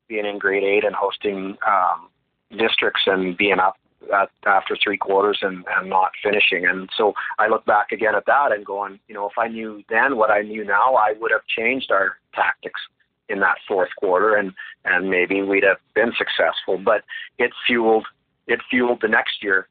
being 0.09 0.27
in 0.27 0.39
grade 0.39 0.65
eight 0.65 0.85
and 0.85 0.95
hosting 0.95 1.57
um, 1.67 2.09
districts 2.57 3.03
and 3.07 3.37
being 3.37 3.59
up 3.59 3.77
at, 4.15 4.31
after 4.47 4.77
three 4.83 4.97
quarters 4.97 5.39
and, 5.43 5.65
and 5.77 5.89
not 5.89 6.13
finishing. 6.23 6.67
And 6.67 6.89
so 6.97 7.13
I 7.39 7.49
look 7.49 7.65
back 7.67 7.93
again 7.93 8.15
at 8.15 8.27
that 8.27 8.53
and 8.53 8.65
going, 8.65 8.99
you 9.09 9.15
know, 9.15 9.27
if 9.27 9.39
I 9.39 9.49
knew 9.49 9.83
then 9.89 10.17
what 10.17 10.31
I 10.31 10.43
knew 10.43 10.65
now, 10.65 10.95
I 10.95 11.15
would 11.21 11.31
have 11.31 11.47
changed 11.47 11.91
our 11.91 12.19
tactics 12.35 12.81
in 13.29 13.41
that 13.41 13.59
fourth 13.67 13.91
quarter 13.99 14.37
and, 14.37 14.53
and 14.85 15.11
maybe 15.11 15.43
we'd 15.43 15.65
have 15.65 15.79
been 15.95 16.13
successful. 16.17 16.79
But 16.79 17.05
it 17.39 17.51
fueled 17.67 18.07
it 18.47 18.61
fueled 18.71 19.01
the 19.03 19.09
next 19.09 19.43
year 19.43 19.69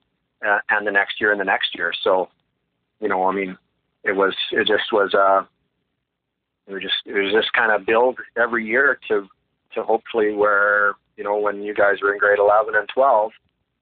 uh, 0.48 0.60
and 0.70 0.86
the 0.86 0.92
next 0.92 1.20
year 1.20 1.32
and 1.32 1.42
the 1.42 1.46
next 1.46 1.74
year. 1.74 1.92
So, 2.04 2.30
you 3.00 3.08
know, 3.08 3.24
I 3.26 3.34
mean, 3.34 3.58
it 4.08 4.16
was 4.16 4.36
it 4.52 4.68
just 4.68 4.92
was 4.92 5.14
uh, 5.14 5.44
it 6.68 6.74
was 6.74 6.82
just 6.82 6.96
it 7.06 7.14
was 7.14 7.32
just 7.32 7.52
kind 7.54 7.72
of 7.72 7.86
build 7.86 8.18
every 8.38 8.66
year 8.66 9.00
to 9.08 9.28
to 9.74 9.84
hopefully 9.84 10.34
where 10.34 10.94
you 11.18 11.24
know 11.24 11.38
when 11.38 11.62
you 11.62 11.74
guys 11.74 11.98
were 12.02 12.14
in 12.14 12.20
grade 12.20 12.40
11 12.40 12.76
and 12.76 12.90
12 12.94 13.32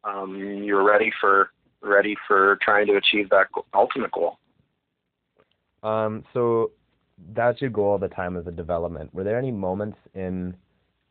um, 0.05 0.35
you're 0.63 0.83
ready 0.83 1.11
for 1.19 1.49
ready 1.81 2.15
for 2.27 2.57
trying 2.61 2.87
to 2.87 2.95
achieve 2.95 3.29
that 3.29 3.47
ultimate 3.73 4.11
goal. 4.11 4.37
Um. 5.83 6.23
So 6.33 6.71
that's 7.33 7.61
your 7.61 7.69
goal 7.69 7.91
all 7.91 7.97
the 7.97 8.07
time 8.07 8.37
as 8.37 8.47
a 8.47 8.51
development. 8.51 9.13
Were 9.13 9.23
there 9.23 9.37
any 9.37 9.51
moments 9.51 9.97
in 10.13 10.55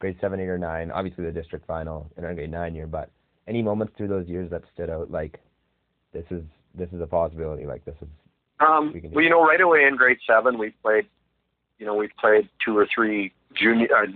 grade 0.00 0.16
seven, 0.20 0.40
eight, 0.40 0.48
or 0.48 0.58
nine? 0.58 0.90
Obviously, 0.90 1.24
the 1.24 1.32
district 1.32 1.66
final 1.66 2.10
in 2.16 2.24
our 2.24 2.34
grade 2.34 2.50
nine 2.50 2.74
year, 2.74 2.86
but 2.86 3.10
any 3.46 3.62
moments 3.62 3.94
through 3.96 4.08
those 4.08 4.28
years 4.28 4.50
that 4.50 4.62
stood 4.72 4.90
out? 4.90 5.10
Like 5.10 5.40
this 6.12 6.24
is 6.30 6.42
this 6.74 6.88
is 6.92 7.00
a 7.00 7.06
possibility. 7.06 7.66
Like 7.66 7.84
this 7.84 7.96
is 8.00 8.08
Um, 8.60 8.92
We 8.92 9.08
well, 9.08 9.24
you 9.24 9.30
know, 9.30 9.44
right 9.44 9.60
away 9.60 9.84
in 9.84 9.96
grade 9.96 10.18
seven, 10.26 10.58
we 10.58 10.70
played 10.82 11.06
you 11.78 11.86
know 11.86 11.94
we 11.94 12.08
played 12.18 12.48
two 12.64 12.76
or 12.76 12.86
three 12.92 13.32
junior 13.54 13.88
uh, 13.94 14.06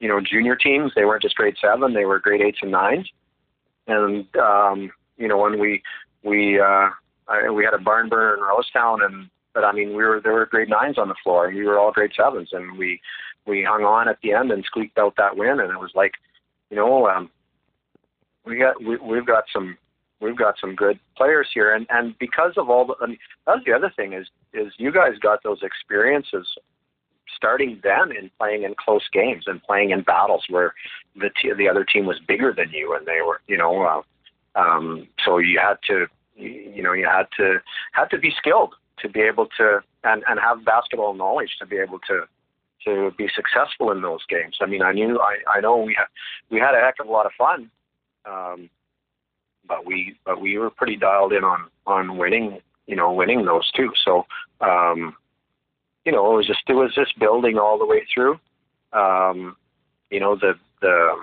you 0.00 0.08
know 0.08 0.20
junior 0.20 0.56
teams. 0.56 0.92
They 0.94 1.04
weren't 1.04 1.22
just 1.22 1.36
grade 1.36 1.56
seven; 1.60 1.94
they 1.94 2.04
were 2.04 2.18
grade 2.18 2.40
eights 2.40 2.58
and 2.62 2.70
nines. 2.70 3.08
And 3.86 4.26
um, 4.36 4.90
you 5.16 5.28
know 5.28 5.38
when 5.38 5.58
we 5.58 5.82
we 6.22 6.60
uh, 6.60 6.90
I, 7.28 7.50
we 7.50 7.64
had 7.64 7.74
a 7.74 7.78
barn 7.78 8.08
burner 8.08 8.34
in 8.34 8.40
Rosetown, 8.40 9.04
and 9.04 9.28
but 9.54 9.64
I 9.64 9.72
mean 9.72 9.90
we 9.90 10.04
were 10.04 10.20
there 10.20 10.32
were 10.32 10.46
grade 10.46 10.68
nines 10.68 10.98
on 10.98 11.08
the 11.08 11.14
floor, 11.22 11.46
and 11.46 11.56
we 11.56 11.64
were 11.64 11.78
all 11.78 11.92
grade 11.92 12.12
sevens, 12.16 12.50
and 12.52 12.76
we 12.76 13.00
we 13.46 13.62
hung 13.62 13.84
on 13.84 14.08
at 14.08 14.18
the 14.22 14.32
end 14.32 14.50
and 14.50 14.64
squeaked 14.64 14.98
out 14.98 15.14
that 15.16 15.36
win, 15.36 15.60
and 15.60 15.70
it 15.70 15.78
was 15.78 15.92
like, 15.94 16.14
you 16.70 16.76
know, 16.76 17.06
um, 17.06 17.30
we 18.44 18.58
got 18.58 18.82
we, 18.82 18.96
we've 18.96 19.26
got 19.26 19.44
some 19.52 19.78
we've 20.20 20.36
got 20.36 20.54
some 20.60 20.74
good 20.74 20.98
players 21.16 21.48
here, 21.52 21.74
and 21.74 21.86
and 21.90 22.18
because 22.18 22.52
of 22.56 22.70
all 22.70 22.86
the 22.86 23.06
mean, 23.06 23.18
that's 23.46 23.64
the 23.64 23.72
other 23.72 23.92
thing 23.94 24.12
is 24.12 24.26
is 24.52 24.72
you 24.78 24.92
guys 24.92 25.18
got 25.20 25.42
those 25.42 25.62
experiences 25.62 26.46
starting 27.36 27.80
then 27.82 28.16
in 28.16 28.30
playing 28.38 28.62
in 28.62 28.74
close 28.74 29.02
games 29.12 29.44
and 29.46 29.62
playing 29.62 29.90
in 29.90 30.02
battles 30.02 30.44
where 30.48 30.74
the 31.16 31.30
t- 31.40 31.52
the 31.56 31.68
other 31.68 31.84
team 31.84 32.06
was 32.06 32.18
bigger 32.26 32.52
than 32.56 32.70
you 32.70 32.94
and 32.94 33.06
they 33.06 33.20
were 33.26 33.40
you 33.46 33.56
know 33.56 33.82
uh, 33.82 34.02
um, 34.58 35.06
so 35.24 35.38
you 35.38 35.58
had 35.58 35.76
to 35.86 36.06
you 36.36 36.82
know 36.82 36.92
you 36.92 37.06
had 37.06 37.26
to 37.36 37.58
had 37.92 38.06
to 38.06 38.18
be 38.18 38.32
skilled 38.38 38.74
to 38.98 39.08
be 39.08 39.20
able 39.20 39.46
to 39.58 39.80
and 40.04 40.22
and 40.28 40.40
have 40.40 40.64
basketball 40.64 41.14
knowledge 41.14 41.56
to 41.58 41.66
be 41.66 41.76
able 41.76 41.98
to 42.00 42.22
to 42.84 43.10
be 43.18 43.28
successful 43.34 43.90
in 43.90 44.00
those 44.00 44.24
games. 44.28 44.58
I 44.60 44.66
mean, 44.66 44.82
I 44.82 44.92
knew 44.92 45.18
I 45.18 45.58
I 45.58 45.60
know 45.60 45.76
we 45.76 45.94
had 45.94 46.06
we 46.50 46.58
had 46.58 46.74
a 46.74 46.80
heck 46.80 46.96
of 47.00 47.08
a 47.08 47.10
lot 47.10 47.26
of 47.26 47.32
fun, 47.36 47.70
um, 48.24 48.70
but 49.66 49.86
we 49.86 50.16
but 50.24 50.40
we 50.40 50.58
were 50.58 50.70
pretty 50.70 50.96
dialed 50.96 51.32
in 51.32 51.44
on 51.44 51.66
on 51.86 52.16
winning 52.16 52.60
you 52.86 52.96
know 52.96 53.12
winning 53.12 53.44
those 53.44 53.70
two. 53.72 53.92
So 54.04 54.26
um, 54.60 55.16
you 56.04 56.12
know 56.12 56.32
it 56.32 56.36
was 56.36 56.46
just 56.46 56.62
it 56.68 56.74
was 56.74 56.94
just 56.94 57.18
building 57.18 57.58
all 57.58 57.78
the 57.78 57.86
way 57.86 58.06
through. 58.12 58.38
Um, 58.92 59.56
you 60.10 60.20
know 60.20 60.36
the 60.36 60.54
the 60.80 61.16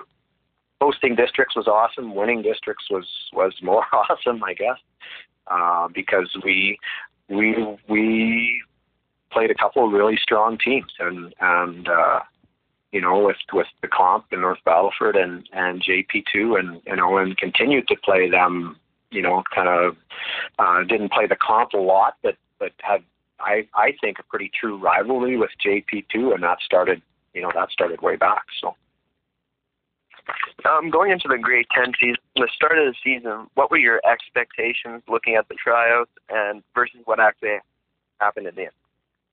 hosting 0.80 1.14
districts 1.14 1.56
was 1.56 1.66
awesome. 1.66 2.14
Winning 2.14 2.42
districts 2.42 2.84
was 2.90 3.06
was 3.32 3.54
more 3.62 3.84
awesome, 3.92 4.42
I 4.44 4.54
guess, 4.54 4.78
uh, 5.46 5.88
because 5.94 6.30
we 6.44 6.78
we 7.28 7.76
we 7.88 8.62
played 9.30 9.50
a 9.50 9.54
couple 9.54 9.86
of 9.86 9.92
really 9.92 10.18
strong 10.20 10.58
teams, 10.58 10.92
and 10.98 11.34
and 11.40 11.88
uh, 11.88 12.20
you 12.94 13.00
know 13.00 13.18
with 13.18 13.36
with 13.52 13.66
the 13.82 13.88
comp 13.88 14.26
in 14.30 14.40
North 14.40 14.60
Battleford 14.64 15.16
and 15.16 15.46
and 15.52 15.82
JP2, 15.82 16.58
and 16.58 16.80
you 16.86 16.96
know 16.96 17.18
and 17.18 17.36
continued 17.36 17.88
to 17.88 17.96
play 17.96 18.30
them. 18.30 18.78
You 19.10 19.22
know, 19.22 19.42
kind 19.54 19.68
of 19.68 19.96
uh, 20.58 20.84
didn't 20.84 21.12
play 21.12 21.26
the 21.26 21.36
comp 21.36 21.72
a 21.74 21.78
lot, 21.78 22.16
but 22.22 22.36
but 22.58 22.70
had 22.80 23.02
I 23.40 23.66
I 23.74 23.94
think 24.00 24.18
a 24.20 24.22
pretty 24.22 24.50
true 24.58 24.78
rivalry 24.78 25.36
with 25.36 25.50
JP2, 25.66 26.34
and 26.34 26.42
that 26.44 26.58
started 26.64 27.02
you 27.34 27.42
know 27.42 27.50
that 27.54 27.70
started 27.70 28.00
way 28.00 28.16
back. 28.16 28.44
So. 28.60 28.76
Um, 30.64 30.88
going 30.88 31.10
into 31.10 31.28
the 31.28 31.36
grade 31.36 31.66
10 31.74 31.92
season, 32.00 32.16
the 32.36 32.48
start 32.54 32.78
of 32.78 32.86
the 32.86 32.94
season, 33.04 33.46
what 33.56 33.70
were 33.70 33.76
your 33.76 34.00
expectations 34.10 35.02
looking 35.06 35.34
at 35.34 35.46
the 35.48 35.54
tryouts 35.54 36.10
and 36.30 36.62
versus 36.74 37.00
what 37.04 37.20
actually 37.20 37.58
happened 38.20 38.46
at 38.46 38.54
the 38.54 38.62
end? 38.62 38.70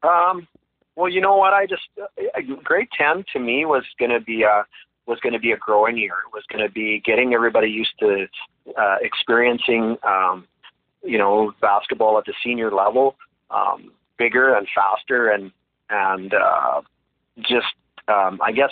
Um, 0.03 0.47
well, 0.95 1.09
you 1.09 1.21
know 1.21 1.35
what? 1.35 1.53
I 1.53 1.65
just 1.65 1.83
uh, 1.99 2.41
grade 2.63 2.89
ten 2.97 3.23
to 3.33 3.39
me 3.39 3.65
was 3.65 3.83
going 3.99 4.11
to 4.11 4.19
be 4.19 4.43
a 4.43 4.63
was 5.07 5.19
going 5.19 5.33
to 5.33 5.39
be 5.39 5.51
a 5.51 5.57
growing 5.57 5.97
year. 5.97 6.15
It 6.27 6.33
was 6.33 6.43
going 6.51 6.63
to 6.65 6.71
be 6.71 7.01
getting 7.03 7.33
everybody 7.33 7.69
used 7.69 7.97
to 7.99 8.27
uh, 8.77 8.97
experiencing, 9.01 9.97
um, 10.03 10.47
you 11.03 11.17
know, 11.17 11.53
basketball 11.59 12.17
at 12.17 12.25
the 12.25 12.33
senior 12.43 12.71
level, 12.71 13.15
um, 13.49 13.91
bigger 14.17 14.55
and 14.55 14.67
faster, 14.73 15.29
and 15.29 15.51
and 15.89 16.33
uh, 16.33 16.81
just 17.39 17.73
um, 18.07 18.39
I 18.43 18.51
guess 18.51 18.71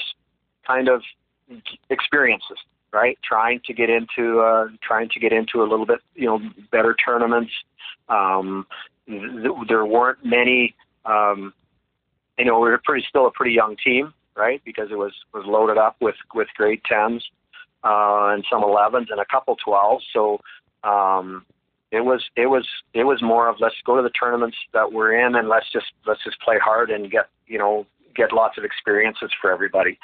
kind 0.66 0.88
of 0.88 1.02
experiences, 1.90 2.58
right? 2.94 3.18
Trying 3.24 3.62
to 3.66 3.74
get 3.74 3.90
into 3.90 4.42
uh, 4.42 4.68
trying 4.82 5.10
to 5.10 5.20
get 5.20 5.34
into 5.34 5.64
a 5.64 5.68
little 5.68 5.86
bit, 5.86 6.00
you 6.16 6.26
know, 6.26 6.40
better 6.72 6.96
tournaments. 7.04 7.52
Um, 8.08 8.68
th- 9.08 9.54
there 9.68 9.86
weren't 9.86 10.24
many 10.24 10.76
um, 11.06 11.54
you 12.40 12.46
know, 12.46 12.60
we 12.60 12.70
were 12.70 12.82
pretty 12.84 13.06
still 13.08 13.28
a 13.28 13.32
pretty 13.32 13.54
young 13.54 13.76
team, 13.84 14.14
right? 14.36 14.62
Because 14.66 14.90
it 14.92 14.98
was 14.98 15.14
was 15.34 15.44
loaded 15.46 15.78
up 15.78 15.98
with 16.00 16.16
with 16.34 16.48
grade 16.56 16.82
tens 16.86 17.24
uh, 17.84 18.32
and 18.34 18.46
some 18.50 18.64
11s 18.64 19.08
and 19.12 19.20
a 19.20 19.26
couple 19.26 19.58
12s. 19.66 20.00
So 20.14 20.40
um, 20.84 21.46
it 21.92 22.02
was 22.02 22.24
it 22.36 22.48
was 22.48 22.66
it 22.94 23.04
was 23.04 23.22
more 23.22 23.50
of 23.50 23.58
let's 23.60 23.76
go 23.86 23.98
to 23.98 24.02
the 24.02 24.10
tournaments 24.10 24.58
that 24.74 24.92
we're 24.92 25.14
in 25.14 25.36
and 25.36 25.50
let's 25.50 25.72
just 25.72 25.88
let's 26.08 26.24
just 26.24 26.40
play 26.42 26.58
hard 26.64 26.90
and 26.90 27.12
get 27.12 27.30
you 27.48 27.58
know 27.58 27.86
get 28.16 28.32
lots 28.32 28.58
of 28.58 28.64
experiences 28.64 29.32
for 29.42 29.52
everybody 29.52 29.98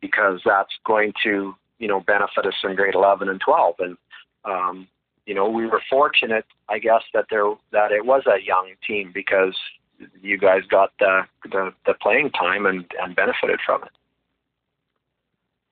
because 0.00 0.40
that's 0.44 0.72
going 0.86 1.12
to 1.22 1.54
you 1.78 1.88
know 1.88 2.00
benefit 2.00 2.46
us 2.46 2.54
in 2.62 2.76
grade 2.76 2.94
11 2.94 3.28
and 3.28 3.40
12 3.40 3.74
and 3.80 3.96
um, 4.44 4.86
you 5.26 5.34
know 5.34 5.48
we 5.48 5.66
were 5.66 5.82
fortunate 5.88 6.44
I 6.68 6.78
guess 6.78 7.02
that 7.14 7.26
there 7.30 7.52
that 7.72 7.90
it 7.90 8.04
was 8.04 8.22
a 8.26 8.44
young 8.44 8.72
team 8.86 9.10
because 9.12 9.56
you 10.22 10.38
guys 10.38 10.62
got 10.70 10.90
the 10.98 11.22
the, 11.50 11.72
the 11.86 11.94
playing 11.94 12.30
time 12.30 12.66
and, 12.66 12.84
and 13.00 13.16
benefited 13.16 13.60
from 13.64 13.82
it. 13.84 13.90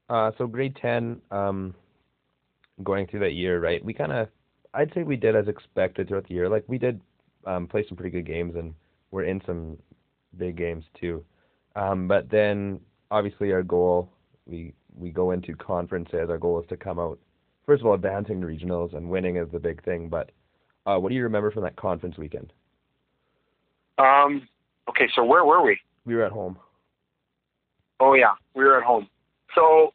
Uh, 0.09 0.31
so 0.39 0.47
grade 0.47 0.77
ten, 0.81 1.21
um, 1.31 1.75
going 2.83 3.07
through 3.07 3.21
that 3.21 3.35
year, 3.35 3.61
right? 3.61 3.85
We 3.85 3.93
kind 3.93 4.13
of, 4.13 4.29
I'd 4.73 4.93
say 4.95 5.03
we 5.03 5.17
did 5.17 5.37
as 5.37 5.49
expected 5.49 6.09
throughout 6.09 6.27
the 6.29 6.35
year. 6.35 6.49
Like 6.49 6.65
we 6.67 6.79
did 6.79 7.01
um, 7.47 7.67
play 7.67 7.85
some 7.87 7.97
pretty 7.97 8.11
good 8.11 8.27
games, 8.27 8.55
and 8.57 8.75
we're 9.11 9.25
in 9.25 9.43
some 9.45 9.77
big 10.37 10.57
games 10.57 10.85
too. 10.99 11.25
Um, 11.77 12.09
but 12.09 12.31
then 12.31 12.81
obviously 13.11 13.53
our 13.53 13.63
goal, 13.63 14.11
we 14.47 14.73
we 14.97 15.11
go 15.11 15.31
into 15.31 15.55
conference 15.55 16.09
as 16.13 16.31
our 16.31 16.39
goal 16.39 16.61
is 16.61 16.69
to 16.69 16.77
come 16.77 16.99
out. 16.99 17.19
First 17.67 17.83
of 17.83 17.87
all, 17.87 17.95
advancing 17.95 18.41
to 18.41 18.47
regionals 18.47 18.97
and 18.97 19.11
winning 19.11 19.37
is 19.37 19.49
the 19.53 19.61
big 19.61 19.85
thing. 19.85 20.09
But 20.09 20.31
uh, 20.87 20.99
what 20.99 21.11
do 21.11 21.15
you 21.15 21.23
remember 21.23 21.51
from 21.51 21.65
that 21.65 21.77
conference 21.77 22.17
weekend? 22.17 22.53
Um, 23.99 24.49
okay, 24.89 25.09
so 25.15 25.25
where 25.25 25.45
were 25.45 25.63
we? 25.63 25.79
We 26.05 26.15
were 26.15 26.25
at 26.25 26.33
home. 26.33 26.57
Oh 28.01 28.15
yeah, 28.15 28.35
we 28.55 28.65
were 28.65 28.79
at 28.79 28.85
home. 28.85 29.09
So, 29.55 29.93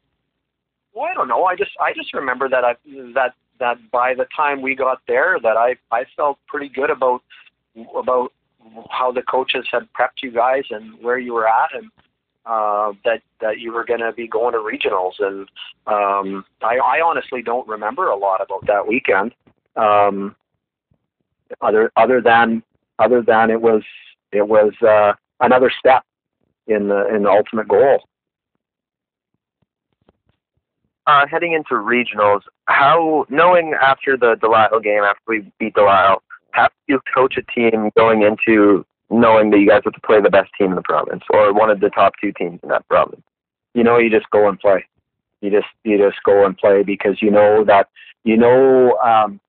well, 0.92 1.06
I 1.10 1.14
don't 1.14 1.28
know. 1.28 1.44
I 1.44 1.56
just 1.56 1.70
I 1.80 1.92
just 1.94 2.12
remember 2.12 2.48
that 2.48 2.64
I 2.64 2.74
that 3.14 3.34
that 3.60 3.78
by 3.90 4.14
the 4.14 4.26
time 4.36 4.60
we 4.60 4.74
got 4.74 5.00
there, 5.08 5.38
that 5.42 5.56
I 5.56 5.76
I 5.90 6.04
felt 6.16 6.38
pretty 6.46 6.68
good 6.68 6.90
about 6.90 7.22
about 7.96 8.32
how 8.90 9.12
the 9.12 9.22
coaches 9.22 9.66
had 9.70 9.88
prepped 9.98 10.22
you 10.22 10.30
guys 10.30 10.64
and 10.70 11.02
where 11.02 11.18
you 11.18 11.34
were 11.34 11.48
at 11.48 11.74
and 11.74 11.90
uh, 12.46 12.92
that 13.04 13.22
that 13.40 13.58
you 13.58 13.72
were 13.72 13.84
going 13.84 14.00
to 14.00 14.12
be 14.12 14.28
going 14.28 14.52
to 14.52 14.58
regionals 14.58 15.12
and 15.18 15.48
um, 15.86 16.44
I, 16.62 16.76
I 16.76 17.00
honestly 17.04 17.42
don't 17.42 17.66
remember 17.66 18.08
a 18.08 18.16
lot 18.16 18.40
about 18.40 18.66
that 18.66 18.86
weekend 18.86 19.34
um, 19.76 20.36
other 21.60 21.90
other 21.96 22.20
than 22.20 22.62
other 22.98 23.22
than 23.22 23.50
it 23.50 23.60
was 23.60 23.82
it 24.32 24.48
was 24.48 24.72
uh, 24.86 25.12
another 25.40 25.72
step 25.78 26.02
in 26.66 26.88
the 26.88 27.14
in 27.14 27.22
the 27.22 27.30
ultimate 27.30 27.68
goal. 27.68 28.02
Uh, 31.06 31.26
heading 31.30 31.52
into 31.52 31.74
regionals, 31.74 32.40
how 32.64 33.26
knowing 33.28 33.74
after 33.80 34.16
the 34.16 34.36
Delisle 34.40 34.80
game, 34.80 35.02
after 35.02 35.20
we 35.28 35.52
beat 35.58 35.74
Delisle, 35.74 36.22
how 36.52 36.66
do 36.66 36.94
you 36.94 37.00
coach 37.14 37.36
a 37.36 37.42
team 37.52 37.90
going 37.96 38.22
into 38.22 38.86
knowing 39.10 39.50
that 39.50 39.58
you 39.58 39.68
guys 39.68 39.82
have 39.84 39.92
to 39.92 40.00
play 40.00 40.20
the 40.20 40.30
best 40.30 40.50
team 40.58 40.70
in 40.70 40.76
the 40.76 40.82
province 40.82 41.22
or 41.28 41.52
one 41.52 41.68
of 41.68 41.80
the 41.80 41.90
top 41.90 42.14
two 42.20 42.32
teams 42.32 42.58
in 42.62 42.70
that 42.70 42.88
province? 42.88 43.22
You 43.74 43.84
know, 43.84 43.98
you 43.98 44.08
just 44.08 44.30
go 44.30 44.48
and 44.48 44.58
play. 44.58 44.86
You 45.42 45.50
just 45.50 45.66
you 45.84 45.98
just 45.98 46.22
go 46.24 46.46
and 46.46 46.56
play 46.56 46.82
because 46.82 47.20
you 47.20 47.30
know 47.30 47.64
that 47.64 47.88
you 48.24 48.38
know 48.38 48.96
um, 48.98 49.40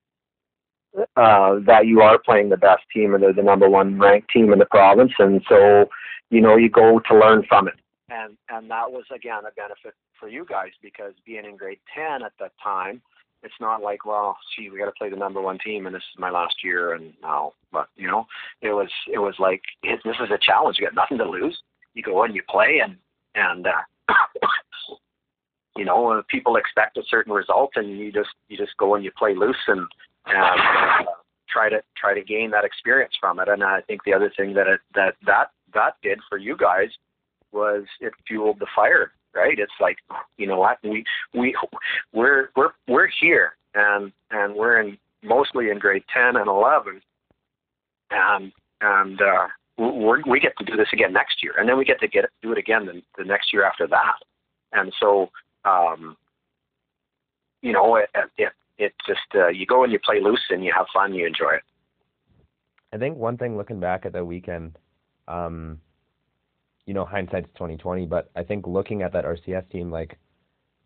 uh, 1.16 1.56
that 1.66 1.86
you 1.86 2.00
are 2.00 2.18
playing 2.18 2.48
the 2.48 2.56
best 2.56 2.82
team 2.92 3.14
and 3.14 3.22
they're 3.22 3.32
the 3.32 3.42
number 3.42 3.68
one 3.68 3.98
ranked 3.98 4.30
team 4.30 4.52
in 4.52 4.58
the 4.58 4.66
province, 4.66 5.12
and 5.18 5.42
so 5.48 5.88
you 6.30 6.40
know 6.40 6.56
you 6.56 6.68
go 6.68 7.00
to 7.08 7.18
learn 7.18 7.44
from 7.48 7.68
it. 7.68 7.74
And 8.08 8.36
and 8.48 8.70
that 8.70 8.90
was 8.90 9.04
again 9.14 9.40
a 9.46 9.52
benefit 9.52 9.94
for 10.18 10.28
you 10.28 10.46
guys 10.48 10.70
because 10.82 11.12
being 11.24 11.44
in 11.44 11.56
grade 11.56 11.80
ten 11.94 12.22
at 12.22 12.32
that 12.38 12.52
time, 12.62 13.02
it's 13.42 13.54
not 13.60 13.82
like 13.82 14.04
well, 14.04 14.36
gee, 14.56 14.70
we 14.70 14.78
got 14.78 14.86
to 14.86 14.92
play 14.92 15.10
the 15.10 15.16
number 15.16 15.40
one 15.40 15.58
team, 15.58 15.86
and 15.86 15.94
this 15.94 16.02
is 16.02 16.18
my 16.18 16.30
last 16.30 16.56
year, 16.64 16.94
and 16.94 17.12
now, 17.22 17.52
but 17.72 17.88
you 17.96 18.06
know, 18.06 18.26
it 18.62 18.70
was 18.72 18.90
it 19.12 19.18
was 19.18 19.34
like 19.38 19.62
it, 19.82 20.00
this 20.04 20.16
is 20.22 20.30
a 20.30 20.38
challenge. 20.40 20.76
You 20.78 20.86
got 20.86 20.94
nothing 20.94 21.18
to 21.18 21.28
lose. 21.28 21.58
You 21.94 22.02
go 22.02 22.22
and 22.22 22.34
you 22.34 22.42
play, 22.48 22.80
and 22.82 22.96
and 23.34 23.66
uh, 23.66 24.14
you 25.76 25.84
know, 25.84 26.22
people 26.28 26.56
expect 26.56 26.96
a 26.96 27.02
certain 27.08 27.32
result, 27.32 27.72
and 27.76 27.98
you 27.98 28.12
just 28.12 28.30
you 28.48 28.56
just 28.56 28.76
go 28.78 28.94
and 28.94 29.04
you 29.04 29.10
play 29.16 29.34
loose 29.34 29.56
and 29.66 29.80
and 29.80 29.86
uh, 30.26 31.04
try 31.48 31.68
to 31.68 31.80
try 31.96 32.14
to 32.14 32.22
gain 32.22 32.50
that 32.50 32.64
experience 32.64 33.14
from 33.20 33.38
it. 33.40 33.48
And 33.48 33.62
I 33.62 33.80
think 33.82 34.02
the 34.04 34.14
other 34.14 34.32
thing 34.36 34.54
that 34.54 34.66
it, 34.66 34.80
that 34.94 35.14
that 35.26 35.50
that 35.74 35.94
did 36.02 36.18
for 36.28 36.38
you 36.38 36.56
guys 36.56 36.88
was 37.52 37.84
it 38.00 38.12
fueled 38.26 38.58
the 38.58 38.66
fire. 38.74 39.12
Right? 39.34 39.58
It's 39.58 39.72
like 39.80 39.98
you 40.38 40.46
know 40.46 40.58
what 40.58 40.78
we 40.82 41.04
we 41.34 41.54
we're 42.12 42.50
we're 42.56 42.72
we're 42.88 43.08
here 43.20 43.56
and 43.74 44.12
and 44.30 44.54
we're 44.54 44.80
in 44.80 44.98
mostly 45.22 45.70
in 45.70 45.78
grade 45.78 46.04
ten 46.12 46.36
and 46.36 46.48
eleven, 46.48 47.00
and 48.10 48.52
and 48.80 49.20
uh, 49.20 49.46
we're, 49.78 50.22
we 50.26 50.40
get 50.40 50.56
to 50.58 50.64
do 50.64 50.76
this 50.76 50.88
again 50.92 51.12
next 51.12 51.42
year, 51.42 51.54
and 51.58 51.68
then 51.68 51.76
we 51.76 51.84
get 51.84 52.00
to 52.00 52.08
get 52.08 52.24
do 52.42 52.52
it 52.52 52.58
again 52.58 52.86
the, 52.86 53.02
the 53.18 53.24
next 53.24 53.52
year 53.52 53.64
after 53.64 53.86
that. 53.86 54.16
And 54.72 54.92
so, 54.98 55.30
um, 55.64 56.16
you 57.62 57.72
know, 57.72 57.96
it, 57.96 58.08
it, 58.36 58.52
it 58.78 58.94
just 59.06 59.20
uh, 59.34 59.48
you 59.48 59.66
go 59.66 59.84
and 59.84 59.92
you 59.92 59.98
play 59.98 60.20
loose 60.20 60.42
and 60.50 60.64
you 60.64 60.72
have 60.76 60.86
fun, 60.92 61.14
you 61.14 61.26
enjoy 61.26 61.54
it. 61.54 61.62
I 62.92 62.98
think 62.98 63.16
one 63.16 63.36
thing 63.36 63.56
looking 63.56 63.80
back 63.80 64.06
at 64.06 64.12
the 64.12 64.24
weekend, 64.24 64.78
um, 65.28 65.80
you 66.86 66.94
know, 66.94 67.04
hindsight's 67.04 67.48
twenty 67.54 67.76
twenty, 67.76 68.06
but 68.06 68.30
I 68.36 68.42
think 68.42 68.66
looking 68.66 69.02
at 69.02 69.12
that 69.12 69.24
RCS 69.24 69.70
team, 69.70 69.90
like 69.90 70.18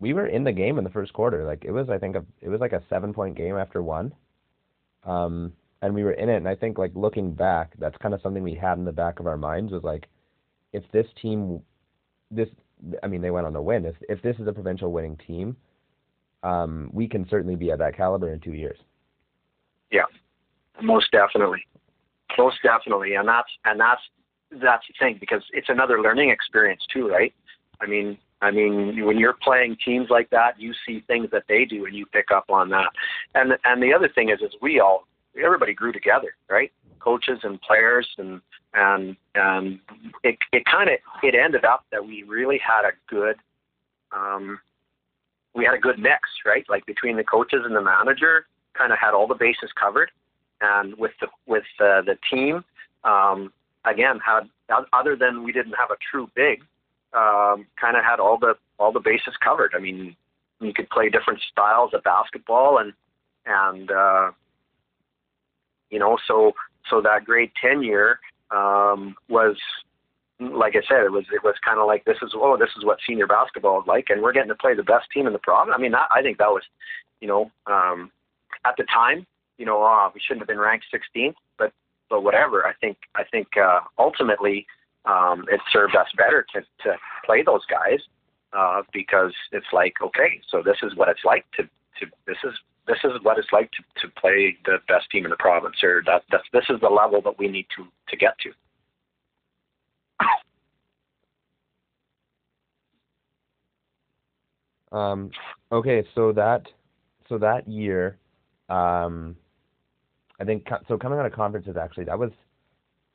we 0.01 0.14
were 0.14 0.26
in 0.26 0.45
the 0.45 0.53
game 0.53 0.78
in 0.78 0.84
the 0.84 0.91
first 0.91 1.12
quarter. 1.12 1.45
Like 1.45 1.64
it 1.64 1.70
was, 1.70 1.88
I 1.91 1.99
think, 1.99 2.16
a, 2.16 2.24
it 2.41 2.49
was 2.49 2.61
like 2.61 2.72
a 2.72 2.82
seven 2.88 3.12
point 3.12 3.36
game 3.36 3.57
after 3.57 3.82
one. 3.82 4.12
Um, 5.05 5.53
and 5.82 5.95
we 5.95 6.05
were 6.05 6.12
in 6.12 6.28
it. 6.28 6.36
And 6.36 6.49
I 6.49 6.55
think 6.55 6.78
like 6.78 6.93
looking 6.95 7.32
back, 7.32 7.72
that's 7.78 7.97
kind 7.99 8.14
of 8.14 8.20
something 8.22 8.43
we 8.43 8.55
had 8.55 8.78
in 8.78 8.84
the 8.84 8.93
back 8.93 9.20
of 9.20 9.26
our 9.26 9.36
minds 9.36 9.72
was 9.72 9.82
like, 9.82 10.09
if 10.72 10.84
this 10.93 11.07
team, 11.20 11.61
this, 12.30 12.49
I 13.03 13.07
mean, 13.07 13.20
they 13.20 13.30
went 13.30 13.47
on 13.47 13.53
to 13.53 13.62
win. 13.62 13.84
If 13.84 13.97
if 14.09 14.22
this 14.22 14.36
is 14.38 14.47
a 14.47 14.53
provincial 14.53 14.93
winning 14.93 15.18
team, 15.26 15.57
um, 16.43 16.91
we 16.93 17.07
can 17.09 17.28
certainly 17.28 17.57
be 17.57 17.70
at 17.70 17.78
that 17.78 17.97
caliber 17.97 18.32
in 18.32 18.41
two 18.41 18.55
years. 18.55 18.78
Yeah, 19.91 20.05
most 20.82 21.11
definitely, 21.12 21.66
most 22.38 22.59
definitely, 22.62 23.14
and 23.14 23.28
that's 23.28 23.49
and 23.64 23.78
that's 23.80 24.01
that's 24.51 24.84
the 24.86 24.95
thing 24.99 25.18
because 25.20 25.43
it's 25.53 25.68
another 25.68 26.01
learning 26.01 26.30
experience 26.30 26.82
too, 26.93 27.09
right? 27.09 27.32
I 27.80 27.86
mean, 27.86 28.18
I 28.43 28.51
mean, 28.51 29.05
when 29.05 29.18
you're 29.18 29.36
playing 29.43 29.76
teams 29.84 30.09
like 30.11 30.30
that, 30.30 30.59
you 30.59 30.72
see 30.86 31.05
things 31.07 31.28
that 31.32 31.45
they 31.49 31.64
do, 31.64 31.84
and 31.84 31.95
you 31.95 32.07
pick 32.07 32.30
up 32.30 32.45
on 32.49 32.70
that. 32.70 32.91
And 33.34 33.53
and 33.64 33.82
the 33.82 33.93
other 33.93 34.09
thing 34.09 34.30
is, 34.30 34.41
is 34.41 34.55
we 34.62 34.80
all 34.80 35.07
everybody 35.43 35.74
grew 35.74 35.93
together, 35.93 36.34
right? 36.49 36.72
Coaches 37.01 37.41
and 37.43 37.61
players, 37.61 38.09
and 38.18 38.41
and 38.74 39.16
and 39.34 39.78
it 40.22 40.38
it 40.53 40.64
kind 40.64 40.88
of 40.88 40.97
it 41.22 41.34
ended 41.34 41.64
up 41.64 41.84
that 41.91 42.05
we 42.05 42.22
really 42.22 42.59
had 42.59 42.84
a 42.84 42.93
good, 43.09 43.36
um, 44.12 44.59
we 45.55 45.64
had 45.64 45.74
a 45.74 45.78
good 45.78 45.98
mix, 45.98 46.20
right? 46.46 46.64
Like 46.68 46.86
between 46.86 47.16
the 47.16 47.24
coaches 47.24 47.61
and 47.64 47.74
the 47.74 47.80
manager, 47.80 48.46
kind 48.74 48.92
of 48.92 48.98
had 48.98 49.14
all 49.14 49.26
the 49.26 49.34
bases 49.34 49.70
covered, 49.78 50.11
and 50.61 50.96
with 50.96 51.12
the 51.20 51.28
with 51.46 51.64
uh, 51.80 52.03
the 52.03 52.16
team, 52.30 52.64
um, 53.05 53.53
again 53.84 54.20
had 54.24 54.48
other 54.92 55.16
than 55.16 55.42
we 55.42 55.53
didn't 55.53 55.74
have 55.78 55.90
a 55.90 55.96
true 56.11 56.28
big, 56.34 56.62
um, 57.12 57.66
kind 57.80 57.96
of 57.96 58.05
had 58.05 58.20
all 58.20 58.38
the 58.38 58.55
all 58.78 58.92
the 58.92 59.01
bases 59.01 59.34
covered. 59.42 59.72
I 59.74 59.80
mean, 59.80 60.16
you 60.61 60.72
could 60.72 60.88
play 60.90 61.09
different 61.09 61.40
styles 61.51 61.92
of 61.94 62.03
basketball 62.05 62.78
and 62.78 62.92
and 63.46 63.90
uh, 63.90 64.30
you 65.90 65.98
know, 65.98 66.16
so 66.26 66.53
so 66.88 67.01
that 67.03 67.24
grade 67.24 67.51
ten 67.61 67.82
year 67.82 68.20
um, 68.51 69.16
was 69.28 69.57
like 70.41 70.74
I 70.74 70.80
said, 70.88 71.05
it 71.05 71.12
was 71.12 71.24
it 71.32 71.45
was 71.45 71.55
kind 71.64 71.78
of 71.78 71.86
like 71.86 72.05
this 72.05 72.16
is 72.22 72.32
oh 72.34 72.57
this 72.57 72.70
is 72.76 72.84
what 72.84 72.99
senior 73.07 73.26
basketball 73.26 73.80
is 73.80 73.86
like, 73.86 74.07
and 74.09 74.22
we're 74.22 74.32
getting 74.32 74.49
to 74.49 74.55
play 74.55 74.74
the 74.74 74.82
best 74.82 75.07
team 75.12 75.26
in 75.26 75.32
the 75.32 75.38
province. 75.38 75.74
I 75.76 75.80
mean, 75.80 75.93
that, 75.93 76.09
I 76.11 76.22
think 76.22 76.38
that 76.38 76.51
was, 76.51 76.62
you 77.20 77.28
know, 77.28 77.51
um, 77.66 78.11
at 78.64 78.74
the 78.76 78.84
time, 78.84 79.26
you 79.59 79.66
know, 79.66 79.82
oh, 79.82 80.11
we 80.14 80.20
shouldn't 80.20 80.41
have 80.41 80.49
been 80.49 80.59
ranked 80.59 80.86
16th, 80.93 81.34
but 81.59 81.72
but 82.09 82.22
whatever. 82.22 82.66
I 82.66 82.72
think 82.80 82.97
I 83.14 83.24
think 83.24 83.49
uh, 83.57 83.80
ultimately 83.99 84.66
um, 85.05 85.45
it 85.51 85.61
served 85.72 85.95
us 85.95 86.09
better 86.16 86.47
to 86.55 86.61
to 86.84 86.97
play 87.26 87.43
those 87.43 87.64
guys 87.66 88.01
uh, 88.53 88.82
because 88.93 89.32
it's 89.53 89.72
like 89.72 89.95
okay, 90.03 90.41
so 90.51 90.62
this 90.64 90.78
is 90.82 90.97
what 90.97 91.09
it's 91.09 91.24
like 91.24 91.45
to 91.57 91.64
to 91.64 92.11
this 92.26 92.38
is 92.45 92.55
this 92.86 92.99
is 93.05 93.12
what 93.22 93.38
it's 93.38 93.53
like 93.53 93.70
to, 93.72 93.82
to 94.01 94.12
play 94.20 94.57
the 94.64 94.78
best 94.88 95.11
team 95.11 95.24
in 95.24 95.30
the 95.30 95.36
province, 95.36 95.76
or 95.82 96.03
that 96.07 96.22
that's, 96.30 96.45
this 96.53 96.64
is 96.70 96.80
the 96.80 96.88
level 96.88 97.20
that 97.22 97.38
we 97.38 97.47
need 97.47 97.66
to 97.76 97.84
to 98.09 98.16
get 98.16 98.38
to. 98.41 98.51
Um, 104.93 105.31
okay, 105.71 106.05
so 106.14 106.33
that 106.33 106.62
so 107.29 107.39
that 107.39 107.68
year, 107.68 108.18
um, 108.68 109.37
I 110.41 110.45
think 110.45 110.66
so. 110.89 110.99
Coming 110.99 111.18
out 111.18 111.27
of 111.27 111.33
conferences, 111.33 111.77
actually, 111.77 112.05
that 112.05 112.18
was 112.18 112.31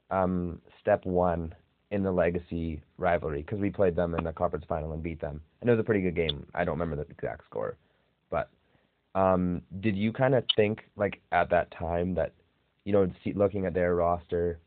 um, 0.10 0.62
step 0.80 1.06
one 1.06 1.54
in 1.92 2.02
the 2.04 2.12
legacy 2.12 2.82
rivalry 2.98 3.42
because 3.42 3.60
we 3.60 3.70
played 3.70 3.96
them 3.96 4.16
in 4.16 4.24
the 4.24 4.32
conference 4.32 4.66
final 4.68 4.94
and 4.94 5.04
beat 5.04 5.20
them, 5.20 5.42
and 5.62 5.70
it 5.70 5.74
was 5.74 5.80
a 5.80 5.84
pretty 5.84 6.02
good 6.02 6.16
game. 6.16 6.46
I 6.54 6.64
don't 6.64 6.80
remember 6.80 7.04
the 7.04 7.12
exact 7.12 7.46
score, 7.46 7.78
but 8.30 8.50
um, 9.16 9.62
did 9.82 9.98
you 9.98 10.14
kind 10.14 10.34
of 10.36 10.46
think 10.56 10.84
like 10.96 11.22
at 11.32 11.50
that 11.50 11.72
time 11.72 12.16
that 12.16 12.32
you 12.86 12.94
know 12.94 13.12
looking 13.34 13.66
at 13.66 13.74
their 13.74 13.96
roster 13.96 14.60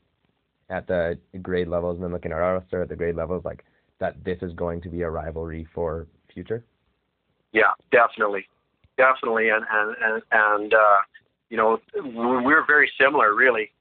at 0.71 0.87
the 0.87 1.19
grade 1.43 1.69
levels 1.69 1.97
and 1.97 2.05
then 2.05 2.13
looking 2.13 2.33
at 2.33 2.39
our 2.39 2.55
roster 2.55 2.83
at 2.83 2.89
the 2.89 2.97
grade 2.97 3.17
levels 3.17 3.45
like 3.45 3.65
that 4.01 4.23
this 4.25 4.39
is 4.43 4.53
going 4.53 4.81
to 4.83 4.89
be 4.89 5.03
a 5.03 5.11
rivalry 5.11 5.67
for 5.75 6.07
future? 6.33 6.65
Yeah, 7.53 7.73
definitely, 7.91 8.47
definitely, 8.97 9.49
and 9.49 9.65
and 9.71 9.97
and, 10.03 10.23
and 10.31 10.75
uh, 10.75 10.99
you 11.51 11.57
know 11.57 11.81
we're 11.95 12.67
very 12.67 12.91
similar, 13.01 13.35
really. 13.35 13.73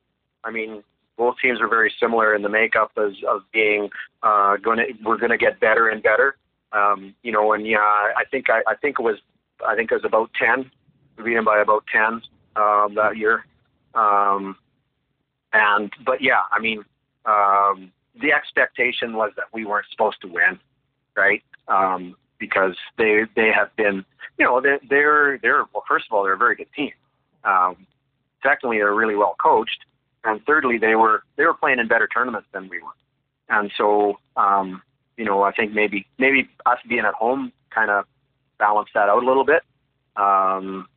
I 0.43 0.51
mean, 0.51 0.83
both 1.17 1.35
teams 1.41 1.59
are 1.59 1.67
very 1.67 1.93
similar 1.99 2.33
in 2.33 2.41
the 2.41 2.49
makeup 2.49 2.91
as 2.97 3.13
of 3.27 3.41
being 3.51 3.89
uh, 4.23 4.57
going 4.57 4.77
to 4.77 4.85
we're 5.03 5.17
going 5.17 5.31
to 5.31 5.38
get 5.38 5.59
better 5.59 5.89
and 5.89 6.01
better. 6.01 6.38
Um, 6.71 7.13
you 7.23 7.31
know, 7.31 7.53
and 7.53 7.65
yeah, 7.65 7.79
I 7.79 8.23
think 8.29 8.49
I, 8.49 8.61
I 8.67 8.75
think 8.75 8.99
it 8.99 9.03
was 9.03 9.17
I 9.65 9.75
think 9.75 9.91
it 9.91 9.95
was 9.95 10.05
about 10.05 10.31
ten. 10.33 10.71
We 11.17 11.23
beat 11.23 11.33
them 11.35 11.45
by 11.45 11.59
about 11.59 11.83
ten 11.91 12.21
um, 12.55 12.95
that 12.95 13.17
year. 13.17 13.45
Um, 13.95 14.57
and 15.53 15.91
but 16.05 16.21
yeah, 16.21 16.41
I 16.51 16.59
mean, 16.59 16.83
um, 17.25 17.91
the 18.21 18.31
expectation 18.33 19.13
was 19.13 19.31
that 19.35 19.45
we 19.53 19.65
weren't 19.65 19.85
supposed 19.91 20.21
to 20.21 20.27
win, 20.27 20.59
right? 21.15 21.43
Um, 21.67 22.15
because 22.39 22.75
they 22.97 23.23
they 23.35 23.51
have 23.51 23.75
been, 23.75 24.05
you 24.37 24.45
know, 24.45 24.61
they're 24.61 24.79
they're, 24.89 25.39
they're 25.41 25.63
well. 25.73 25.83
First 25.87 26.05
of 26.09 26.15
all, 26.15 26.23
they're 26.23 26.33
a 26.33 26.37
very 26.37 26.55
good 26.55 26.71
team. 26.75 26.91
Um, 27.43 27.87
secondly, 28.43 28.77
they're 28.77 28.93
really 28.93 29.15
well 29.15 29.35
coached, 29.41 29.85
and 30.23 30.43
thirdly, 30.45 30.77
they 30.77 30.95
were 30.95 31.23
they 31.35 31.45
were 31.45 31.53
playing 31.53 31.79
in 31.79 31.87
better 31.87 32.07
tournaments 32.07 32.47
than 32.53 32.69
we 32.69 32.79
were. 32.79 32.89
And 33.49 33.71
so, 33.77 34.19
um, 34.35 34.81
you 35.15 35.25
know, 35.25 35.43
I 35.43 35.51
think 35.51 35.73
maybe 35.73 36.05
maybe 36.17 36.49
us 36.65 36.79
being 36.87 37.05
at 37.05 37.13
home 37.13 37.51
kind 37.69 37.89
of 37.89 38.05
balanced 38.59 38.93
that 38.93 39.09
out 39.09 39.23
a 39.23 39.25
little 39.25 39.45
bit. 39.45 39.63
Um, 40.15 40.87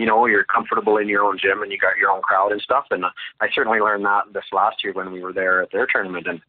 you 0.00 0.06
know, 0.06 0.24
you're 0.24 0.44
comfortable 0.44 0.96
in 0.96 1.08
your 1.08 1.24
own 1.24 1.38
gym 1.38 1.60
and 1.60 1.70
you 1.70 1.76
got 1.76 1.98
your 1.98 2.10
own 2.10 2.22
crowd 2.22 2.52
and 2.52 2.62
stuff. 2.62 2.86
And 2.90 3.04
I 3.04 3.48
certainly 3.54 3.80
learned 3.80 4.02
that 4.06 4.32
this 4.32 4.46
last 4.50 4.82
year 4.82 4.94
when 4.94 5.12
we 5.12 5.20
were 5.20 5.34
there 5.34 5.60
at 5.60 5.70
their 5.72 5.86
tournament. 5.86 6.26
And 6.26 6.40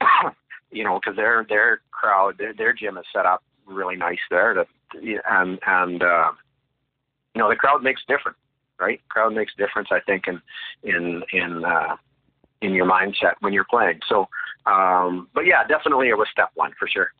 you 0.72 0.82
know, 0.82 0.98
because 0.98 1.14
their 1.14 1.46
their 1.48 1.82
crowd, 1.92 2.34
their, 2.36 2.52
their 2.52 2.72
gym 2.72 2.98
is 2.98 3.04
set 3.14 3.26
up 3.26 3.44
really 3.64 3.94
nice 3.94 4.18
there. 4.28 4.54
To 4.54 4.66
and 5.30 5.60
and 5.64 6.02
uh, 6.02 6.32
you 7.32 7.40
know, 7.40 7.48
the 7.48 7.54
crowd 7.54 7.80
makes 7.84 8.02
difference, 8.08 8.38
right? 8.80 9.00
Crowd 9.08 9.34
makes 9.34 9.54
difference, 9.54 9.90
I 9.92 10.00
think, 10.00 10.24
in 10.26 10.42
in 10.82 11.22
in 11.32 11.64
uh, 11.64 11.94
in 12.60 12.74
your 12.74 12.86
mindset 12.86 13.34
when 13.38 13.52
you're 13.52 13.70
playing. 13.70 14.00
So, 14.08 14.26
um, 14.66 15.28
but 15.32 15.46
yeah, 15.46 15.64
definitely 15.64 16.08
it 16.08 16.18
was 16.18 16.26
step 16.32 16.50
one 16.54 16.72
for 16.76 16.88
sure. 16.88 17.12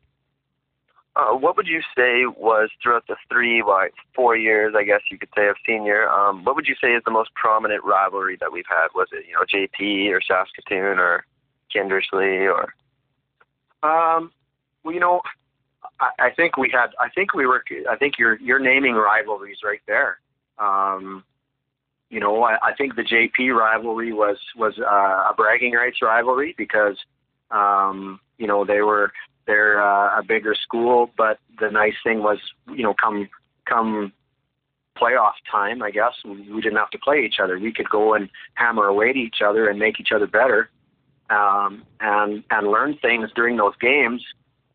Uh, 1.17 1.33
what 1.33 1.57
would 1.57 1.67
you 1.67 1.81
say 1.97 2.25
was 2.25 2.71
throughout 2.83 3.05
the 3.09 3.17
three, 3.29 3.63
like 3.67 3.93
four 4.15 4.37
years, 4.37 4.75
I 4.77 4.85
guess 4.85 5.01
you 5.11 5.19
could 5.19 5.29
say, 5.37 5.49
of 5.49 5.57
senior? 5.67 6.09
Um, 6.09 6.45
what 6.45 6.55
would 6.55 6.69
you 6.69 6.77
say 6.81 6.93
is 6.93 7.03
the 7.05 7.11
most 7.11 7.35
prominent 7.35 7.83
rivalry 7.85 8.37
that 8.41 8.53
we've 8.53 8.65
had? 8.69 8.89
Was 8.95 9.09
it 9.13 9.25
you 9.27 9.35
know 9.35 9.43
JP 9.43 10.11
or 10.13 10.21
Saskatoon 10.21 10.99
or 10.99 11.25
Kindersley 11.75 12.49
or? 12.49 12.75
Um, 13.83 14.31
well, 14.85 14.95
you 14.95 15.01
know, 15.01 15.21
I, 15.99 16.11
I 16.19 16.31
think 16.31 16.57
we 16.57 16.71
had. 16.73 16.91
I 17.01 17.09
think 17.11 17.35
we 17.35 17.47
were. 17.47 17.65
I 17.91 17.97
think 17.97 18.15
you're 18.19 18.39
you're 18.39 18.61
naming 18.61 18.95
rivalries 18.95 19.59
right 19.65 19.81
there. 19.89 20.21
Um, 20.59 21.25
you 22.11 22.21
know, 22.21 22.43
I, 22.43 22.57
I 22.63 22.75
think 22.75 22.95
the 22.97 23.03
JP 23.03 23.57
rivalry 23.57 24.13
was 24.13 24.37
was 24.57 24.79
uh, 24.79 25.31
a 25.31 25.35
bragging 25.37 25.73
rights 25.73 25.99
rivalry 26.03 26.55
because 26.57 26.97
um, 27.51 28.21
you 28.39 28.47
know 28.47 28.65
they 28.65 28.81
were 28.81 29.13
they're 29.51 29.83
uh, 29.83 30.21
a 30.21 30.23
bigger 30.23 30.55
school, 30.55 31.11
but 31.17 31.39
the 31.59 31.71
nice 31.71 31.95
thing 32.05 32.23
was 32.23 32.39
you 32.69 32.85
know 32.85 32.95
come 32.95 33.29
come 33.67 34.13
playoff 34.97 35.33
time, 35.51 35.83
I 35.83 35.91
guess 35.91 36.13
we, 36.25 36.61
didn't 36.61 36.77
have 36.77 36.91
to 36.91 36.99
play 36.99 37.25
each 37.25 37.41
other. 37.43 37.59
We 37.59 37.73
could 37.73 37.89
go 37.89 38.15
and 38.15 38.29
hammer 38.55 38.87
away 38.87 39.13
to 39.13 39.19
each 39.19 39.41
other 39.45 39.69
and 39.69 39.79
make 39.79 39.99
each 39.99 40.13
other 40.15 40.27
better 40.27 40.71
um, 41.31 41.85
and 42.01 42.45
and 42.51 42.69
learn 42.69 42.99
things 43.01 43.31
during 43.35 43.57
those 43.57 43.75
games. 43.81 44.23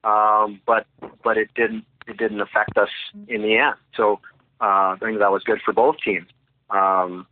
Um, 0.04 0.62
but 0.66 0.86
but 1.24 1.38
it 1.38 1.50
didn't 1.56 1.86
it 2.08 2.18
didn't 2.18 2.42
affect 2.42 2.78
us 2.78 2.90
in 3.28 3.42
the 3.44 3.58
end. 3.58 3.76
So 3.96 4.20
uh, 4.62 4.94
I 4.94 4.98
think 5.00 5.20
that 5.20 5.32
was 5.32 5.44
good 5.44 5.60
for 5.64 5.74
both 5.74 5.96
teams. 6.04 6.28
Um, 6.70 7.28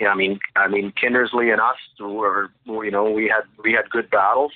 yeah, 0.00 0.08
I 0.08 0.14
mean 0.14 0.38
I 0.56 0.68
mean 0.68 0.92
Kindersley 0.92 1.52
and 1.52 1.60
us 1.60 1.76
were 2.00 2.50
you 2.66 2.90
know 2.90 3.10
we 3.10 3.24
had 3.24 3.44
we 3.62 3.72
had 3.72 3.90
good 3.90 4.08
battles 4.10 4.52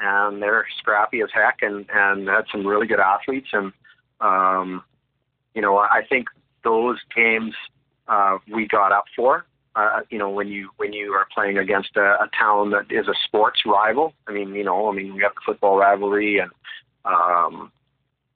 and 0.00 0.42
they're 0.42 0.66
scrappy 0.78 1.20
as 1.22 1.28
heck 1.32 1.58
and 1.62 1.86
and 1.92 2.28
had 2.28 2.44
some 2.50 2.66
really 2.66 2.86
good 2.86 3.00
athletes 3.00 3.48
and 3.52 3.72
um, 4.20 4.82
you 5.54 5.62
know 5.62 5.76
I 5.78 6.02
think 6.08 6.26
those 6.64 6.98
games 7.14 7.54
uh, 8.08 8.38
we 8.52 8.66
got 8.66 8.92
up 8.92 9.04
for 9.14 9.44
uh, 9.76 10.00
you 10.10 10.18
know, 10.18 10.28
when 10.28 10.48
you 10.48 10.70
when 10.76 10.92
you 10.92 11.12
are 11.12 11.26
playing 11.32 11.58
against 11.58 11.96
a, 11.96 12.00
a 12.00 12.28
town 12.38 12.70
that 12.70 12.86
is 12.90 13.06
a 13.06 13.14
sports 13.24 13.60
rival. 13.64 14.12
I 14.26 14.32
mean, 14.32 14.54
you 14.54 14.64
know, 14.64 14.90
I 14.90 14.94
mean, 14.94 15.14
we 15.14 15.22
have 15.22 15.34
the 15.34 15.40
football 15.46 15.78
rivalry 15.78 16.38
and 16.38 16.50
um, 17.04 17.70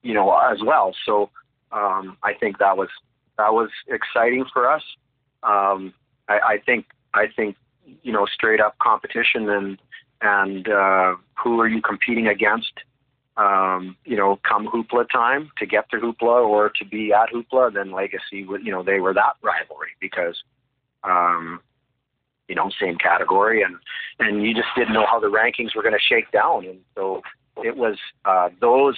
you 0.03 0.15
know 0.15 0.37
as 0.37 0.59
well. 0.65 0.95
So 1.05 1.31
um, 1.73 2.17
I 2.23 2.35
think 2.35 2.59
that 2.59 2.77
was 2.77 2.89
that 3.37 3.53
was 3.53 3.71
exciting 3.89 4.45
for 4.53 4.71
us. 4.71 4.83
Um, 5.43 5.93
I, 6.29 6.39
I 6.39 6.59
think 6.65 6.87
I 7.15 7.27
think 7.35 7.57
you 8.03 8.13
know 8.13 8.27
straight 8.27 8.61
up 8.61 8.79
competition 8.79 9.49
and 9.51 9.79
and 10.25 10.69
uh, 10.69 11.17
who 11.43 11.61
are 11.61 11.69
you 11.69 11.83
competing 11.83 12.27
against? 12.27 12.73
Um, 13.37 13.97
you 14.05 14.17
know, 14.17 14.39
come 14.49 14.69
hoopla 14.69 15.09
time 15.11 15.51
to 15.59 15.67
get 15.67 15.91
to 15.91 15.97
hoopla 15.97 16.49
or 16.49 16.71
to 16.71 16.85
be 16.85 17.13
at 17.13 17.31
hoopla, 17.31 17.75
then 17.75 17.93
Legacy 17.93 18.45
would 18.45 18.65
you 18.65 18.73
know 18.73 18.83
they 18.83 19.01
were 19.01 19.13
that 19.13 19.35
rivalry 19.43 19.91
because 20.01 20.43
um, 21.03 21.61
you 22.49 22.55
know 22.55 22.71
same 22.81 22.97
category 22.97 23.63
and 23.63 23.77
and 24.19 24.45
you 24.45 24.55
just 24.55 24.69
didn't 24.77 24.95
know 24.95 25.07
how 25.07 25.19
the 25.19 25.27
rankings 25.27 25.75
were 25.75 25.83
going 25.83 25.95
to 25.95 26.01
shake 26.01 26.31
down 26.31 26.65
and 26.65 26.79
so 26.95 27.23
it 27.63 27.77
was 27.77 27.97
uh, 28.25 28.49
those 28.61 28.97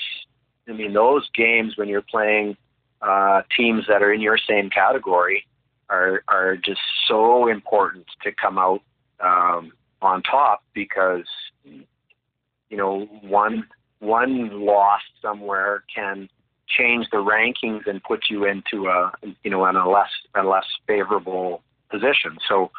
I 0.69 0.73
mean 0.73 0.93
those 0.93 1.29
games 1.35 1.77
when 1.77 1.89
you're 1.89 2.03
playing 2.03 2.57
uh, 3.03 3.43
teams 3.57 3.85
that 3.89 4.03
are 4.03 4.13
in 4.13 4.21
your 4.21 4.39
same 4.39 4.71
category 4.71 5.47
are 5.89 6.23
are 6.29 6.57
just 6.57 6.81
so 7.09 7.49
important 7.49 8.07
to 8.23 8.33
come 8.33 8.59
out 8.59 8.83
um, 9.21 9.73
on 10.03 10.23
top 10.23 10.63
because 10.75 11.27
you 11.65 12.77
know 12.77 13.07
one 13.23 13.67
one 14.01 14.65
loss 14.65 15.01
somewhere 15.23 15.85
can 15.93 16.29
change 16.69 17.07
the 17.13 17.19
rankings 17.19 17.87
and 17.87 18.03
put 18.03 18.25
you 18.29 18.45
into 18.45 18.89
a 18.89 19.13
you 19.43 19.51
know 19.51 19.67
in 19.67 19.77
a 19.77 19.89
less 19.89 20.11
a 20.35 20.43
less 20.43 20.67
favorable 20.87 21.63
position. 21.91 22.37
So 22.49 22.71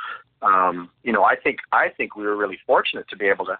um, 0.41 0.89
you 1.03 1.11
know 1.13 1.23
I 1.23 1.35
think 1.35 1.59
I 1.71 1.89
think 1.89 2.15
we 2.15 2.23
were 2.23 2.35
really 2.35 2.59
fortunate 2.65 3.07
to 3.09 3.17
be 3.17 3.25
able 3.25 3.45
to 3.45 3.57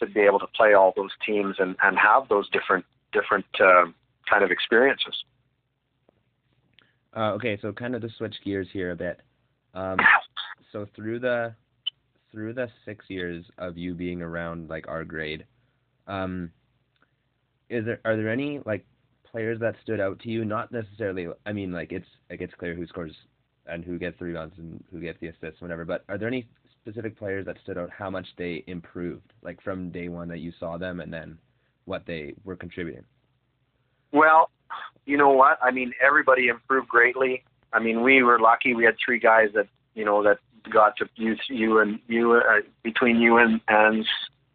to 0.00 0.06
be 0.06 0.20
able 0.20 0.38
to 0.38 0.46
play 0.48 0.74
all 0.74 0.92
those 0.94 1.12
teams 1.24 1.56
and, 1.58 1.76
and 1.82 1.98
have 1.98 2.28
those 2.28 2.48
different 2.50 2.84
different 3.12 3.46
uh, 3.60 3.86
kind 4.28 4.42
of 4.44 4.50
experiences. 4.50 5.24
Uh, 7.16 7.32
okay, 7.32 7.58
so 7.62 7.72
kind 7.72 7.94
of 7.94 8.02
to 8.02 8.10
switch 8.18 8.34
gears 8.44 8.68
here 8.72 8.90
a 8.90 8.96
bit. 8.96 9.20
Um, 9.72 9.96
so 10.72 10.86
through 10.94 11.20
the 11.20 11.54
through 12.36 12.52
the 12.52 12.68
six 12.84 13.06
years 13.08 13.46
of 13.56 13.78
you 13.78 13.94
being 13.94 14.20
around 14.20 14.68
like 14.68 14.86
our 14.88 15.06
grade, 15.06 15.46
um, 16.06 16.50
is 17.70 17.86
there 17.86 17.98
are 18.04 18.14
there 18.14 18.28
any 18.28 18.60
like 18.66 18.84
players 19.24 19.58
that 19.60 19.74
stood 19.82 20.00
out 20.00 20.18
to 20.20 20.28
you? 20.28 20.44
Not 20.44 20.70
necessarily. 20.70 21.28
I 21.46 21.52
mean, 21.54 21.72
like 21.72 21.92
it's 21.92 22.06
like 22.28 22.42
it's 22.42 22.52
clear 22.58 22.74
who 22.74 22.86
scores 22.86 23.14
and 23.64 23.82
who 23.82 23.98
gets 23.98 24.18
the 24.18 24.26
rebounds 24.26 24.54
and 24.58 24.84
who 24.90 25.00
gets 25.00 25.18
the 25.20 25.28
assists, 25.28 25.62
whatever. 25.62 25.86
But 25.86 26.04
are 26.10 26.18
there 26.18 26.28
any 26.28 26.46
specific 26.82 27.18
players 27.18 27.46
that 27.46 27.56
stood 27.62 27.78
out? 27.78 27.88
How 27.88 28.10
much 28.10 28.26
they 28.36 28.62
improved, 28.66 29.32
like 29.42 29.62
from 29.62 29.90
day 29.90 30.10
one 30.10 30.28
that 30.28 30.40
you 30.40 30.52
saw 30.60 30.76
them, 30.76 31.00
and 31.00 31.10
then 31.10 31.38
what 31.86 32.02
they 32.06 32.34
were 32.44 32.56
contributing? 32.56 33.04
Well, 34.12 34.50
you 35.06 35.16
know 35.16 35.30
what? 35.30 35.58
I 35.62 35.70
mean, 35.70 35.92
everybody 36.06 36.48
improved 36.48 36.88
greatly. 36.88 37.44
I 37.72 37.78
mean, 37.78 38.02
we 38.02 38.22
were 38.22 38.38
lucky. 38.38 38.74
We 38.74 38.84
had 38.84 38.96
three 39.02 39.20
guys 39.20 39.48
that 39.54 39.68
you 39.94 40.04
know 40.04 40.22
that 40.22 40.36
got 40.70 40.96
to 40.98 41.08
you, 41.16 41.36
you 41.48 41.80
and 41.80 41.98
you 42.08 42.32
uh, 42.32 42.60
between 42.82 43.16
you 43.16 43.38
and 43.38 43.60
and 43.68 44.04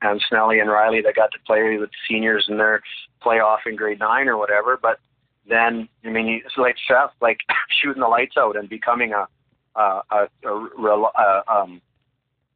and 0.02 0.22
Snelly 0.32 0.60
and 0.60 0.70
Riley 0.70 1.02
that 1.02 1.16
got 1.16 1.32
to 1.32 1.38
play 1.46 1.78
with 1.78 1.90
seniors 2.10 2.46
in 2.50 2.58
their 2.58 2.82
playoff 3.24 3.60
in 3.66 3.76
grade 3.76 4.00
nine 4.00 4.28
or 4.28 4.38
whatever. 4.38 4.78
But 4.82 5.00
then, 5.48 5.88
I 6.06 6.10
mean, 6.10 6.42
it's 6.44 6.58
like 6.58 6.76
Seth, 6.88 7.12
like 7.22 7.40
shooting 7.82 8.02
the 8.02 8.08
lights 8.08 8.36
out 8.38 8.56
and 8.56 8.68
becoming 8.70 9.14
a 9.14 9.28
a 9.80 10.02
a, 10.12 10.28
a, 10.46 10.86
a, 10.86 11.44
um, 11.48 11.82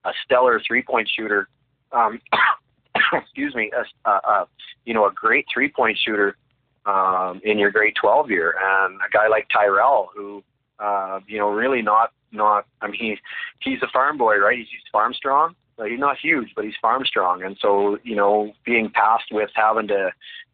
a 0.03 0.11
stellar 0.23 0.61
three 0.65 0.81
point 0.81 1.09
shooter. 1.15 1.47
Um, 1.91 2.19
excuse 3.13 3.53
me, 3.55 3.71
a, 3.75 4.09
a, 4.09 4.13
a 4.13 4.47
you 4.85 4.93
know 4.93 5.05
a 5.05 5.13
great 5.13 5.45
three 5.53 5.69
point 5.69 5.97
shooter 6.03 6.37
um, 6.85 7.41
in 7.43 7.57
your 7.57 7.71
grade 7.71 7.95
12 7.99 8.29
year, 8.29 8.55
and 8.61 8.95
a 8.95 9.09
guy 9.11 9.27
like 9.27 9.47
Tyrell, 9.49 10.09
who 10.15 10.43
uh, 10.79 11.19
you 11.27 11.37
know 11.37 11.49
really 11.49 11.81
not 11.81 12.11
not. 12.31 12.65
I 12.81 12.87
mean, 12.87 12.99
he, 12.99 13.17
he's 13.59 13.81
a 13.81 13.87
farm 13.91 14.17
boy, 14.17 14.37
right? 14.37 14.57
He's, 14.57 14.67
he's 14.69 14.91
farm 14.91 15.13
strong. 15.13 15.55
But 15.77 15.89
he's 15.89 15.99
not 15.99 16.17
huge, 16.17 16.53
but 16.55 16.63
he's 16.63 16.75
farm 16.81 17.03
strong, 17.05 17.43
and 17.43 17.57
so 17.59 17.97
you 18.03 18.15
know, 18.15 18.53
being 18.65 18.91
tasked 18.91 19.31
with 19.31 19.49
having 19.55 19.89
to 19.89 20.11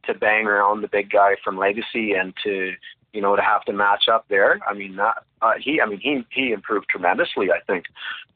to 0.07 0.13
bang 0.15 0.47
around 0.47 0.82
the 0.82 0.88
big 0.88 1.11
guy 1.11 1.36
from 1.43 1.59
Legacy 1.59 2.13
and 2.13 2.34
to 2.43 2.74
you 3.13 3.22
know 3.22 3.36
to 3.36 3.41
have 3.43 3.63
to 3.65 3.74
match 3.74 4.05
up 4.11 4.26
there. 4.30 4.59
I 4.67 4.74
mean, 4.74 4.95
that, 4.95 5.24
uh, 5.43 5.53
he 5.59 5.80
I 5.80 5.86
mean 5.86 5.99
he 5.99 6.26
he 6.32 6.51
improved 6.51 6.88
tremendously. 6.89 7.49
I 7.51 7.59
think. 7.67 7.86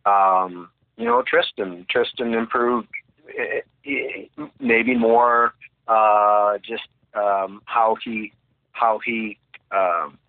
Um, 0.05 0.69
you 0.97 1.05
know, 1.05 1.23
Tristan 1.25 1.87
Tristan 1.89 2.35
improved 2.35 2.87
eh, 3.35 3.61
eh, 3.85 4.45
maybe 4.59 4.95
more 4.95 5.55
uh, 5.87 6.59
just 6.59 6.87
um, 7.15 7.61
how 7.65 7.95
he 8.03 8.31
how 8.73 8.99
he 9.03 9.39
um, 9.71 10.19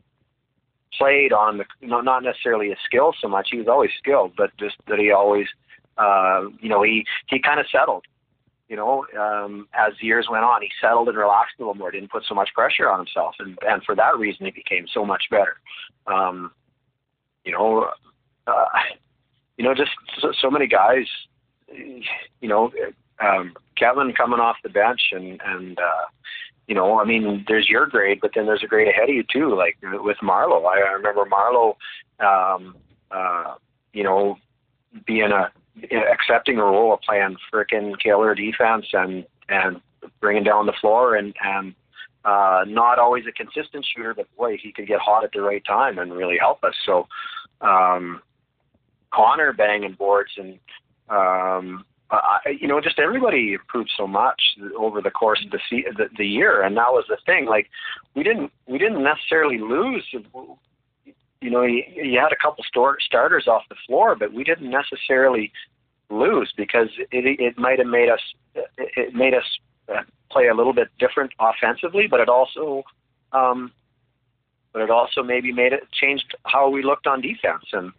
played 0.99 1.33
on 1.33 1.59
the 1.59 1.65
not 1.83 2.23
necessarily 2.23 2.69
his 2.69 2.79
skill 2.85 3.13
so 3.21 3.29
much. 3.29 3.49
He 3.51 3.59
was 3.59 3.69
always 3.69 3.91
skilled, 3.99 4.33
but 4.37 4.51
just 4.59 4.77
that 4.89 4.99
he 4.99 5.11
always 5.11 5.47
uh, 5.99 6.43
you 6.61 6.69
know 6.69 6.83
he 6.83 7.05
he 7.29 7.41
kind 7.41 7.61
of 7.61 7.67
settled. 7.71 8.05
You 8.69 8.75
know, 8.75 9.07
um, 9.17 9.69
as 9.75 9.93
years 10.01 10.27
went 10.29 10.45
on, 10.45 10.61
he 10.61 10.69
settled 10.81 11.09
and 11.09 11.17
relaxed 11.17 11.55
a 11.59 11.63
little 11.63 11.75
more. 11.75 11.93
Didn't 11.93 12.11
put 12.11 12.25
so 12.29 12.35
much 12.35 12.51
pressure 12.53 12.91
on 12.91 12.99
himself, 12.99 13.37
and 13.39 13.57
and 13.67 13.83
for 13.85 13.95
that 13.95 14.19
reason, 14.19 14.47
he 14.47 14.53
became 14.53 14.87
so 14.93 15.05
much 15.05 15.25
better. 15.31 15.57
Um, 16.07 16.51
you 17.45 17.53
know, 17.53 17.91
uh, 18.47 18.65
you 19.57 19.65
know, 19.65 19.75
just 19.75 19.93
so, 20.21 20.33
so 20.41 20.51
many 20.51 20.67
guys. 20.67 21.07
You 22.41 22.49
know, 22.49 22.73
um, 23.21 23.55
Kevin 23.77 24.13
coming 24.17 24.41
off 24.41 24.57
the 24.63 24.69
bench 24.69 25.01
and 25.13 25.41
and 25.45 25.79
uh, 25.79 26.07
you 26.67 26.75
know, 26.75 27.01
I 27.01 27.05
mean, 27.05 27.45
there's 27.47 27.69
your 27.69 27.87
grade, 27.87 28.19
but 28.21 28.33
then 28.35 28.47
there's 28.47 28.65
a 28.65 28.67
grade 28.67 28.89
ahead 28.89 29.09
of 29.09 29.15
you 29.15 29.25
too. 29.33 29.57
Like 29.57 29.77
with 29.83 30.17
Marlo, 30.23 30.65
I, 30.67 30.81
I 30.81 30.93
remember 30.93 31.25
Marlo, 31.25 31.77
um, 32.21 32.77
uh, 33.11 33.55
you 33.93 34.03
know, 34.03 34.37
being 35.07 35.31
a 35.33 35.51
accepting 36.11 36.59
a 36.59 36.65
role 36.65 36.95
of 36.95 37.01
playing 37.03 37.37
frickin' 37.53 38.01
killer 38.01 38.35
defense 38.35 38.87
and 38.93 39.27
and 39.49 39.81
bringing 40.21 40.45
down 40.45 40.67
the 40.67 40.73
floor 40.81 41.15
and 41.15 41.35
and 41.43 41.75
uh, 42.25 42.65
not 42.67 42.99
always 42.99 43.25
a 43.29 43.33
consistent 43.33 43.87
shooter, 43.95 44.13
but 44.13 44.27
boy, 44.37 44.57
he 44.61 44.73
could 44.73 44.89
get 44.89 44.99
hot 44.99 45.23
at 45.23 45.31
the 45.33 45.41
right 45.41 45.65
time 45.65 45.99
and 45.99 46.13
really 46.13 46.37
help 46.39 46.65
us. 46.65 46.75
So, 46.85 47.07
um, 47.61 48.21
Connor 49.13 49.53
banging 49.53 49.93
boards 49.93 50.33
and 50.37 50.59
um, 51.09 51.85
uh, 52.11 52.39
you 52.61 52.69
know, 52.69 52.81
just 52.81 52.99
everybody 52.99 53.55
improved 53.55 53.91
so 53.97 54.07
much 54.07 54.41
over 54.79 55.01
the 55.01 55.11
course 55.11 55.45
of 55.45 55.51
the, 55.51 55.59
the 55.97 56.05
the 56.17 56.27
year, 56.27 56.63
and 56.63 56.77
that 56.77 56.93
was 56.93 57.05
the 57.09 57.19
thing. 57.27 57.47
Like, 57.47 57.69
we 58.15 58.23
didn't 58.23 58.53
we 58.67 58.79
didn't 58.79 59.03
necessarily 59.03 59.59
lose. 59.59 60.05
You 61.41 61.51
know, 61.51 61.63
you, 61.63 61.83
you 61.95 62.19
had 62.19 62.33
a 62.33 62.37
couple 62.37 62.65
store, 62.65 62.99
starters 63.01 63.47
off 63.49 63.63
the 63.69 63.77
floor, 63.87 64.15
but 64.15 64.33
we 64.33 64.45
didn't 64.45 64.71
necessarily 64.71 65.53
lose 66.09 66.53
because 66.57 66.89
it 67.11 67.41
it 67.41 67.59
might 67.59 67.79
have 67.79 67.89
made 67.89 68.09
us 68.09 68.21
it 68.79 69.15
made 69.15 69.35
us 69.35 69.45
play 70.31 70.49
a 70.49 70.55
little 70.55 70.73
bit 70.73 70.89
different 70.99 71.33
offensively, 71.41 72.07
but 72.09 72.21
it 72.21 72.29
also 72.29 72.85
um, 73.33 73.73
but 74.73 74.83
it 74.83 74.91
also 74.91 75.23
maybe 75.23 75.53
made 75.53 75.73
it 75.73 75.83
changed 75.93 76.37
how 76.45 76.69
we 76.69 76.83
looked 76.83 77.07
on 77.07 77.21
defense, 77.21 77.65
and 77.73 77.93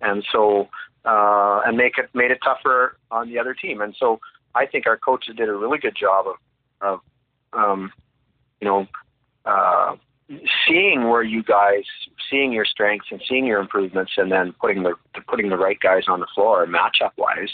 and 0.00 0.24
so 0.32 0.68
uh, 1.04 1.60
and 1.66 1.76
make 1.76 1.98
it 1.98 2.08
made 2.14 2.30
it 2.30 2.38
tougher 2.42 2.96
on 3.10 3.28
the 3.28 3.38
other 3.38 3.54
team. 3.54 3.80
And 3.80 3.94
so 3.98 4.20
I 4.54 4.66
think 4.66 4.86
our 4.86 4.96
coaches 4.96 5.34
did 5.36 5.48
a 5.48 5.54
really 5.54 5.78
good 5.78 5.96
job 5.96 6.26
of, 6.26 6.36
of 6.80 7.00
um, 7.52 7.92
you 8.60 8.68
know, 8.68 8.86
uh, 9.44 9.96
seeing 10.66 11.08
where 11.08 11.22
you 11.22 11.42
guys, 11.42 11.84
seeing 12.30 12.52
your 12.52 12.64
strengths 12.64 13.08
and 13.10 13.20
seeing 13.28 13.46
your 13.46 13.60
improvements, 13.60 14.12
and 14.16 14.30
then 14.30 14.54
putting 14.60 14.82
the 14.82 14.94
putting 15.28 15.50
the 15.50 15.56
right 15.56 15.78
guys 15.80 16.04
on 16.08 16.20
the 16.20 16.26
floor 16.34 16.66
matchup 16.66 17.12
wise 17.16 17.50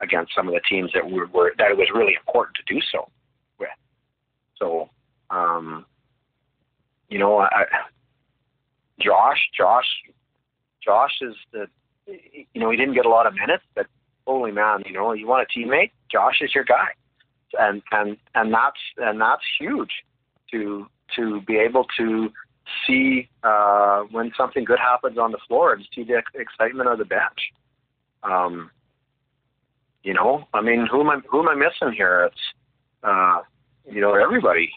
against 0.00 0.34
some 0.34 0.48
of 0.48 0.54
the 0.54 0.60
teams 0.68 0.90
that 0.94 1.10
were, 1.10 1.26
were 1.26 1.52
that 1.58 1.70
it 1.70 1.76
was 1.76 1.88
really 1.94 2.14
important 2.14 2.56
to 2.56 2.74
do 2.74 2.80
so 2.90 3.08
with. 3.58 3.68
So, 4.58 4.88
um, 5.30 5.84
you 7.08 7.18
know, 7.18 7.38
I, 7.38 7.64
Josh, 9.00 9.38
Josh, 9.56 9.86
Josh 10.82 11.12
is 11.20 11.34
the 11.52 11.66
you 12.06 12.60
know, 12.60 12.70
he 12.70 12.76
didn't 12.76 12.94
get 12.94 13.06
a 13.06 13.08
lot 13.08 13.26
of 13.26 13.34
minutes, 13.34 13.64
but 13.74 13.86
holy 14.26 14.52
man, 14.52 14.82
you 14.86 14.92
know, 14.92 15.12
you 15.12 15.26
want 15.26 15.46
a 15.48 15.58
teammate, 15.58 15.90
Josh 16.10 16.40
is 16.40 16.54
your 16.54 16.64
guy. 16.64 16.88
And 17.58 17.82
and 17.92 18.16
and 18.34 18.52
that's 18.52 18.80
and 18.96 19.20
that's 19.20 19.42
huge 19.60 19.90
to 20.50 20.86
to 21.16 21.40
be 21.42 21.56
able 21.56 21.86
to 21.96 22.30
see 22.86 23.28
uh, 23.42 24.02
when 24.10 24.32
something 24.36 24.64
good 24.64 24.78
happens 24.78 25.18
on 25.18 25.30
the 25.30 25.38
floor 25.46 25.72
and 25.72 25.86
see 25.94 26.04
the 26.04 26.22
excitement 26.34 26.88
of 26.88 26.98
the 26.98 27.04
bench. 27.04 27.52
Um, 28.22 28.70
you 30.02 30.14
know, 30.14 30.46
I 30.52 30.60
mean, 30.62 30.86
who 30.90 31.00
am 31.00 31.10
I 31.10 31.20
who 31.30 31.40
am 31.40 31.48
I 31.48 31.54
missing 31.54 31.94
here? 31.96 32.28
It's 32.30 32.40
uh, 33.02 33.40
you 33.90 34.00
know 34.00 34.14
everybody. 34.14 34.70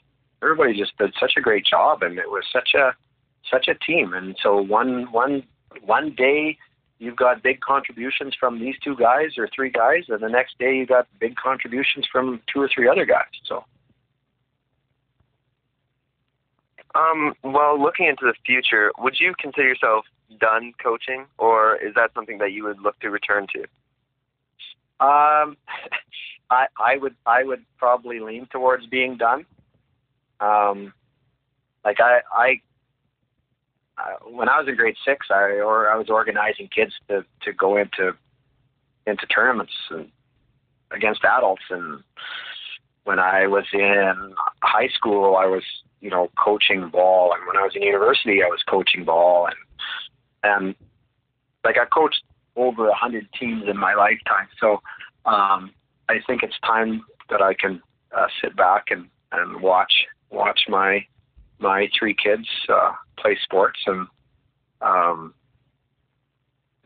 Everybody 0.43 0.77
just 0.77 0.95
did 0.97 1.13
such 1.19 1.33
a 1.37 1.41
great 1.41 1.65
job, 1.65 2.03
and 2.03 2.19
it 2.19 2.29
was 2.29 2.43
such 2.53 2.69
a 2.75 2.93
such 3.49 3.67
a 3.67 3.75
team. 3.75 4.13
And 4.13 4.37
so 4.41 4.61
one 4.61 5.11
one 5.11 5.43
one 5.83 6.13
day 6.15 6.57
you've 6.99 7.15
got 7.15 7.43
big 7.43 7.59
contributions 7.61 8.35
from 8.39 8.59
these 8.59 8.75
two 8.83 8.95
guys 8.95 9.37
or 9.37 9.49
three 9.53 9.69
guys, 9.69 10.03
and 10.09 10.21
the 10.21 10.29
next 10.29 10.57
day 10.59 10.75
you 10.75 10.85
got 10.85 11.07
big 11.19 11.35
contributions 11.35 12.07
from 12.11 12.41
two 12.51 12.61
or 12.61 12.69
three 12.73 12.87
other 12.87 13.05
guys. 13.05 13.25
So. 13.45 13.63
Um, 16.95 17.35
well, 17.43 17.79
looking 17.79 18.07
into 18.07 18.25
the 18.25 18.33
future, 18.45 18.91
would 18.97 19.19
you 19.19 19.33
consider 19.39 19.67
yourself 19.67 20.05
done 20.39 20.73
coaching, 20.81 21.25
or 21.37 21.75
is 21.75 21.93
that 21.95 22.11
something 22.15 22.39
that 22.39 22.51
you 22.53 22.63
would 22.63 22.79
look 22.79 22.99
to 22.99 23.09
return 23.09 23.45
to? 23.53 23.59
Um, 24.99 25.57
I 26.49 26.67
I 26.79 26.97
would 26.97 27.15
I 27.25 27.43
would 27.43 27.63
probably 27.77 28.19
lean 28.19 28.47
towards 28.51 28.87
being 28.87 29.17
done. 29.17 29.45
Um, 30.39 30.93
like 31.83 31.97
I 31.99 32.21
I 32.31 32.61
uh, 33.97 34.29
when 34.29 34.49
I 34.49 34.59
was 34.59 34.67
in 34.67 34.75
grade 34.75 34.95
six, 35.05 35.27
I 35.29 35.59
or 35.59 35.89
I 35.89 35.97
was 35.97 36.09
organizing 36.09 36.69
kids 36.73 36.93
to 37.09 37.25
to 37.43 37.53
go 37.53 37.77
into 37.77 38.13
into 39.05 39.25
tournaments 39.27 39.73
and 39.89 40.09
against 40.91 41.23
adults, 41.23 41.63
and 41.69 42.03
when 43.03 43.19
I 43.19 43.47
was 43.47 43.65
in 43.73 44.33
high 44.61 44.89
school, 44.89 45.35
I 45.35 45.45
was 45.45 45.63
you 46.01 46.09
know 46.09 46.29
coaching 46.37 46.89
ball, 46.89 47.33
and 47.33 47.45
when 47.47 47.57
I 47.57 47.63
was 47.63 47.73
in 47.75 47.81
university, 47.81 48.43
I 48.43 48.47
was 48.47 48.61
coaching 48.69 49.03
ball, 49.03 49.47
and 49.47 49.55
and 50.43 50.75
like 51.63 51.77
I 51.77 51.85
coached 51.85 52.21
over 52.55 52.87
a 52.87 52.95
hundred 52.95 53.27
teams 53.39 53.63
in 53.67 53.77
my 53.77 53.93
lifetime, 53.93 54.47
so 54.59 54.81
um, 55.25 55.71
I 56.09 56.19
think 56.25 56.43
it's 56.43 56.59
time 56.65 57.03
that 57.29 57.41
I 57.41 57.53
can 57.53 57.81
uh, 58.15 58.27
sit 58.41 58.55
back 58.55 58.85
and 58.91 59.07
and 59.31 59.61
watch 59.61 60.05
watch 60.29 60.61
my 60.67 61.05
my 61.59 61.87
three 61.97 62.15
kids 62.15 62.47
uh, 62.69 62.91
play 63.17 63.37
sports 63.43 63.79
and 63.85 64.07
um, 64.81 65.33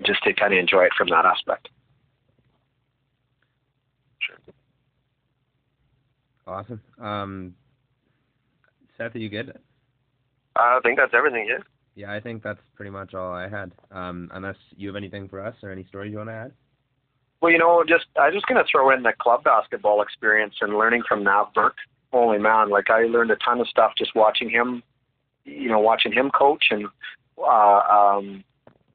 just 0.05 0.23
to 0.23 0.33
kind 0.33 0.53
of 0.53 0.59
enjoy 0.59 0.83
it 0.83 0.91
from 0.97 1.09
that 1.09 1.25
aspect. 1.25 1.69
Sure. 4.19 4.37
Awesome. 6.47 6.81
Um, 6.99 7.55
Seth, 8.97 9.15
are 9.15 9.19
you 9.19 9.29
good? 9.29 9.57
I 10.55 10.79
think 10.83 10.97
that's 10.97 11.13
everything. 11.13 11.47
Yeah. 11.49 11.63
Yeah, 11.95 12.13
I 12.13 12.19
think 12.21 12.41
that's 12.41 12.59
pretty 12.75 12.91
much 12.91 13.13
all 13.13 13.33
I 13.33 13.49
had. 13.49 13.71
Um, 13.91 14.29
unless 14.33 14.55
you 14.77 14.87
have 14.87 14.95
anything 14.95 15.27
for 15.27 15.45
us 15.45 15.55
or 15.61 15.71
any 15.71 15.83
stories 15.85 16.11
you 16.11 16.17
want 16.17 16.29
to 16.29 16.33
add. 16.33 16.51
Well, 17.41 17.51
you 17.51 17.57
know, 17.57 17.83
just 17.87 18.05
I 18.19 18.27
was 18.27 18.35
just 18.35 18.45
gonna 18.45 18.63
throw 18.71 18.91
in 18.91 19.03
the 19.03 19.13
club 19.19 19.43
basketball 19.43 20.01
experience 20.01 20.53
and 20.61 20.77
learning 20.77 21.03
from 21.07 21.23
Nav 21.23 21.53
Burke. 21.53 21.77
Holy 22.11 22.39
man, 22.39 22.69
like 22.69 22.89
I 22.89 23.03
learned 23.03 23.31
a 23.31 23.37
ton 23.37 23.61
of 23.61 23.67
stuff 23.67 23.93
just 23.97 24.15
watching 24.15 24.49
him 24.49 24.83
you 25.45 25.69
know, 25.69 25.79
watching 25.79 26.11
him 26.11 26.29
coach 26.31 26.65
and, 26.71 26.87
uh, 27.37 27.79
um, 27.79 28.43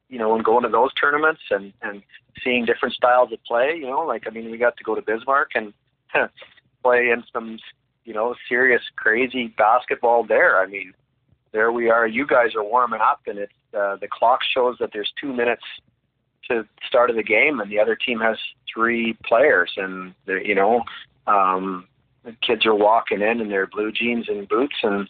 you 0.09 0.17
know, 0.17 0.35
and 0.35 0.43
going 0.43 0.63
to 0.63 0.69
those 0.69 0.93
tournaments 0.93 1.41
and, 1.49 1.73
and 1.81 2.01
seeing 2.43 2.65
different 2.65 2.95
styles 2.95 3.31
of 3.33 3.43
play, 3.43 3.75
you 3.77 3.87
know, 3.87 4.01
like, 4.01 4.23
I 4.27 4.29
mean, 4.29 4.49
we 4.49 4.57
got 4.57 4.77
to 4.77 4.83
go 4.83 4.95
to 4.95 5.01
Bismarck 5.01 5.51
and 5.55 5.73
play 6.83 7.09
in 7.09 7.23
some, 7.33 7.59
you 8.05 8.13
know, 8.13 8.35
serious, 8.47 8.81
crazy 8.95 9.53
basketball 9.57 10.25
there. 10.25 10.61
I 10.61 10.67
mean, 10.67 10.93
there 11.51 11.71
we 11.71 11.89
are. 11.89 12.07
You 12.07 12.25
guys 12.25 12.55
are 12.55 12.63
warming 12.63 13.01
up 13.01 13.21
and 13.27 13.39
it's, 13.39 13.53
uh, 13.73 13.97
the 13.97 14.07
clock 14.07 14.39
shows 14.53 14.77
that 14.79 14.91
there's 14.93 15.11
two 15.19 15.33
minutes 15.33 15.63
to 16.49 16.65
start 16.87 17.09
of 17.09 17.17
the 17.17 17.23
game 17.23 17.59
and 17.59 17.69
the 17.69 17.79
other 17.79 17.95
team 17.95 18.19
has 18.19 18.37
three 18.73 19.17
players 19.25 19.71
and, 19.75 20.13
you 20.27 20.55
know, 20.55 20.83
um, 21.25 21.85
kids 22.41 22.65
are 22.65 22.75
walking 22.75 23.21
in 23.21 23.41
in 23.41 23.49
their 23.49 23.67
blue 23.67 23.91
jeans 23.91 24.27
and 24.29 24.47
boots 24.47 24.75
and, 24.83 25.07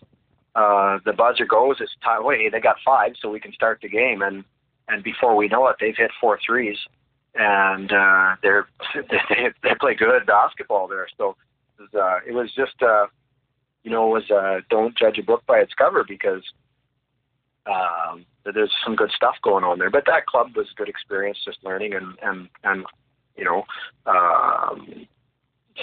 uh, 0.58 0.98
the 1.06 1.14
buzzer 1.14 1.46
goes, 1.46 1.76
it's 1.80 1.96
time. 2.04 2.26
Wait, 2.26 2.52
they 2.52 2.60
got 2.60 2.78
five, 2.84 3.12
so 3.22 3.30
we 3.30 3.40
can 3.40 3.54
start 3.54 3.80
the 3.82 3.88
game. 3.88 4.24
And 4.24 4.44
and 4.88 5.04
before 5.04 5.36
we 5.36 5.48
know 5.48 5.68
it, 5.68 5.76
they've 5.80 5.96
hit 5.96 6.10
four 6.20 6.40
threes, 6.44 6.78
and 7.36 7.92
uh, 7.92 8.36
they're 8.42 8.68
they 8.96 9.50
they 9.62 9.76
play 9.80 9.94
good 9.94 10.26
basketball 10.26 10.88
there. 10.88 11.08
So 11.16 11.36
it 11.78 11.82
was, 11.82 11.90
uh, 11.94 12.28
it 12.28 12.34
was 12.34 12.52
just 12.56 12.82
uh, 12.82 13.06
you 13.84 13.92
know 13.92 14.08
it 14.08 14.22
was 14.22 14.32
uh, 14.32 14.62
don't 14.72 14.98
judge 14.98 15.20
a 15.20 15.24
book 15.24 15.44
by 15.46 15.60
its 15.60 15.74
cover 15.76 16.04
because 16.04 16.42
um, 17.68 18.26
there's 18.44 18.74
some 18.84 18.96
good 18.96 19.12
stuff 19.12 19.36
going 19.44 19.64
on 19.64 19.78
there. 19.78 19.92
But 19.92 20.06
that 20.08 20.26
club 20.26 20.56
was 20.56 20.68
a 20.72 20.76
good 20.76 20.90
experience, 20.90 21.38
just 21.46 21.64
learning 21.64 21.94
and 21.94 22.18
and 22.24 22.50
and 22.64 22.84
you 23.36 23.46
know 23.46 23.64
um, 24.08 25.08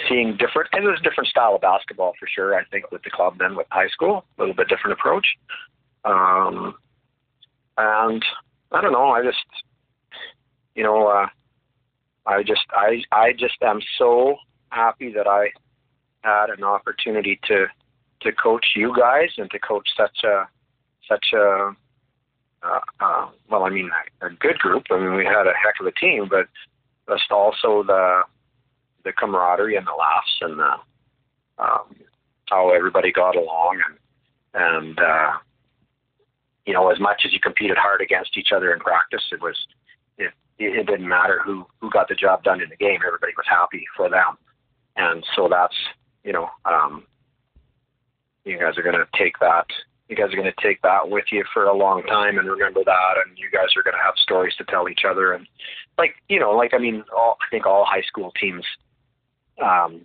seeing 0.09 0.37
different, 0.37 0.69
and 0.73 0.85
there's 0.85 0.99
a 0.99 1.03
different 1.03 1.29
style 1.29 1.55
of 1.55 1.61
basketball 1.61 2.13
for 2.19 2.27
sure. 2.27 2.55
I 2.55 2.63
think 2.65 2.91
with 2.91 3.03
the 3.03 3.09
club 3.09 3.37
than 3.39 3.55
with 3.55 3.67
high 3.71 3.87
school, 3.87 4.25
a 4.37 4.41
little 4.41 4.55
bit 4.55 4.67
different 4.67 4.99
approach. 4.99 5.27
Um, 6.03 6.75
and 7.77 8.23
I 8.71 8.81
don't 8.81 8.91
know. 8.91 9.09
I 9.09 9.23
just, 9.23 9.45
you 10.75 10.83
know, 10.83 11.07
uh, 11.07 11.27
I 12.25 12.43
just, 12.43 12.65
I, 12.71 13.01
I 13.11 13.33
just 13.33 13.61
am 13.61 13.79
so 13.97 14.35
happy 14.69 15.11
that 15.13 15.27
I 15.27 15.49
had 16.21 16.49
an 16.49 16.63
opportunity 16.63 17.39
to, 17.47 17.65
to 18.21 18.31
coach 18.31 18.65
you 18.75 18.93
guys 18.97 19.29
and 19.37 19.49
to 19.51 19.59
coach 19.59 19.87
such 19.97 20.23
a, 20.23 20.47
such 21.07 21.27
a, 21.33 21.75
uh, 22.63 22.79
uh, 22.99 23.27
well, 23.49 23.63
I 23.63 23.69
mean, 23.69 23.91
a, 24.21 24.27
a 24.27 24.29
good 24.29 24.57
group. 24.57 24.83
I 24.91 24.97
mean, 24.97 25.15
we 25.15 25.25
had 25.25 25.47
a 25.47 25.53
heck 25.53 25.79
of 25.79 25.85
a 25.85 25.91
team, 25.91 26.27
but 26.29 26.47
just 27.07 27.31
also 27.31 27.83
the 27.83 28.21
the 29.05 29.13
camaraderie 29.13 29.77
and 29.77 29.87
the 29.87 29.91
laughs 29.91 30.37
and 30.41 30.59
the 30.59 30.73
um, 31.57 31.95
how 32.49 32.71
everybody 32.71 33.11
got 33.11 33.37
along 33.37 33.81
and 33.87 33.97
and 34.53 34.99
uh, 34.99 35.31
you 36.65 36.73
know 36.73 36.89
as 36.91 36.99
much 36.99 37.21
as 37.25 37.31
you 37.31 37.39
competed 37.39 37.77
hard 37.77 38.01
against 38.01 38.37
each 38.37 38.49
other 38.53 38.73
in 38.73 38.79
practice, 38.79 39.23
it 39.31 39.41
was 39.41 39.55
it, 40.17 40.33
it 40.57 40.85
didn't 40.87 41.07
matter 41.07 41.39
who 41.45 41.65
who 41.79 41.89
got 41.89 42.09
the 42.09 42.15
job 42.15 42.43
done 42.43 42.61
in 42.61 42.69
the 42.69 42.75
game. 42.75 42.99
Everybody 43.05 43.33
was 43.37 43.45
happy 43.47 43.85
for 43.95 44.09
them, 44.09 44.37
and 44.97 45.23
so 45.35 45.47
that's 45.49 45.75
you 46.23 46.33
know 46.33 46.49
um, 46.65 47.05
you 48.43 48.59
guys 48.59 48.77
are 48.77 48.83
going 48.83 48.95
to 48.95 49.07
take 49.17 49.39
that 49.39 49.67
you 50.07 50.15
guys 50.15 50.31
are 50.31 50.35
going 50.35 50.51
to 50.51 50.61
take 50.61 50.81
that 50.83 51.09
with 51.09 51.25
you 51.31 51.43
for 51.53 51.65
a 51.65 51.75
long 51.75 52.03
time 52.03 52.37
and 52.37 52.47
remember 52.47 52.83
that 52.83 53.13
and 53.25 53.37
you 53.37 53.49
guys 53.51 53.69
are 53.75 53.83
going 53.83 53.95
to 53.95 54.03
have 54.03 54.13
stories 54.17 54.53
to 54.55 54.63
tell 54.65 54.87
each 54.87 55.01
other 55.09 55.33
and 55.33 55.47
like 55.97 56.15
you 56.29 56.39
know 56.39 56.51
like 56.51 56.73
i 56.73 56.77
mean 56.77 57.03
all 57.15 57.37
i 57.41 57.45
think 57.49 57.65
all 57.65 57.85
high 57.85 58.03
school 58.03 58.31
teams 58.39 58.63
um, 59.63 60.01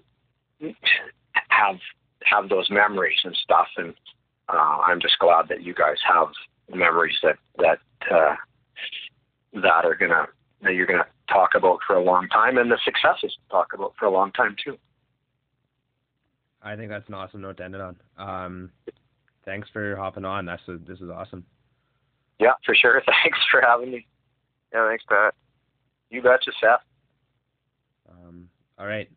have 1.48 1.76
have 2.24 2.48
those 2.48 2.70
memories 2.70 3.18
and 3.24 3.36
stuff. 3.42 3.68
And 3.76 3.94
uh, 4.48 4.78
I'm 4.86 5.00
just 5.00 5.18
glad 5.18 5.48
that 5.48 5.62
you 5.62 5.74
guys 5.74 5.96
have 6.06 6.28
memories 6.72 7.16
that 7.22 7.36
that 7.58 7.78
uh, 8.10 8.34
that 9.54 9.84
are 9.84 9.96
gonna 9.98 10.26
that 10.62 10.74
you're 10.74 10.86
gonna 10.86 11.06
talk 11.28 11.50
about 11.54 11.78
for 11.86 11.96
a 11.96 12.02
long 12.02 12.28
time, 12.28 12.58
and 12.58 12.70
the 12.70 12.78
successes 12.84 13.32
to 13.32 13.50
talk 13.50 13.68
about 13.74 13.94
for 13.98 14.06
a 14.06 14.10
long 14.10 14.32
time 14.32 14.56
too. 14.62 14.76
I 16.62 16.76
think 16.76 16.90
that's 16.90 17.08
an 17.08 17.14
awesome 17.14 17.40
note 17.40 17.56
to 17.56 17.64
end 17.64 17.74
it 17.74 17.80
on. 17.80 17.96
Um, 18.18 18.70
thanks 19.44 19.68
for 19.72 19.96
hopping 19.96 20.26
on. 20.26 20.44
That's 20.44 20.62
a, 20.68 20.76
this 20.76 21.00
is 21.00 21.08
awesome. 21.08 21.44
Yeah, 22.38 22.52
for 22.64 22.74
sure. 22.74 23.02
Thanks 23.06 23.38
for 23.50 23.60
having 23.60 23.90
me. 23.90 24.06
Yeah, 24.72 24.88
thanks, 24.88 25.04
Pat. 25.08 25.34
You 26.10 26.22
betcha, 26.22 26.52
Seth. 26.60 26.80
Um, 28.10 28.48
all 28.78 28.86
right. 28.86 29.10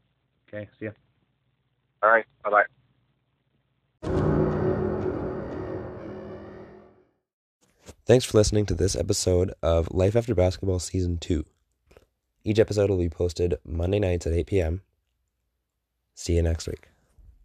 Okay, 0.54 0.70
see 0.80 0.86
ya. 0.86 0.92
All 2.04 2.12
right, 2.12 2.26
bye 2.44 2.52
bye. 2.52 2.64
Thanks 8.06 8.26
for 8.26 8.38
listening 8.38 8.66
to 8.68 8.76
this 8.76 8.96
episode 8.96 9.54
of 9.64 9.88
Life 9.92 10.16
After 10.16 10.36
Basketball 10.36 10.80
Season 10.80 11.18
2. 11.18 11.46
Each 12.44 12.60
episode 12.60 12.90
will 12.90 12.98
be 12.98 13.10
posted 13.10 13.56
Monday 13.66 14.00
nights 14.00 14.28
at 14.28 14.34
8 14.34 14.46
p.m. 14.46 14.82
See 16.14 16.36
you 16.36 16.44
next 16.44 16.68
week. 16.68 16.93